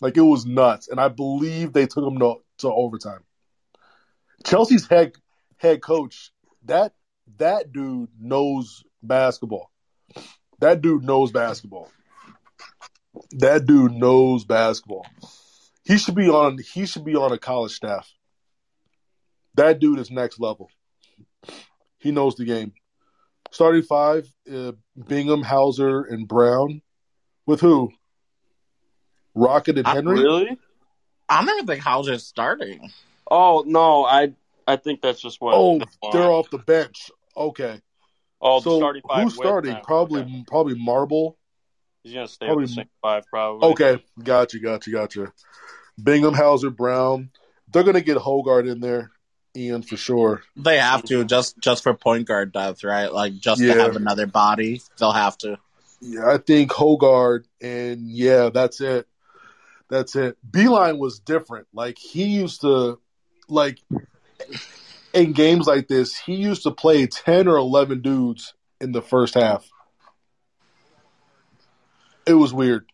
Like 0.01 0.17
it 0.17 0.23
was 0.23 0.47
nuts, 0.47 0.89
and 0.89 1.01
I 1.01 1.09
believe 1.09 1.73
they 1.73 1.87
took 1.87 2.05
him 2.05 2.19
to, 2.21 2.37
to 2.59 2.73
overtime. 2.73 3.21
Chelsea's 4.45 4.87
head 4.87 5.13
head 5.57 5.83
coach 5.83 6.31
that 6.65 6.93
that 7.39 7.73
dude 7.73 8.11
knows 8.21 8.85
basketball. 9.03 9.71
That 10.61 10.81
dude 10.81 11.05
knows 11.05 11.33
basketball. 11.33 11.91
That 13.33 13.67
dude 13.67 13.93
knows 13.93 14.45
basketball. 14.45 15.07
He 15.85 15.99
should 15.99 16.15
be 16.15 16.29
on 16.29 16.59
he 16.59 16.87
should 16.87 17.05
be 17.05 17.17
on 17.17 17.33
a 17.33 17.39
college 17.39 17.73
staff. 17.73 18.13
That 19.55 19.81
dude 19.81 19.99
is 19.99 20.11
next 20.11 20.39
level. 20.39 20.71
He 21.99 22.13
knows 22.13 22.37
the 22.37 22.45
game. 22.45 22.73
Starting 23.51 23.83
five, 23.83 24.31
uh, 24.53 24.73
Bingham, 25.07 25.43
Hauser, 25.43 26.03
and 26.03 26.29
Brown. 26.29 26.83
With 27.47 27.61
who? 27.61 27.91
Rocket 29.35 29.79
and 29.79 29.87
I- 29.87 29.95
Henry? 29.95 30.21
Really? 30.21 30.59
I 31.29 31.45
don't 31.45 31.55
even 31.57 31.67
think 31.67 31.83
Hauser's 31.83 32.27
starting. 32.27 32.91
Oh 33.31 33.63
no, 33.67 34.05
I 34.05 34.33
I 34.67 34.77
think 34.77 35.01
that's 35.03 35.21
just 35.21 35.41
what. 35.41 35.55
Oh, 35.55 35.79
they 35.79 35.85
want. 36.03 36.13
they're 36.13 36.31
off 36.31 36.51
the 36.51 36.59
bench. 36.59 37.11
Okay. 37.37 37.81
Oh, 38.41 38.61
the 38.61 38.71
so 38.71 38.79
starting 38.79 39.03
five. 39.09 39.25
who's 39.25 39.35
starting? 39.35 39.73
them. 39.75 39.83
Probably 39.85 40.23
Okay. 40.23 40.45
probably 40.47 40.75
Marble. 40.79 41.37
He's 42.03 42.15
gonna 42.15 42.29
stay 42.29 42.47
probably- 42.47 42.65
with 42.65 42.75
the 42.77 42.87
five, 43.03 43.25
probably. 43.31 43.69
Okay, 43.71 44.05
gotcha, 44.23 44.59
gotcha, 44.59 44.91
gotcha. 44.91 45.33
Bingham, 46.03 46.35
Hauser, 46.35 46.71
Brown. 46.71 47.31
They're 47.71 47.83
gonna 47.83 48.01
get 48.01 48.17
Hoggard 48.19 48.71
in 48.71 48.81
there, 48.81 49.11
Ian 49.59 49.83
for 49.83 49.97
sure. 49.97 50.43
They 50.57 50.79
have 50.79 51.03
to 51.05 51.25
just 51.25 51.59
just 51.59 51.83
for 51.83 51.93
point 51.95 52.29
guard 52.29 52.53
depth, 52.53 52.85
right? 52.85 53.13
Like 53.13 53.35
just 53.39 53.61
Yeah. 53.61 53.75
to 53.75 53.81
have 53.81 53.97
another 53.97 54.27
body, 54.27 54.81
they'll 54.99 55.13
have 55.13 55.37
to. 55.39 55.59
Yeah, 56.01 56.31
I 56.31 56.39
think 56.39 56.71
Hoggard, 56.71 57.45
and 57.61 58.09
yeah, 58.09 58.51
that's 58.51 58.81
it. 58.81 59.09
That's 59.91 60.15
it. 60.15 60.37
Beilein 60.49 60.99
was 60.99 61.19
different. 61.19 61.67
Like 61.75 61.99
he 61.99 62.25
used 62.25 62.61
to, 62.61 63.01
like 63.49 63.81
in 65.13 65.33
games 65.33 65.67
like 65.67 65.89
this, 65.89 66.17
he 66.17 66.35
used 66.35 66.63
to 66.63 66.71
play 66.71 67.07
ten 67.07 67.49
or 67.49 67.57
eleven 67.57 68.01
dudes 68.01 68.55
in 68.81 68.93
the 68.93 69.03
first 69.03 69.35
half. 69.35 69.69
It 72.27 72.35
was 72.35 72.53
weird. 72.53 72.87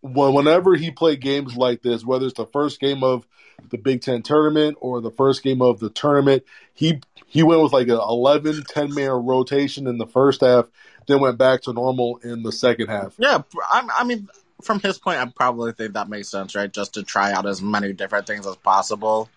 When- 0.00 0.32
Whenever 0.34 0.76
he 0.76 0.90
played 0.92 1.20
games 1.20 1.56
like 1.56 1.82
this, 1.82 2.04
whether 2.04 2.26
it's 2.26 2.36
the 2.36 2.46
first 2.46 2.80
game 2.80 3.02
of 3.02 3.26
the 3.70 3.78
Big 3.78 4.02
Ten 4.02 4.22
tournament 4.22 4.76
or 4.80 5.00
the 5.00 5.10
first 5.10 5.42
game 5.42 5.62
of 5.62 5.80
the 5.80 5.90
tournament, 5.90 6.44
he 6.74 7.00
he 7.26 7.42
went 7.42 7.62
with 7.62 7.72
like 7.72 7.88
an 7.88 7.94
11, 8.00 8.62
10 8.68 8.94
man 8.94 9.10
rotation 9.10 9.86
in 9.86 9.98
the 9.98 10.06
first 10.06 10.40
half, 10.40 10.66
then 11.06 11.20
went 11.20 11.38
back 11.38 11.62
to 11.62 11.72
normal 11.72 12.18
in 12.22 12.42
the 12.42 12.52
second 12.52 12.86
half. 12.88 13.14
Yeah, 13.18 13.42
I, 13.72 13.88
I 13.98 14.04
mean, 14.04 14.28
from 14.62 14.80
his 14.80 14.98
point, 14.98 15.18
I 15.18 15.26
probably 15.26 15.72
think 15.72 15.94
that 15.94 16.08
makes 16.08 16.28
sense, 16.28 16.54
right? 16.54 16.72
Just 16.72 16.94
to 16.94 17.02
try 17.02 17.32
out 17.32 17.46
as 17.46 17.60
many 17.60 17.92
different 17.92 18.26
things 18.26 18.46
as 18.46 18.56
possible, 18.56 19.28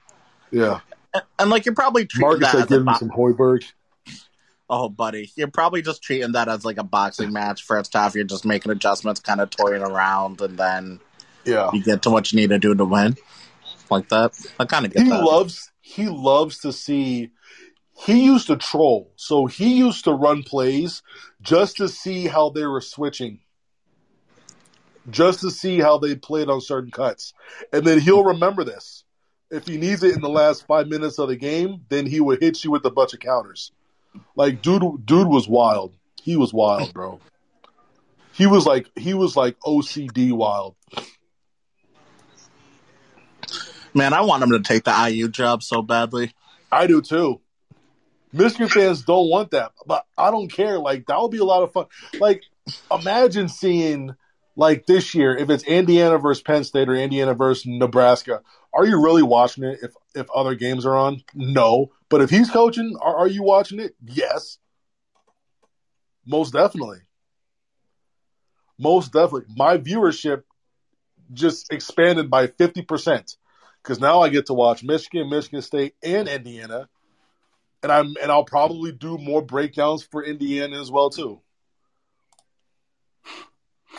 Yeah. 0.52 0.80
and, 1.14 1.24
and 1.40 1.50
like 1.50 1.66
you're 1.66 1.76
probably 1.76 2.06
treating 2.06 2.28
Marcus 2.30 2.52
that 2.52 2.58
said, 2.60 2.68
give 2.70 2.86
me 2.86 2.94
bo- 2.94 2.98
some 3.00 3.10
Hoiberg. 3.10 3.64
oh, 4.70 4.88
buddy, 4.90 5.32
you're 5.36 5.48
probably 5.48 5.82
just 5.82 6.02
treating 6.04 6.34
that 6.34 6.48
as 6.48 6.64
like 6.64 6.78
a 6.78 6.84
boxing 6.84 7.34
match. 7.34 7.64
First 7.64 7.94
half, 7.94 8.16
you're 8.16 8.24
just 8.24 8.46
making 8.46 8.72
adjustments, 8.72 9.20
kind 9.20 9.42
of 9.42 9.50
toying 9.50 9.82
around, 9.82 10.42
and 10.42 10.58
then 10.58 11.00
Yeah. 11.44 11.72
you 11.74 11.84
get 11.84 12.04
to 12.04 12.12
what 12.12 12.32
you 12.32 12.38
need 12.40 12.52
to 12.52 12.60
do 12.60 12.76
to 12.76 12.86
win, 12.86 13.18
like 13.92 14.10
that. 14.10 14.34
I 14.60 14.66
kind 14.66 14.86
of 14.86 14.94
get 14.94 15.04
He 15.04 15.10
that. 15.10 15.24
loves 15.24 15.72
he 15.82 16.08
loves 16.08 16.60
to 16.60 16.72
see 16.72 17.32
he 18.06 18.24
used 18.24 18.48
to 18.48 18.56
troll. 18.56 19.12
So 19.16 19.46
he 19.46 19.78
used 19.78 20.06
to 20.06 20.14
run 20.14 20.44
plays 20.44 21.02
just 21.42 21.78
to 21.78 21.90
see 21.90 22.28
how 22.28 22.50
they 22.50 22.66
were 22.66 22.82
switching. 22.82 23.40
Just 25.10 25.42
to 25.42 25.52
see 25.52 25.80
how 25.80 25.98
they 25.98 26.16
played 26.16 26.50
on 26.50 26.62
certain 26.62 26.92
cuts. 26.92 27.34
And 27.74 27.86
then 27.86 28.00
he'll 28.00 28.24
remember 28.24 28.64
this. 28.64 29.04
If 29.52 29.68
he 29.68 29.78
needs 29.78 30.04
it 30.04 30.14
in 30.14 30.22
the 30.22 30.30
last 30.30 30.68
five 30.68 30.88
minutes 30.88 31.18
of 31.18 31.28
the 31.30 31.36
game, 31.36 31.86
then 31.90 32.06
he 32.06 32.20
would 32.20 32.40
hit 32.40 32.64
you 32.64 32.72
with 32.72 32.86
a 32.86 32.92
bunch 32.92 33.14
of 33.14 33.20
counters. 33.20 33.72
Like 34.36 34.62
dude 34.62 35.06
dude 35.06 35.28
was 35.28 35.48
wild. 35.48 35.94
He 36.22 36.36
was 36.36 36.54
wild, 36.54 36.94
bro. 36.94 37.20
He 38.34 38.46
was 38.46 38.66
like 38.66 38.90
he 38.96 39.14
was 39.14 39.36
like 39.36 39.60
OCD 39.60 40.32
wild. 40.32 40.76
Man, 43.94 44.14
I 44.14 44.22
want 44.22 44.44
him 44.44 44.52
to 44.52 44.60
take 44.60 44.84
the 44.84 45.10
IU 45.10 45.28
job 45.28 45.64
so 45.64 45.82
badly. 45.82 46.34
I 46.72 46.88
do 46.88 47.02
too. 47.02 47.42
Michigan 48.32 48.68
fans 48.68 49.02
don't 49.02 49.30
want 49.30 49.52
that, 49.52 49.72
but 49.86 50.06
I 50.18 50.30
don't 50.30 50.52
care. 50.52 50.78
Like 50.78 51.08
that 51.08 51.20
would 51.20 51.32
be 51.32 51.40
a 51.40 51.44
lot 51.44 51.64
of 51.64 51.72
fun. 51.72 51.86
Like 52.20 52.44
imagine 52.92 53.50
seeing 53.50 54.16
like 54.56 54.86
this 54.86 55.16
year 55.16 55.36
if 55.36 55.50
it's 55.50 55.64
Indiana 55.64 56.18
versus 56.18 56.44
Penn 56.44 56.64
State 56.64 56.90
or 56.90 56.96
Indiana 56.96 57.34
versus 57.34 57.66
Nebraska. 57.66 58.42
Are 58.72 58.86
you 58.86 59.04
really 59.04 59.24
watching 59.24 59.64
it 59.64 59.80
if 59.82 59.94
if 60.14 60.30
other 60.30 60.54
games 60.54 60.86
are 60.86 60.96
on? 60.96 61.24
No. 61.34 61.92
But 62.10 62.22
if 62.22 62.30
he's 62.30 62.50
coaching, 62.52 62.96
are, 63.02 63.18
are 63.18 63.28
you 63.28 63.42
watching 63.42 63.80
it? 63.80 63.96
Yes. 64.06 64.60
Most 66.26 66.54
definitely. 66.54 67.00
Most 68.78 69.12
definitely. 69.12 69.54
My 69.56 69.78
viewership 69.78 70.44
just 71.34 71.72
expanded 71.72 72.30
by 72.30 72.48
50% 72.48 73.36
because 73.90 74.00
now 74.00 74.22
I 74.22 74.30
get 74.30 74.46
to 74.46 74.54
watch 74.54 74.84
Michigan, 74.84 75.32
Michigan 75.32 75.64
State, 75.64 75.96
and 76.04 76.28
Indiana, 76.28 76.88
and 77.82 77.92
I'm 77.92 78.14
and 78.22 78.32
I'll 78.32 78.44
probably 78.44 78.92
do 78.92 79.18
more 79.18 79.42
breakdowns 79.42 80.04
for 80.04 80.24
Indiana 80.24 80.80
as 80.80 80.92
well 80.92 81.10
too, 81.10 81.42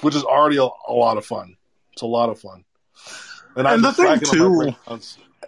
which 0.00 0.14
is 0.14 0.22
already 0.22 0.58
a, 0.58 0.62
a 0.62 0.92
lot 0.92 1.16
of 1.16 1.26
fun. 1.26 1.56
It's 1.92 2.02
a 2.02 2.06
lot 2.06 2.28
of 2.28 2.38
fun, 2.38 2.64
and, 3.56 3.66
I'm 3.66 3.82
the 3.82 3.92
thing, 3.92 4.20
too- 4.20 4.76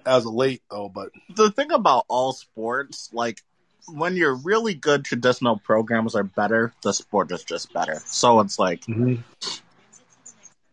as 0.04 0.26
of 0.26 0.34
late 0.34 0.62
though. 0.68 0.88
But 0.88 1.10
the 1.36 1.52
thing 1.52 1.70
about 1.70 2.04
all 2.08 2.32
sports, 2.32 3.10
like 3.12 3.42
when 3.86 4.16
you're 4.16 4.34
really 4.34 4.74
good, 4.74 5.04
traditional 5.04 5.56
programs 5.56 6.16
are 6.16 6.24
better. 6.24 6.72
The 6.82 6.92
sport 6.92 7.30
is 7.30 7.44
just 7.44 7.72
better. 7.72 8.02
So 8.06 8.40
it's 8.40 8.58
like, 8.58 8.80
mm-hmm. 8.86 9.22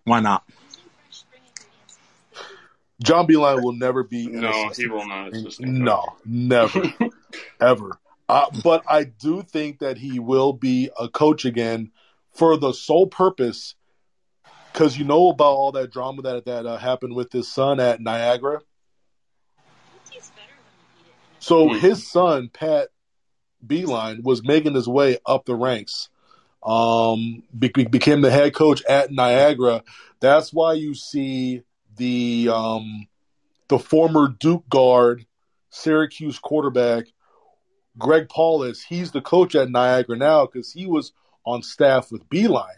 why 0.05 0.22
not? 0.22 0.43
John 3.01 3.27
Beilein 3.27 3.61
will 3.61 3.73
never 3.73 4.03
be 4.03 4.27
No, 4.27 4.69
he 4.75 4.87
will 4.87 5.07
not. 5.07 5.33
No, 5.59 6.03
never, 6.25 6.93
ever. 7.61 7.99
Uh, 8.27 8.45
but 8.63 8.83
I 8.87 9.05
do 9.05 9.41
think 9.41 9.79
that 9.79 9.97
he 9.97 10.19
will 10.19 10.53
be 10.53 10.89
a 10.99 11.07
coach 11.07 11.45
again 11.45 11.91
for 12.31 12.57
the 12.57 12.73
sole 12.73 13.07
purpose, 13.07 13.75
because 14.71 14.97
you 14.97 15.05
know 15.05 15.29
about 15.29 15.55
all 15.55 15.71
that 15.71 15.91
drama 15.91 16.21
that 16.23 16.45
that 16.45 16.65
uh, 16.65 16.77
happened 16.77 17.15
with 17.15 17.31
his 17.31 17.51
son 17.51 17.79
at 17.79 18.01
Niagara. 18.01 18.61
So 21.39 21.69
Hmm. 21.69 21.79
his 21.79 22.09
son 22.09 22.49
Pat 22.53 22.89
Beilein 23.65 24.23
was 24.23 24.43
making 24.43 24.75
his 24.75 24.87
way 24.87 25.17
up 25.25 25.45
the 25.45 25.55
ranks. 25.55 26.09
Um, 26.61 27.43
be- 27.57 27.69
became 27.69 28.21
the 28.21 28.31
head 28.31 28.53
coach 28.53 28.83
at 28.83 29.11
Niagara. 29.11 29.83
That's 30.19 30.51
why 30.51 30.73
you 30.73 30.93
see 30.93 31.63
the 31.99 32.49
um, 32.51 33.07
the 33.67 33.77
former 33.77 34.27
Duke 34.27 34.67
guard, 34.67 35.25
Syracuse 35.69 36.39
quarterback, 36.39 37.05
Greg 37.97 38.27
Paulus. 38.27 38.81
He's 38.81 39.11
the 39.11 39.21
coach 39.21 39.53
at 39.53 39.69
Niagara 39.69 40.17
now 40.17 40.47
because 40.47 40.73
he 40.73 40.87
was 40.87 41.13
on 41.45 41.61
staff 41.61 42.11
with 42.11 42.27
Beilein. 42.29 42.77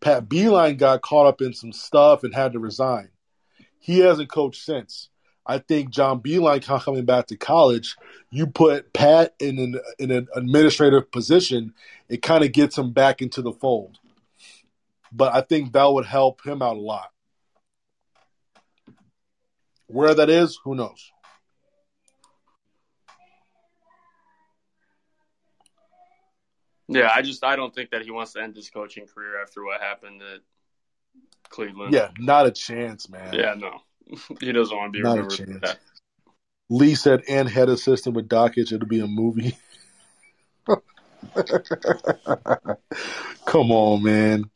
Pat 0.00 0.28
Beilein 0.28 0.78
got 0.78 1.02
caught 1.02 1.26
up 1.26 1.42
in 1.42 1.52
some 1.52 1.72
stuff 1.72 2.24
and 2.24 2.34
had 2.34 2.52
to 2.52 2.58
resign. 2.58 3.08
He 3.78 3.98
hasn't 3.98 4.30
coached 4.30 4.62
since. 4.64 5.10
I 5.46 5.58
think 5.58 5.90
John 5.90 6.20
Beilein 6.20 6.62
coming 6.62 7.04
back 7.04 7.26
to 7.26 7.36
college, 7.36 7.96
you 8.30 8.46
put 8.46 8.92
Pat 8.94 9.34
in 9.38 9.58
an 9.58 9.80
in 9.98 10.10
an 10.10 10.28
administrative 10.34 11.10
position, 11.10 11.74
it 12.08 12.22
kind 12.22 12.44
of 12.44 12.52
gets 12.52 12.78
him 12.78 12.92
back 12.92 13.20
into 13.20 13.42
the 13.42 13.52
fold. 13.52 13.98
But 15.12 15.34
I 15.34 15.42
think 15.42 15.72
that 15.72 15.92
would 15.92 16.06
help 16.06 16.44
him 16.44 16.62
out 16.62 16.76
a 16.76 16.80
lot. 16.80 17.10
Where 19.86 20.14
that 20.14 20.30
is, 20.30 20.58
who 20.64 20.74
knows? 20.74 21.12
Yeah, 26.88 27.10
I 27.14 27.22
just 27.22 27.42
I 27.44 27.56
don't 27.56 27.74
think 27.74 27.90
that 27.90 28.02
he 28.02 28.10
wants 28.10 28.34
to 28.34 28.42
end 28.42 28.56
his 28.56 28.68
coaching 28.70 29.06
career 29.06 29.40
after 29.40 29.64
what 29.64 29.80
happened 29.80 30.22
at 30.22 30.40
Cleveland. 31.48 31.94
Yeah, 31.94 32.10
not 32.18 32.46
a 32.46 32.50
chance, 32.50 33.08
man. 33.08 33.34
Yeah, 33.34 33.54
no. 33.54 33.80
he 34.40 34.52
doesn't 34.52 34.76
want 34.76 34.92
to 34.92 34.98
be 34.98 35.02
Not 35.02 35.14
a 35.14 35.22
remembered 35.22 35.38
for 35.38 35.46
chance. 35.46 35.60
that. 35.62 35.80
Lee 36.70 36.94
said, 36.94 37.22
and 37.28 37.48
head 37.48 37.68
assistant 37.68 38.16
with 38.16 38.28
Dockage, 38.28 38.72
it'll 38.72 38.86
be 38.86 39.00
a 39.00 39.06
movie. 39.06 39.56
Come 43.44 43.70
on, 43.70 44.02
man. 44.02 44.50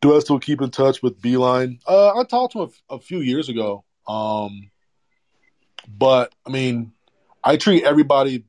Do 0.00 0.14
I 0.14 0.20
still 0.20 0.38
keep 0.38 0.60
in 0.60 0.70
touch 0.70 1.02
with 1.02 1.20
Beilein? 1.20 1.80
Uh, 1.86 2.16
I 2.18 2.24
talked 2.24 2.52
to 2.52 2.62
him 2.62 2.70
a, 2.90 2.94
a 2.94 3.00
few 3.00 3.20
years 3.20 3.48
ago. 3.48 3.84
Um, 4.06 4.70
but 5.88 6.34
I 6.46 6.50
mean, 6.50 6.92
I 7.42 7.56
treat 7.56 7.84
everybody 7.84 8.44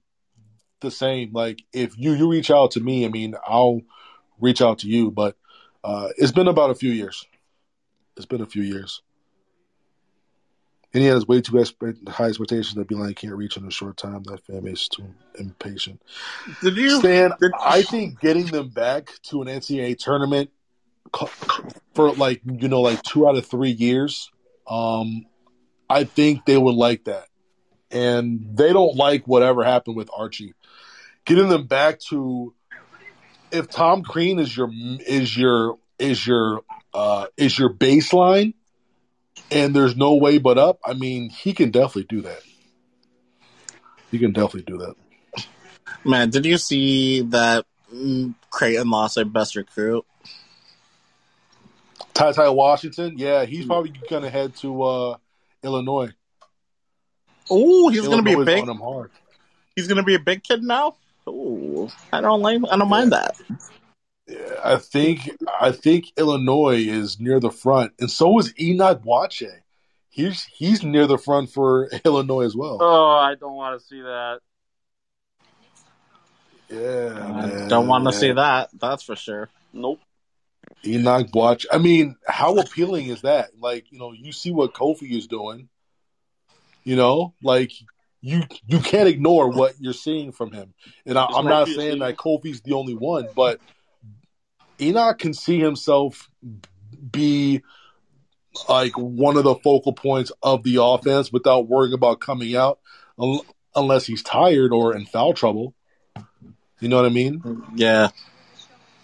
the 0.81 0.91
same. 0.91 1.31
Like 1.33 1.63
if 1.73 1.97
you 1.97 2.13
you 2.13 2.29
reach 2.29 2.51
out 2.51 2.71
to 2.71 2.79
me, 2.79 3.05
I 3.05 3.09
mean, 3.09 3.35
I'll 3.45 3.81
reach 4.39 4.61
out 4.61 4.79
to 4.79 4.87
you. 4.87 5.11
But 5.11 5.35
uh, 5.83 6.09
it's 6.17 6.31
been 6.31 6.47
about 6.47 6.69
a 6.69 6.75
few 6.75 6.91
years. 6.91 7.25
It's 8.15 8.25
been 8.25 8.41
a 8.41 8.47
few 8.47 8.63
years. 8.63 9.01
And 10.93 11.03
he 11.03 11.09
has 11.09 11.27
way 11.27 11.41
too 11.41 11.63
high 12.07 12.25
expectations 12.25 12.73
that 12.75 12.87
Beilein 12.87 13.15
can't 13.15 13.35
reach 13.35 13.57
in 13.57 13.67
a 13.67 13.71
short 13.71 13.97
time. 13.97 14.23
That 14.23 14.43
fan 14.45 14.61
base 14.61 14.83
is 14.83 14.87
too 14.87 15.13
impatient. 15.37 16.01
Did 16.61 16.77
you? 16.77 16.99
Stan, 16.99 17.33
Did, 17.39 17.51
I 17.59 17.81
think 17.83 18.19
getting 18.19 18.47
them 18.47 18.69
back 18.69 19.09
to 19.23 19.41
an 19.41 19.47
NCAA 19.47 19.97
tournament 19.99 20.49
for 21.93 22.13
like 22.13 22.41
you 22.45 22.67
know 22.67 22.81
like 22.81 23.03
two 23.03 23.27
out 23.27 23.35
of 23.35 23.45
three 23.45 23.71
years, 23.71 24.31
um, 24.67 25.25
I 25.89 26.03
think 26.03 26.45
they 26.45 26.57
would 26.57 26.75
like 26.75 27.05
that, 27.05 27.27
and 27.91 28.57
they 28.57 28.73
don't 28.73 28.95
like 28.95 29.27
whatever 29.27 29.63
happened 29.63 29.95
with 29.95 30.09
Archie. 30.15 30.53
Getting 31.25 31.49
them 31.49 31.67
back 31.67 31.99
to 32.09 32.53
if 33.51 33.69
Tom 33.69 34.03
Crean 34.03 34.39
is 34.39 34.55
your 34.55 34.69
is 35.05 35.35
your 35.35 35.77
is 35.99 36.25
your 36.25 36.61
uh, 36.93 37.27
is 37.37 37.57
your 37.57 37.73
baseline, 37.73 38.53
and 39.51 39.75
there's 39.75 39.95
no 39.95 40.15
way 40.15 40.37
but 40.37 40.57
up. 40.57 40.79
I 40.85 40.93
mean, 40.93 41.29
he 41.29 41.53
can 41.53 41.71
definitely 41.71 42.03
do 42.03 42.21
that. 42.21 42.41
He 44.11 44.19
can 44.19 44.31
definitely 44.31 44.63
do 44.63 44.77
that. 44.79 44.95
man, 46.05 46.29
did 46.29 46.45
you 46.45 46.57
see 46.57 47.21
that 47.21 47.65
Creighton 48.49 48.89
lost 48.89 49.15
their 49.15 49.25
best 49.25 49.55
recruit? 49.55 50.05
Ty 52.13 52.31
Ty 52.31 52.49
Washington, 52.49 53.17
yeah, 53.17 53.45
he's 53.45 53.65
probably 53.65 53.93
gonna 54.09 54.29
head 54.29 54.55
to 54.57 54.81
uh, 54.81 55.17
Illinois. 55.63 56.11
Oh, 57.49 57.89
he's 57.89 58.07
gonna 58.07 58.23
be 58.23 58.33
a 58.33 58.43
big. 58.43 58.65
He's 59.75 59.87
gonna 59.87 60.03
be 60.03 60.15
a 60.15 60.19
big 60.19 60.43
kid 60.43 60.63
now. 60.63 60.95
Oh, 61.25 61.91
I 62.11 62.21
don't 62.21 62.41
like. 62.41 62.61
I 62.69 62.77
don't 62.77 62.89
mind 62.89 63.11
that. 63.11 63.39
Yeah, 64.27 64.59
I 64.63 64.77
think 64.77 65.29
I 65.59 65.71
think 65.71 66.11
Illinois 66.17 66.79
is 66.79 67.19
near 67.19 67.39
the 67.39 67.51
front, 67.51 67.93
and 67.99 68.11
so 68.11 68.37
is 68.39 68.53
Enoch 68.59 69.01
Boakye. 69.01 69.61
He's 70.09 70.43
he's 70.45 70.83
near 70.83 71.07
the 71.07 71.17
front 71.17 71.51
for 71.51 71.89
Illinois 72.05 72.45
as 72.45 72.55
well. 72.55 72.79
Oh, 72.81 73.09
I 73.11 73.35
don't 73.35 73.55
want 73.55 73.79
to 73.79 73.85
see 73.85 74.01
that. 74.01 74.39
Yeah, 76.69 77.23
I 77.23 77.45
man, 77.45 77.67
don't 77.69 77.87
want 77.87 78.05
to 78.05 78.11
see 78.11 78.33
that. 78.33 78.69
That's 78.73 79.03
for 79.03 79.15
sure. 79.15 79.49
Nope. 79.71 80.01
Enoch 80.85 81.27
Boakye. 81.27 81.65
I 81.71 81.77
mean, 81.77 82.15
how 82.27 82.57
appealing 82.57 83.07
is 83.07 83.21
that? 83.21 83.51
Like, 83.59 83.91
you 83.91 83.99
know, 83.99 84.13
you 84.13 84.31
see 84.31 84.51
what 84.51 84.73
Kofi 84.73 85.11
is 85.11 85.27
doing. 85.27 85.69
You 86.83 86.95
know, 86.95 87.33
like 87.43 87.71
you 88.21 88.43
you 88.65 88.79
can't 88.79 89.09
ignore 89.09 89.49
what 89.49 89.73
you're 89.79 89.93
seeing 89.93 90.31
from 90.31 90.51
him. 90.51 90.73
And 91.05 91.17
I, 91.17 91.25
I'm 91.25 91.45
not 91.45 91.67
saying 91.67 91.99
that 91.99 92.15
Kofi's 92.15 92.61
the 92.61 92.73
only 92.73 92.95
one, 92.95 93.27
but 93.35 93.59
Enoch 94.79 95.19
can 95.19 95.33
see 95.33 95.59
himself 95.59 96.29
be 97.11 97.61
like 98.69 98.97
one 98.97 99.37
of 99.37 99.43
the 99.43 99.55
focal 99.55 99.93
points 99.93 100.31
of 100.41 100.63
the 100.63 100.81
offense 100.81 101.31
without 101.31 101.67
worrying 101.67 101.93
about 101.93 102.21
coming 102.21 102.55
out, 102.55 102.79
unless 103.75 104.05
he's 104.05 104.23
tired 104.23 104.71
or 104.71 104.95
in 104.95 105.05
foul 105.05 105.33
trouble. 105.33 105.73
You 106.79 106.89
know 106.89 106.95
what 106.95 107.05
I 107.05 107.09
mean? 107.09 107.63
Yeah, 107.75 108.09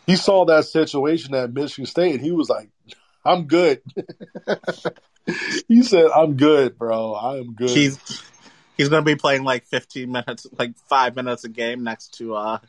he 0.05 0.15
saw 0.15 0.45
that 0.45 0.65
situation 0.65 1.33
at 1.35 1.53
Michigan 1.53 1.85
State 1.85 2.15
and 2.15 2.21
he 2.21 2.31
was 2.31 2.49
like, 2.49 2.69
I'm 3.25 3.47
good. 3.47 3.81
he 5.67 5.83
said, 5.83 6.07
I'm 6.13 6.35
good, 6.35 6.77
bro. 6.77 7.13
I 7.13 7.37
am 7.37 7.53
good. 7.53 7.69
he's 7.69 7.99
he's 8.77 8.89
gonna 8.89 9.03
be 9.03 9.15
playing 9.15 9.43
like 9.43 9.65
15 9.67 10.11
minutes, 10.11 10.47
like 10.57 10.77
five 10.89 11.15
minutes 11.15 11.43
a 11.43 11.49
game 11.49 11.83
next 11.83 12.15
to 12.17 12.35
uh 12.35 12.59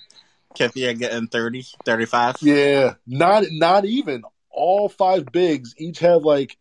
Kithia 0.55 0.97
getting 0.97 1.27
30, 1.27 1.67
35. 1.85 2.37
yeah, 2.43 2.95
not 3.07 3.45
not 3.51 3.85
even 3.85 4.23
all 4.51 4.89
five 4.89 5.27
bigs 5.27 5.75
each 5.77 5.99
have 5.99 6.23
like 6.23 6.57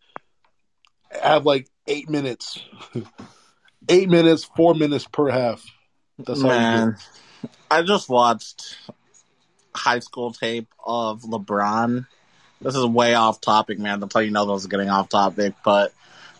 have 1.21 1.45
like 1.45 1.67
eight 1.85 2.09
minutes, 2.09 2.59
eight 3.89 4.09
minutes, 4.09 4.43
four 4.43 4.73
minutes 4.73 5.05
per 5.05 5.29
half. 5.29 5.63
That's 6.17 6.41
how 6.41 6.49
you 6.49 6.55
do. 6.55 6.57
Man, 6.57 6.97
I 7.69 7.83
just 7.83 8.09
watched 8.09 8.77
high 9.75 9.99
school 9.99 10.31
tape 10.31 10.67
of 10.83 11.21
LeBron. 11.23 12.07
This 12.61 12.75
is 12.75 12.85
way 12.85 13.13
off 13.13 13.41
topic, 13.41 13.79
man. 13.79 13.99
That's 13.99 14.13
how 14.13 14.21
you 14.21 14.31
know 14.31 14.45
this 14.45 14.61
is 14.61 14.67
getting 14.67 14.89
off 14.89 15.09
topic. 15.09 15.53
But 15.65 15.93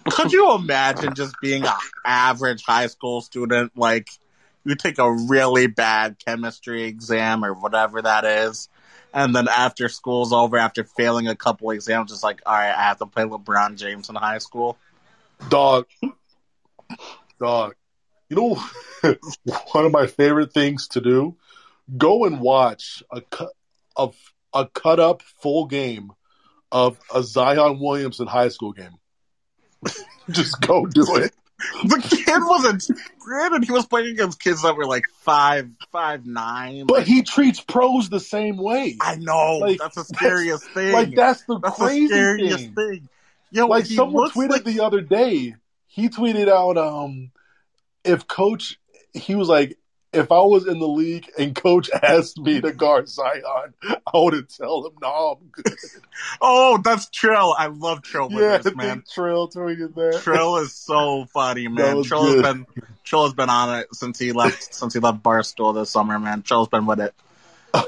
could 0.09 0.31
you 0.31 0.55
imagine 0.55 1.15
just 1.15 1.35
being 1.41 1.65
an 1.65 1.73
average 2.05 2.63
high 2.63 2.87
school 2.87 3.21
student? 3.21 3.73
Like, 3.75 4.09
you 4.63 4.75
take 4.75 4.99
a 4.99 5.11
really 5.11 5.67
bad 5.67 6.17
chemistry 6.25 6.83
exam 6.83 7.43
or 7.43 7.53
whatever 7.53 8.01
that 8.01 8.25
is. 8.25 8.69
And 9.13 9.35
then 9.35 9.47
after 9.47 9.89
school's 9.89 10.33
over, 10.33 10.57
after 10.57 10.83
failing 10.83 11.27
a 11.27 11.35
couple 11.35 11.69
exams, 11.71 12.11
it's 12.11 12.23
like, 12.23 12.41
all 12.45 12.53
right, 12.53 12.73
I 12.73 12.83
have 12.83 12.97
to 12.99 13.05
play 13.05 13.23
LeBron 13.23 13.77
James 13.77 14.09
in 14.09 14.15
high 14.15 14.39
school. 14.39 14.77
Dog. 15.49 15.85
Dog. 17.39 17.75
You 18.29 18.37
know, 18.37 18.63
one 19.71 19.85
of 19.85 19.91
my 19.91 20.07
favorite 20.07 20.53
things 20.53 20.87
to 20.89 21.01
do? 21.01 21.35
Go 21.97 22.25
and 22.25 22.39
watch 22.39 23.03
a 23.11 23.21
cut 23.21 23.51
of 23.95 24.15
a 24.53 24.67
cut 24.67 24.99
up 24.99 25.21
full 25.21 25.65
game 25.65 26.11
of 26.71 26.99
a 27.13 27.23
Zion 27.23 27.79
Williamson 27.79 28.27
high 28.27 28.49
school 28.49 28.71
game. 28.71 28.95
Just 30.29 30.61
go 30.61 30.85
do 30.85 31.05
it. 31.17 31.33
The 31.83 31.99
kid 32.01 32.41
wasn't 32.43 32.83
granted 33.19 33.63
he 33.63 33.71
was 33.71 33.85
playing 33.85 34.13
against 34.13 34.39
kids 34.41 34.63
that 34.63 34.75
were 34.75 34.85
like 34.85 35.03
five, 35.21 35.69
five 35.91 36.25
nine. 36.25 36.85
But 36.87 36.99
like, 36.99 37.07
he 37.07 37.23
treats 37.23 37.61
pros 37.61 38.09
the 38.09 38.19
same 38.19 38.57
way. 38.57 38.97
I 38.99 39.15
know 39.15 39.59
Like, 39.59 39.79
that's 39.79 39.95
the 39.95 40.03
scariest 40.03 40.65
thing. 40.73 40.93
Like 40.93 41.15
that's 41.15 41.43
the 41.45 41.59
that's 41.59 41.77
the 41.77 41.85
crazy 41.85 42.07
scariest 42.07 42.57
thing. 42.57 42.73
thing. 42.73 43.09
Yo, 43.51 43.67
like 43.67 43.85
someone 43.85 44.29
tweeted 44.31 44.49
like 44.49 44.63
the 44.63 44.81
other 44.81 45.01
day. 45.01 45.55
He 45.87 46.09
tweeted 46.09 46.49
out, 46.49 46.75
um, 46.75 47.29
if 48.03 48.27
coach, 48.27 48.79
he 49.13 49.35
was 49.35 49.47
like, 49.47 49.77
if 50.13 50.31
I 50.31 50.41
was 50.41 50.67
in 50.67 50.79
the 50.79 50.87
league 50.87 51.29
and 51.37 51.55
coach 51.55 51.89
asked 52.03 52.37
me 52.37 52.61
to 52.61 52.71
guard 52.71 53.09
Zion, 53.09 53.73
I 53.83 53.97
would 54.13 54.49
tell 54.49 54.85
him, 54.85 54.93
no, 55.01 55.37
I'm 55.39 55.47
good. 55.49 55.75
oh, 56.41 56.79
that's 56.83 57.09
Trill. 57.09 57.55
I 57.57 57.67
love 57.67 58.03
Trill 58.03 58.29
with 58.29 58.43
yeah, 58.43 58.57
this 58.59 58.75
man. 58.75 59.03
Trill 59.11 59.49
tweeted 59.49 59.95
that. 59.95 60.21
Trill 60.21 60.57
is 60.57 60.73
so 60.73 61.25
funny, 61.33 61.67
man. 61.67 62.03
Trill 62.03 62.25
has 62.25 62.41
been 62.41 62.65
Trill 63.03 63.23
has 63.25 63.33
been 63.33 63.49
on 63.49 63.79
it 63.79 63.87
since 63.93 64.19
he 64.19 64.31
left 64.31 64.73
since 64.73 64.93
he 64.93 64.99
left 64.99 65.23
Barstool 65.23 65.73
this 65.73 65.89
summer, 65.89 66.19
man. 66.19 66.43
Trill's 66.43 66.69
been 66.69 66.85
with 66.85 66.99
it. 66.99 67.13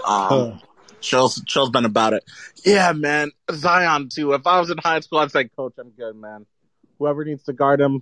Um, 0.07 0.59
Trill's 1.01 1.41
Trill's 1.45 1.69
been 1.69 1.85
about 1.85 2.13
it. 2.13 2.23
Yeah, 2.65 2.91
man. 2.93 3.31
Zion 3.51 4.09
too. 4.09 4.33
If 4.33 4.47
I 4.47 4.59
was 4.59 4.71
in 4.71 4.77
high 4.77 4.99
school, 5.01 5.19
I'd 5.19 5.31
say, 5.31 5.45
Coach, 5.45 5.73
I'm 5.79 5.91
good, 5.91 6.15
man. 6.15 6.45
Whoever 6.97 7.23
needs 7.23 7.43
to 7.43 7.53
guard 7.53 7.81
him, 7.81 8.01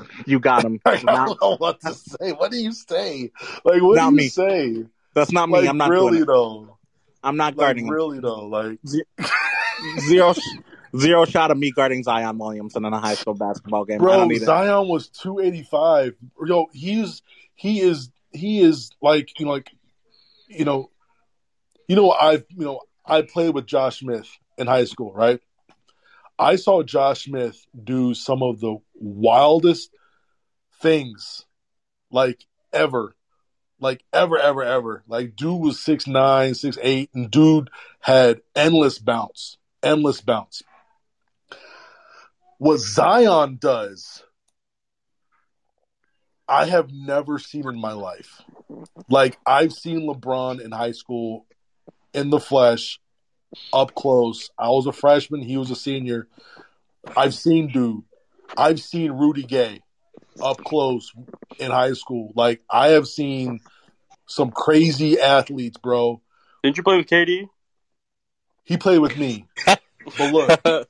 you 0.26 0.38
got 0.40 0.64
him. 0.64 0.80
I 0.84 0.96
don't 0.96 1.40
know 1.40 1.56
what 1.56 1.80
to 1.80 1.94
say. 1.94 2.32
What 2.32 2.50
do 2.50 2.58
you 2.58 2.72
say? 2.72 3.30
Like, 3.64 3.82
what 3.82 3.98
do 3.98 4.04
you 4.04 4.10
me. 4.12 4.28
say? 4.28 4.84
that's 5.14 5.32
not 5.32 5.48
me. 5.48 5.58
Like, 5.60 5.68
I'm 5.68 5.76
not 5.78 5.90
really 5.90 6.24
though. 6.24 6.76
I'm 7.22 7.36
not 7.36 7.56
Like, 7.56 7.66
guarding 7.66 7.86
him. 7.86 7.92
really 7.92 8.20
though. 8.20 8.46
Like, 8.46 8.78
Zero, 10.00 10.34
zero 10.96 11.24
shot 11.24 11.50
of 11.50 11.56
me 11.58 11.70
guarding 11.70 12.02
Zion 12.02 12.36
Williamson 12.38 12.84
in 12.84 12.92
a 12.92 13.00
high 13.00 13.14
school 13.14 13.34
basketball 13.34 13.84
game. 13.86 13.96
I 13.96 14.04
bro, 14.04 14.28
it. 14.30 14.42
Zion 14.42 14.88
was 14.88 15.08
two 15.08 15.38
eighty 15.40 15.62
five. 15.62 16.14
Yo, 16.44 16.66
he's 16.72 17.22
he 17.54 17.80
is 17.80 18.10
he 18.32 18.60
is 18.60 18.90
like 19.00 19.38
you 19.40 19.46
know 19.46 19.52
like 19.52 19.70
you 20.48 20.64
know 20.66 20.90
you 21.88 21.96
know 21.96 22.10
I've 22.10 22.44
you 22.50 22.64
know 22.66 22.80
I 23.06 23.22
played 23.22 23.54
with 23.54 23.66
Josh 23.66 24.00
Smith 24.00 24.28
in 24.58 24.66
high 24.66 24.84
school, 24.84 25.12
right? 25.14 25.40
I 26.40 26.56
saw 26.56 26.82
Josh 26.82 27.24
Smith 27.24 27.66
do 27.84 28.14
some 28.14 28.42
of 28.42 28.60
the 28.60 28.78
wildest 28.94 29.90
things 30.80 31.44
like 32.10 32.46
ever. 32.72 33.14
Like 33.78 34.02
ever, 34.10 34.38
ever, 34.38 34.62
ever. 34.62 35.04
Like 35.06 35.36
dude 35.36 35.60
was 35.60 35.78
six 35.78 36.06
nine, 36.06 36.54
six 36.54 36.78
eight, 36.80 37.10
and 37.14 37.30
dude 37.30 37.68
had 38.00 38.40
endless 38.56 38.98
bounce. 38.98 39.58
Endless 39.82 40.22
bounce. 40.22 40.62
What 42.56 42.78
Zion 42.78 43.58
does, 43.60 44.22
I 46.48 46.64
have 46.66 46.90
never 46.90 47.38
seen 47.38 47.68
in 47.68 47.78
my 47.78 47.92
life. 47.92 48.40
Like 49.10 49.38
I've 49.46 49.72
seen 49.74 50.08
LeBron 50.08 50.60
in 50.62 50.72
high 50.72 50.92
school 50.92 51.46
in 52.14 52.30
the 52.30 52.40
flesh, 52.40 52.98
up 53.72 53.94
close. 53.94 54.50
I 54.58 54.68
was 54.68 54.86
a 54.86 54.92
freshman, 54.92 55.42
he 55.42 55.56
was 55.56 55.70
a 55.70 55.76
senior. 55.76 56.28
I've 57.16 57.34
seen 57.34 57.68
dude. 57.68 58.02
I've 58.56 58.80
seen 58.80 59.12
Rudy 59.12 59.42
Gay 59.42 59.80
up 60.42 60.58
close 60.58 61.12
in 61.58 61.70
high 61.70 61.92
school. 61.92 62.32
Like 62.34 62.62
I 62.70 62.88
have 62.88 63.08
seen 63.08 63.60
some 64.26 64.50
crazy 64.50 65.20
athletes, 65.20 65.78
bro. 65.78 66.20
Didn't 66.62 66.76
you 66.76 66.82
play 66.82 66.96
with 66.96 67.06
KD? 67.06 67.48
He 68.64 68.76
played 68.76 68.98
with 68.98 69.16
me. 69.16 69.46
But 70.16 70.32
look, 70.32 70.62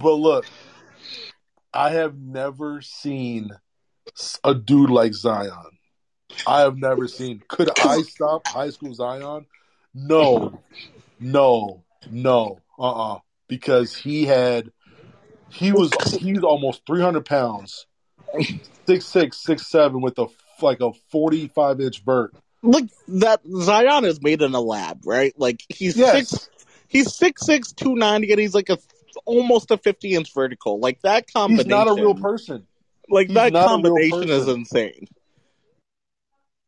but 0.00 0.14
look, 0.14 0.46
I 1.72 1.90
have 1.90 2.16
never 2.16 2.80
seen 2.80 3.50
a 4.44 4.54
dude 4.54 4.88
like 4.88 5.14
Zion. 5.14 5.78
I 6.46 6.60
have 6.60 6.76
never 6.76 7.08
seen. 7.08 7.42
Could 7.48 7.70
I 7.80 8.02
stop 8.02 8.46
high 8.46 8.70
school 8.70 8.94
Zion? 8.94 9.46
No, 9.94 10.60
no, 11.20 11.84
no, 12.10 12.58
uh, 12.78 13.14
uh 13.14 13.18
Because 13.48 13.94
he 13.94 14.24
had, 14.24 14.70
He 15.50 15.72
was 15.72 15.92
he's 16.18 16.42
almost 16.42 16.82
three 16.86 17.00
hundred 17.00 17.26
pounds, 17.26 17.86
six 18.88 19.06
six, 19.06 19.36
six 19.36 19.66
seven, 19.68 20.00
with 20.00 20.18
a 20.18 20.26
like 20.62 20.80
a 20.80 20.92
forty 21.10 21.48
five 21.48 21.80
inch 21.80 22.02
vert. 22.04 22.34
Like 22.62 22.86
that 23.08 23.40
Zion 23.60 24.04
is 24.04 24.22
made 24.22 24.42
in 24.42 24.54
a 24.54 24.60
lab, 24.60 25.02
right? 25.04 25.32
Like 25.38 25.62
he's 25.68 25.96
Yes. 25.96 26.28
six 26.28 26.50
he's 26.88 27.14
six 27.14 27.46
six 27.46 27.72
two 27.72 27.94
ninety 27.94 28.32
and 28.32 28.40
he's 28.40 28.54
like 28.54 28.70
a 28.70 28.78
almost 29.26 29.70
a 29.70 29.76
fifty 29.76 30.14
inch 30.14 30.34
vertical. 30.34 30.80
Like 30.80 31.00
that 31.02 31.32
combination. 31.32 31.70
He's 31.70 31.76
not 31.76 31.88
a 31.88 32.02
real 32.02 32.14
person. 32.14 32.66
Like 33.08 33.28
He's 33.28 33.34
that 33.36 33.52
not 33.52 33.66
a 33.66 33.82
real 33.82 33.82
combination 33.82 34.30
is 34.30 34.48
insane. 34.48 35.06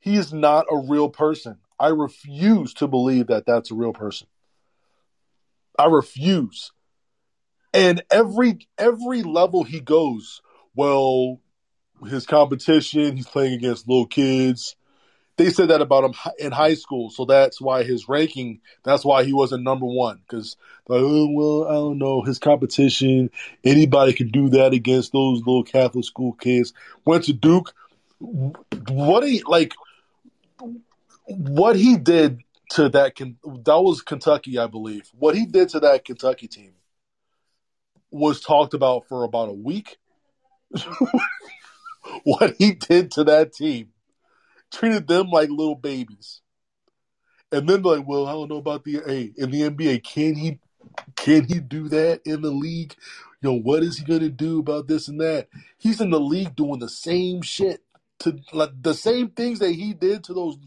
He 0.01 0.17
is 0.17 0.33
not 0.33 0.67
a 0.71 0.77
real 0.77 1.09
person. 1.09 1.59
I 1.79 1.89
refuse 1.89 2.75
to 2.75 2.89
believe 2.89 3.29
that 3.29 3.47
that's 3.47 3.71
a 3.71 3.75
real 3.75 3.93
person. 3.93 4.27
I 5.79 5.87
refuse. 5.87 6.73
And 7.75 8.03
every 8.11 8.67
every 8.79 9.23
level 9.23 9.63
he 9.63 9.81
goes, 9.81 10.41
well, 10.75 11.41
his 12.09 12.27
competition, 12.27 13.17
he's 13.17 13.27
playing 13.27 13.55
against 13.55 13.89
little 13.89 14.07
kids. 14.07 14.77
They 15.37 15.51
said 15.51 15.69
that 15.69 15.83
about 15.83 16.05
him 16.05 16.15
in 16.39 16.53
high 16.53 16.75
school, 16.75 17.11
so 17.11 17.27
that's 17.27 17.61
why 17.61 17.83
his 17.83 18.09
ranking. 18.09 18.61
That's 18.85 19.05
why 19.05 19.25
he 19.25 19.35
wasn't 19.35 19.65
number 19.65 19.85
one. 19.85 20.21
Because 20.27 20.57
oh 20.89 21.29
well, 21.31 21.69
I 21.69 21.75
don't 21.75 21.99
know 21.99 22.23
his 22.23 22.39
competition. 22.39 23.31
Anybody 23.63 24.15
can 24.15 24.29
do 24.29 24.49
that 24.51 24.73
against 24.73 25.13
those 25.13 25.41
little 25.41 25.65
Catholic 25.65 26.07
school 26.07 26.33
kids. 26.33 26.73
Went 27.05 27.25
to 27.25 27.35
Duke. 27.35 27.75
What 28.19 29.25
he 29.25 29.43
like? 29.47 29.75
What 31.27 31.77
he 31.77 31.97
did 31.97 32.41
to 32.71 32.89
that? 32.91 33.17
That 33.17 33.81
was 33.81 34.03
Kentucky, 34.03 34.59
I 34.59 34.67
believe. 34.67 35.11
What 35.13 35.35
he 35.35 35.47
did 35.47 35.69
to 35.71 35.81
that 35.81 36.05
Kentucky 36.05 36.49
team 36.49 36.73
was 38.11 38.41
talked 38.41 38.75
about 38.75 39.09
for 39.09 39.25
about 39.25 39.49
a 39.49 39.55
week. 39.55 39.99
what 42.25 42.55
he 42.59 42.73
did 42.73 43.11
to 43.13 43.25
that 43.25 43.53
team 43.53 43.91
treated 44.73 45.07
them 45.07 45.29
like 45.31 45.49
little 45.49 45.75
babies. 45.75 46.41
And 47.53 47.69
then 47.69 47.83
like, 47.83 48.07
well, 48.07 48.27
I 48.27 48.33
don't 48.33 48.51
know 48.51 48.57
about 48.57 48.85
the 48.85 49.01
hey, 49.07 49.33
in 49.37 49.51
the 49.51 49.63
NBA. 49.63 50.03
Can 50.03 50.35
he 50.35 50.59
can 51.15 51.45
he 51.45 51.61
do 51.61 51.89
that 51.89 52.21
in 52.25 52.43
the 52.43 52.51
league? 52.51 52.95
You 53.41 53.51
know, 53.51 53.59
what 53.59 53.83
is 53.83 53.99
he 53.99 54.05
gonna 54.05 54.29
do 54.29 54.59
about 54.59 54.89
this 54.89 55.09
and 55.09 55.21
that? 55.21 55.49
He's 55.79 56.01
in 56.01 56.11
the 56.11 56.21
league 56.21 56.57
doing 56.57 56.81
the 56.81 56.89
same 56.89 57.43
shit 57.43 57.83
to 58.21 58.39
like 58.53 58.71
the 58.81 58.95
same 58.95 59.31
things 59.31 59.61
that 59.61 59.73
he 59.73 59.93
did 59.93 60.25
to 60.25 60.35
those 60.35 60.59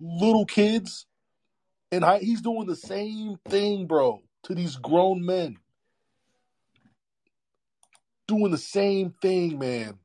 little 0.00 0.46
kids. 0.46 1.06
And 1.92 2.02
hi- 2.02 2.18
he's 2.18 2.40
doing 2.40 2.66
the 2.66 2.76
same 2.76 3.36
thing, 3.48 3.86
bro, 3.86 4.22
to 4.44 4.54
these 4.54 4.76
grown 4.76 5.24
men. 5.24 5.58
Doing 8.26 8.50
the 8.50 8.58
same 8.58 9.14
thing, 9.20 9.58
man. 9.58 9.98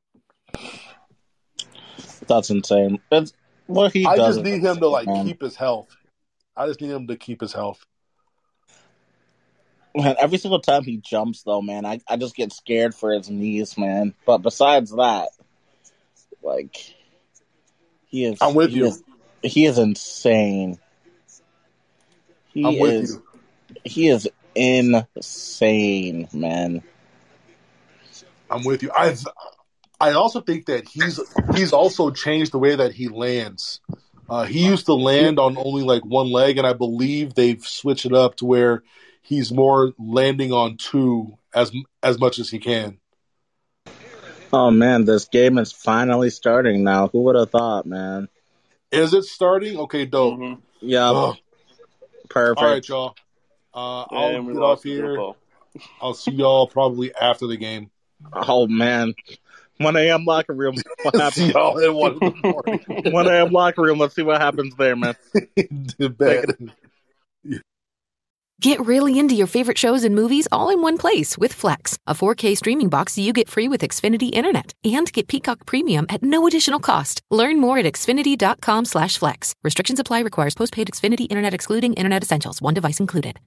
That's 2.28 2.50
insane. 2.50 3.00
That's 3.10 3.32
what 3.66 3.92
he 3.92 4.06
I 4.06 4.16
just 4.16 4.42
need 4.42 4.62
him 4.62 4.76
to 4.80 4.88
like 4.88 5.06
man. 5.06 5.24
keep 5.24 5.42
his 5.42 5.56
health. 5.56 5.88
I 6.56 6.66
just 6.66 6.80
need 6.80 6.90
him 6.90 7.06
to 7.08 7.16
keep 7.16 7.40
his 7.40 7.52
health. 7.52 7.84
Man, 9.94 10.14
every 10.20 10.38
single 10.38 10.60
time 10.60 10.84
he 10.84 10.98
jumps, 10.98 11.42
though, 11.42 11.62
man, 11.62 11.84
I, 11.84 12.00
I 12.08 12.16
just 12.16 12.36
get 12.36 12.52
scared 12.52 12.94
for 12.94 13.12
his 13.12 13.28
knees, 13.28 13.76
man. 13.76 14.14
But 14.24 14.38
besides 14.38 14.92
that, 14.92 15.30
like, 16.42 16.94
he 18.06 18.24
is. 18.24 18.38
I'm 18.40 18.54
with 18.54 18.70
you. 18.70 18.86
Is, 18.86 19.02
he 19.42 19.66
is 19.66 19.78
insane. 19.78 20.78
He 22.52 22.64
I'm 22.64 22.78
with 22.78 22.94
is. 22.94 23.10
you. 23.10 23.24
He 23.84 24.08
is 24.08 24.28
insane, 24.54 26.28
man. 26.32 26.82
I'm 28.50 28.64
with 28.64 28.82
you. 28.82 28.90
I 28.94 29.16
I 30.00 30.12
also 30.12 30.40
think 30.40 30.66
that 30.66 30.88
he's 30.88 31.20
he's 31.54 31.72
also 31.72 32.10
changed 32.10 32.52
the 32.52 32.58
way 32.58 32.74
that 32.74 32.92
he 32.92 33.08
lands. 33.08 33.80
Uh, 34.28 34.44
he 34.44 34.64
used 34.64 34.86
to 34.86 34.94
land 34.94 35.38
on 35.38 35.56
only 35.56 35.82
like 35.82 36.04
one 36.04 36.30
leg, 36.30 36.56
and 36.56 36.66
I 36.66 36.72
believe 36.72 37.34
they've 37.34 37.62
switched 37.62 38.06
it 38.06 38.12
up 38.12 38.36
to 38.36 38.46
where 38.46 38.82
he's 39.22 39.52
more 39.52 39.92
landing 39.98 40.52
on 40.52 40.76
two 40.76 41.36
as 41.54 41.72
as 42.02 42.18
much 42.18 42.38
as 42.38 42.50
he 42.50 42.58
can. 42.58 42.98
Oh 44.52 44.70
man, 44.70 45.04
this 45.04 45.26
game 45.26 45.58
is 45.58 45.72
finally 45.72 46.30
starting 46.30 46.82
now. 46.82 47.08
Who 47.08 47.22
would 47.22 47.36
have 47.36 47.50
thought, 47.50 47.86
man? 47.86 48.28
Is 48.92 49.14
it 49.14 49.24
starting? 49.24 49.78
Okay, 49.78 50.04
dope. 50.04 50.38
Mhm. 50.38 50.60
Yeah, 50.80 51.10
Ugh. 51.10 51.36
perfect. 52.28 52.58
All 52.62 52.68
right, 52.70 52.88
y'all. 52.88 53.16
Uh, 53.72 54.02
I'll 54.10 54.28
And 54.28 54.46
we 54.46 54.54
get 54.54 54.62
off 54.62 54.82
here. 54.82 55.16
I'll 56.00 56.14
see 56.14 56.32
y'all 56.32 56.66
probably 56.66 57.14
after 57.14 57.46
the 57.46 57.56
game. 57.56 57.90
Oh 58.32 58.66
man, 58.66 59.14
one 59.78 59.96
a.m. 59.96 60.24
locker 60.24 60.52
room. 60.52 60.76
What 61.02 61.14
happens? 61.14 61.34
see 61.34 61.52
y'all 61.52 61.78
at 61.80 61.94
one 61.94 62.12
in 62.14 62.18
the 62.18 62.34
morning. 62.42 62.80
One 63.12 63.26
a.m. 63.28 63.50
locker 63.50 63.82
room. 63.82 63.98
Let's 63.98 64.14
see 64.14 64.22
what 64.22 64.40
happens 64.40 64.74
there, 64.76 64.94
man. 64.94 65.14
Bet. 65.98 66.50
Get 68.60 68.84
really 68.84 69.18
into 69.18 69.34
your 69.34 69.46
favorite 69.46 69.78
shows 69.78 70.04
and 70.04 70.14
movies 70.14 70.46
all 70.52 70.68
in 70.68 70.82
one 70.82 70.98
place 70.98 71.38
with 71.38 71.54
Flex, 71.54 71.96
a 72.06 72.12
4K 72.12 72.54
streaming 72.54 72.90
box 72.90 73.16
you 73.16 73.32
get 73.32 73.48
free 73.48 73.68
with 73.68 73.80
Xfinity 73.80 74.28
Internet. 74.34 74.74
And 74.84 75.10
get 75.14 75.28
Peacock 75.28 75.64
Premium 75.64 76.04
at 76.10 76.22
no 76.22 76.46
additional 76.46 76.78
cost. 76.78 77.22
Learn 77.30 77.58
more 77.58 77.78
at 77.78 77.86
xfinity.com 77.86 78.84
slash 78.84 79.16
flex. 79.16 79.54
Restrictions 79.64 79.98
apply 79.98 80.20
requires 80.20 80.54
postpaid 80.54 80.88
Xfinity 80.88 81.26
Internet 81.30 81.54
excluding 81.54 81.94
Internet 81.94 82.22
Essentials. 82.22 82.60
One 82.60 82.74
device 82.74 83.00
included. 83.00 83.40